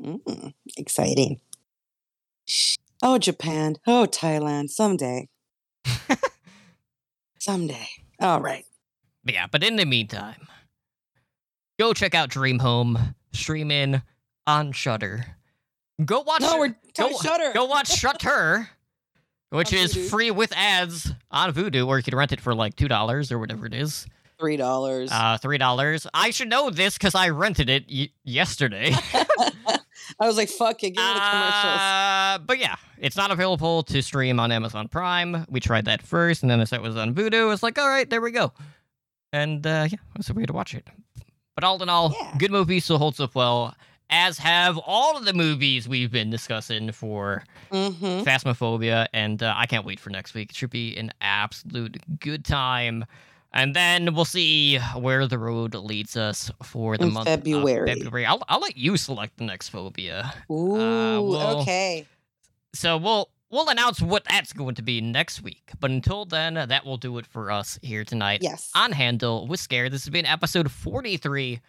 Mm, 0.00 0.52
exciting. 0.76 1.40
Oh, 3.02 3.18
Japan. 3.18 3.76
Oh, 3.86 4.06
Thailand. 4.10 4.70
Someday. 4.70 5.28
Someday. 7.38 7.88
All 8.20 8.40
right. 8.40 8.64
But 9.24 9.34
yeah, 9.34 9.46
but 9.50 9.62
in 9.62 9.76
the 9.76 9.84
meantime, 9.84 10.46
go 11.78 11.92
check 11.92 12.14
out 12.14 12.28
Dream 12.30 12.58
Home 12.60 13.14
streaming 13.32 14.02
on 14.46 14.72
Shutter. 14.72 15.24
Go 16.04 16.20
watch. 16.20 16.40
No, 16.40 16.58
we're 16.58 16.74
go, 16.96 17.10
Shutter. 17.18 17.52
Go 17.52 17.64
watch 17.66 17.88
Shutter, 17.88 18.68
which 19.50 19.72
On 19.72 19.78
is 19.78 19.94
Vudu. 19.94 20.08
free 20.10 20.30
with 20.30 20.52
ads 20.56 21.12
on 21.30 21.52
Vudu, 21.52 21.86
or 21.86 21.98
you 21.98 22.02
can 22.02 22.16
rent 22.16 22.32
it 22.32 22.40
for 22.40 22.54
like 22.54 22.76
two 22.76 22.88
dollars 22.88 23.30
or 23.32 23.38
whatever 23.38 23.66
it 23.66 23.74
is. 23.74 24.06
Three 24.38 24.56
dollars. 24.56 25.10
Uh, 25.12 25.36
three 25.38 25.58
dollars. 25.58 26.06
I 26.14 26.30
should 26.30 26.48
know 26.48 26.70
this 26.70 26.94
because 26.96 27.14
I 27.16 27.30
rented 27.30 27.68
it 27.68 27.84
y- 27.92 28.10
yesterday. 28.24 28.94
I 30.20 30.26
was 30.26 30.36
like, 30.36 30.48
"Fuck 30.48 30.82
it, 30.84 30.90
give 30.90 31.04
me 31.04 31.14
the 31.14 31.20
commercials." 31.20 31.80
Uh, 31.80 32.38
but 32.46 32.58
yeah, 32.58 32.76
it's 32.98 33.16
not 33.16 33.30
available 33.30 33.82
to 33.84 34.02
stream 34.02 34.38
on 34.40 34.50
Amazon 34.52 34.88
Prime. 34.88 35.44
We 35.48 35.60
tried 35.60 35.84
that 35.86 36.02
first, 36.02 36.42
and 36.42 36.50
then 36.50 36.60
as 36.60 36.72
it 36.72 36.82
was 36.82 36.96
on 36.96 37.14
Vudu, 37.14 37.52
it's 37.52 37.62
like, 37.62 37.78
all 37.78 37.88
right, 37.88 38.08
there 38.08 38.20
we 38.20 38.30
go. 38.30 38.52
And 39.32 39.66
uh, 39.66 39.86
yeah, 39.90 39.98
that's 40.16 40.30
a 40.30 40.34
way 40.34 40.46
to 40.46 40.52
watch 40.52 40.74
it. 40.74 40.86
But 41.54 41.64
all 41.64 41.82
in 41.82 41.88
all, 41.88 42.14
Yeah. 42.18 42.34
good 42.38 42.50
movie, 42.50 42.80
still 42.80 42.98
holds 42.98 43.20
up 43.20 43.34
well, 43.34 43.74
as 44.10 44.38
have 44.38 44.78
all 44.78 45.16
of 45.18 45.24
the 45.24 45.32
movies 45.34 45.88
we've 45.88 46.10
been 46.10 46.30
discussing 46.30 46.92
for 46.92 47.44
Mm-hmm. 47.70 48.22
Phasmophobia, 48.26 49.08
and 49.12 49.42
uh, 49.42 49.52
I 49.56 49.66
can't 49.66 49.84
wait 49.84 50.00
for 50.00 50.08
next 50.08 50.32
week. 50.32 50.50
It 50.50 50.56
should 50.56 50.70
be 50.70 50.96
an 50.96 51.12
absolute 51.20 51.98
good 52.20 52.42
time. 52.44 53.04
And 53.52 53.74
then 53.74 54.14
we'll 54.14 54.24
see 54.26 54.78
where 54.94 55.26
the 55.26 55.38
road 55.38 55.74
leads 55.74 56.16
us 56.16 56.50
for 56.62 56.98
the 56.98 57.06
In 57.06 57.12
month 57.14 57.26
February. 57.28 57.90
of 57.90 57.96
February. 57.98 58.26
I'll, 58.26 58.42
I'll 58.48 58.60
let 58.60 58.76
you 58.76 58.96
select 58.98 59.38
the 59.38 59.44
next 59.44 59.70
phobia. 59.70 60.34
Ooh, 60.50 60.72
well, 61.22 61.60
okay. 61.62 62.06
So 62.74 62.98
we'll 62.98 63.30
we'll 63.50 63.68
announce 63.70 64.02
what 64.02 64.24
that's 64.28 64.52
going 64.52 64.74
to 64.74 64.82
be 64.82 65.00
next 65.00 65.42
week. 65.42 65.70
But 65.80 65.90
until 65.90 66.26
then, 66.26 66.54
that 66.54 66.84
will 66.84 66.98
do 66.98 67.16
it 67.16 67.26
for 67.26 67.50
us 67.50 67.78
here 67.82 68.04
tonight 68.04 68.40
Yes. 68.42 68.70
on 68.74 68.92
Handle 68.92 69.46
with 69.46 69.60
Scare. 69.60 69.88
This 69.88 70.04
has 70.04 70.10
been 70.10 70.26
episode 70.26 70.70
43. 70.70 71.60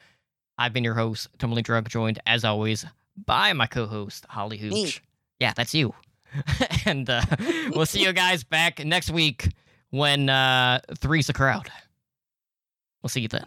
I've 0.57 0.73
been 0.73 0.83
your 0.83 0.95
host, 0.95 1.29
Totally 1.37 1.61
Drunk, 1.61 1.87
joined 1.87 2.19
as 2.27 2.43
always 2.43 2.85
by 3.25 3.53
my 3.53 3.65
co-host, 3.67 4.25
Holly 4.27 4.57
Hooch. 4.57 4.73
Me. 4.73 4.91
Yeah, 5.39 5.53
that's 5.55 5.73
you. 5.73 5.93
and 6.85 7.09
uh, 7.09 7.21
we'll 7.73 7.85
see 7.85 8.03
you 8.03 8.11
guys 8.11 8.43
back 8.43 8.83
next 8.85 9.09
week 9.09 9.47
when 9.91 10.29
uh, 10.29 10.79
three's 10.97 11.29
a 11.29 11.33
crowd. 11.33 11.71
We'll 13.01 13.09
see 13.09 13.21
you 13.21 13.27
then. 13.27 13.45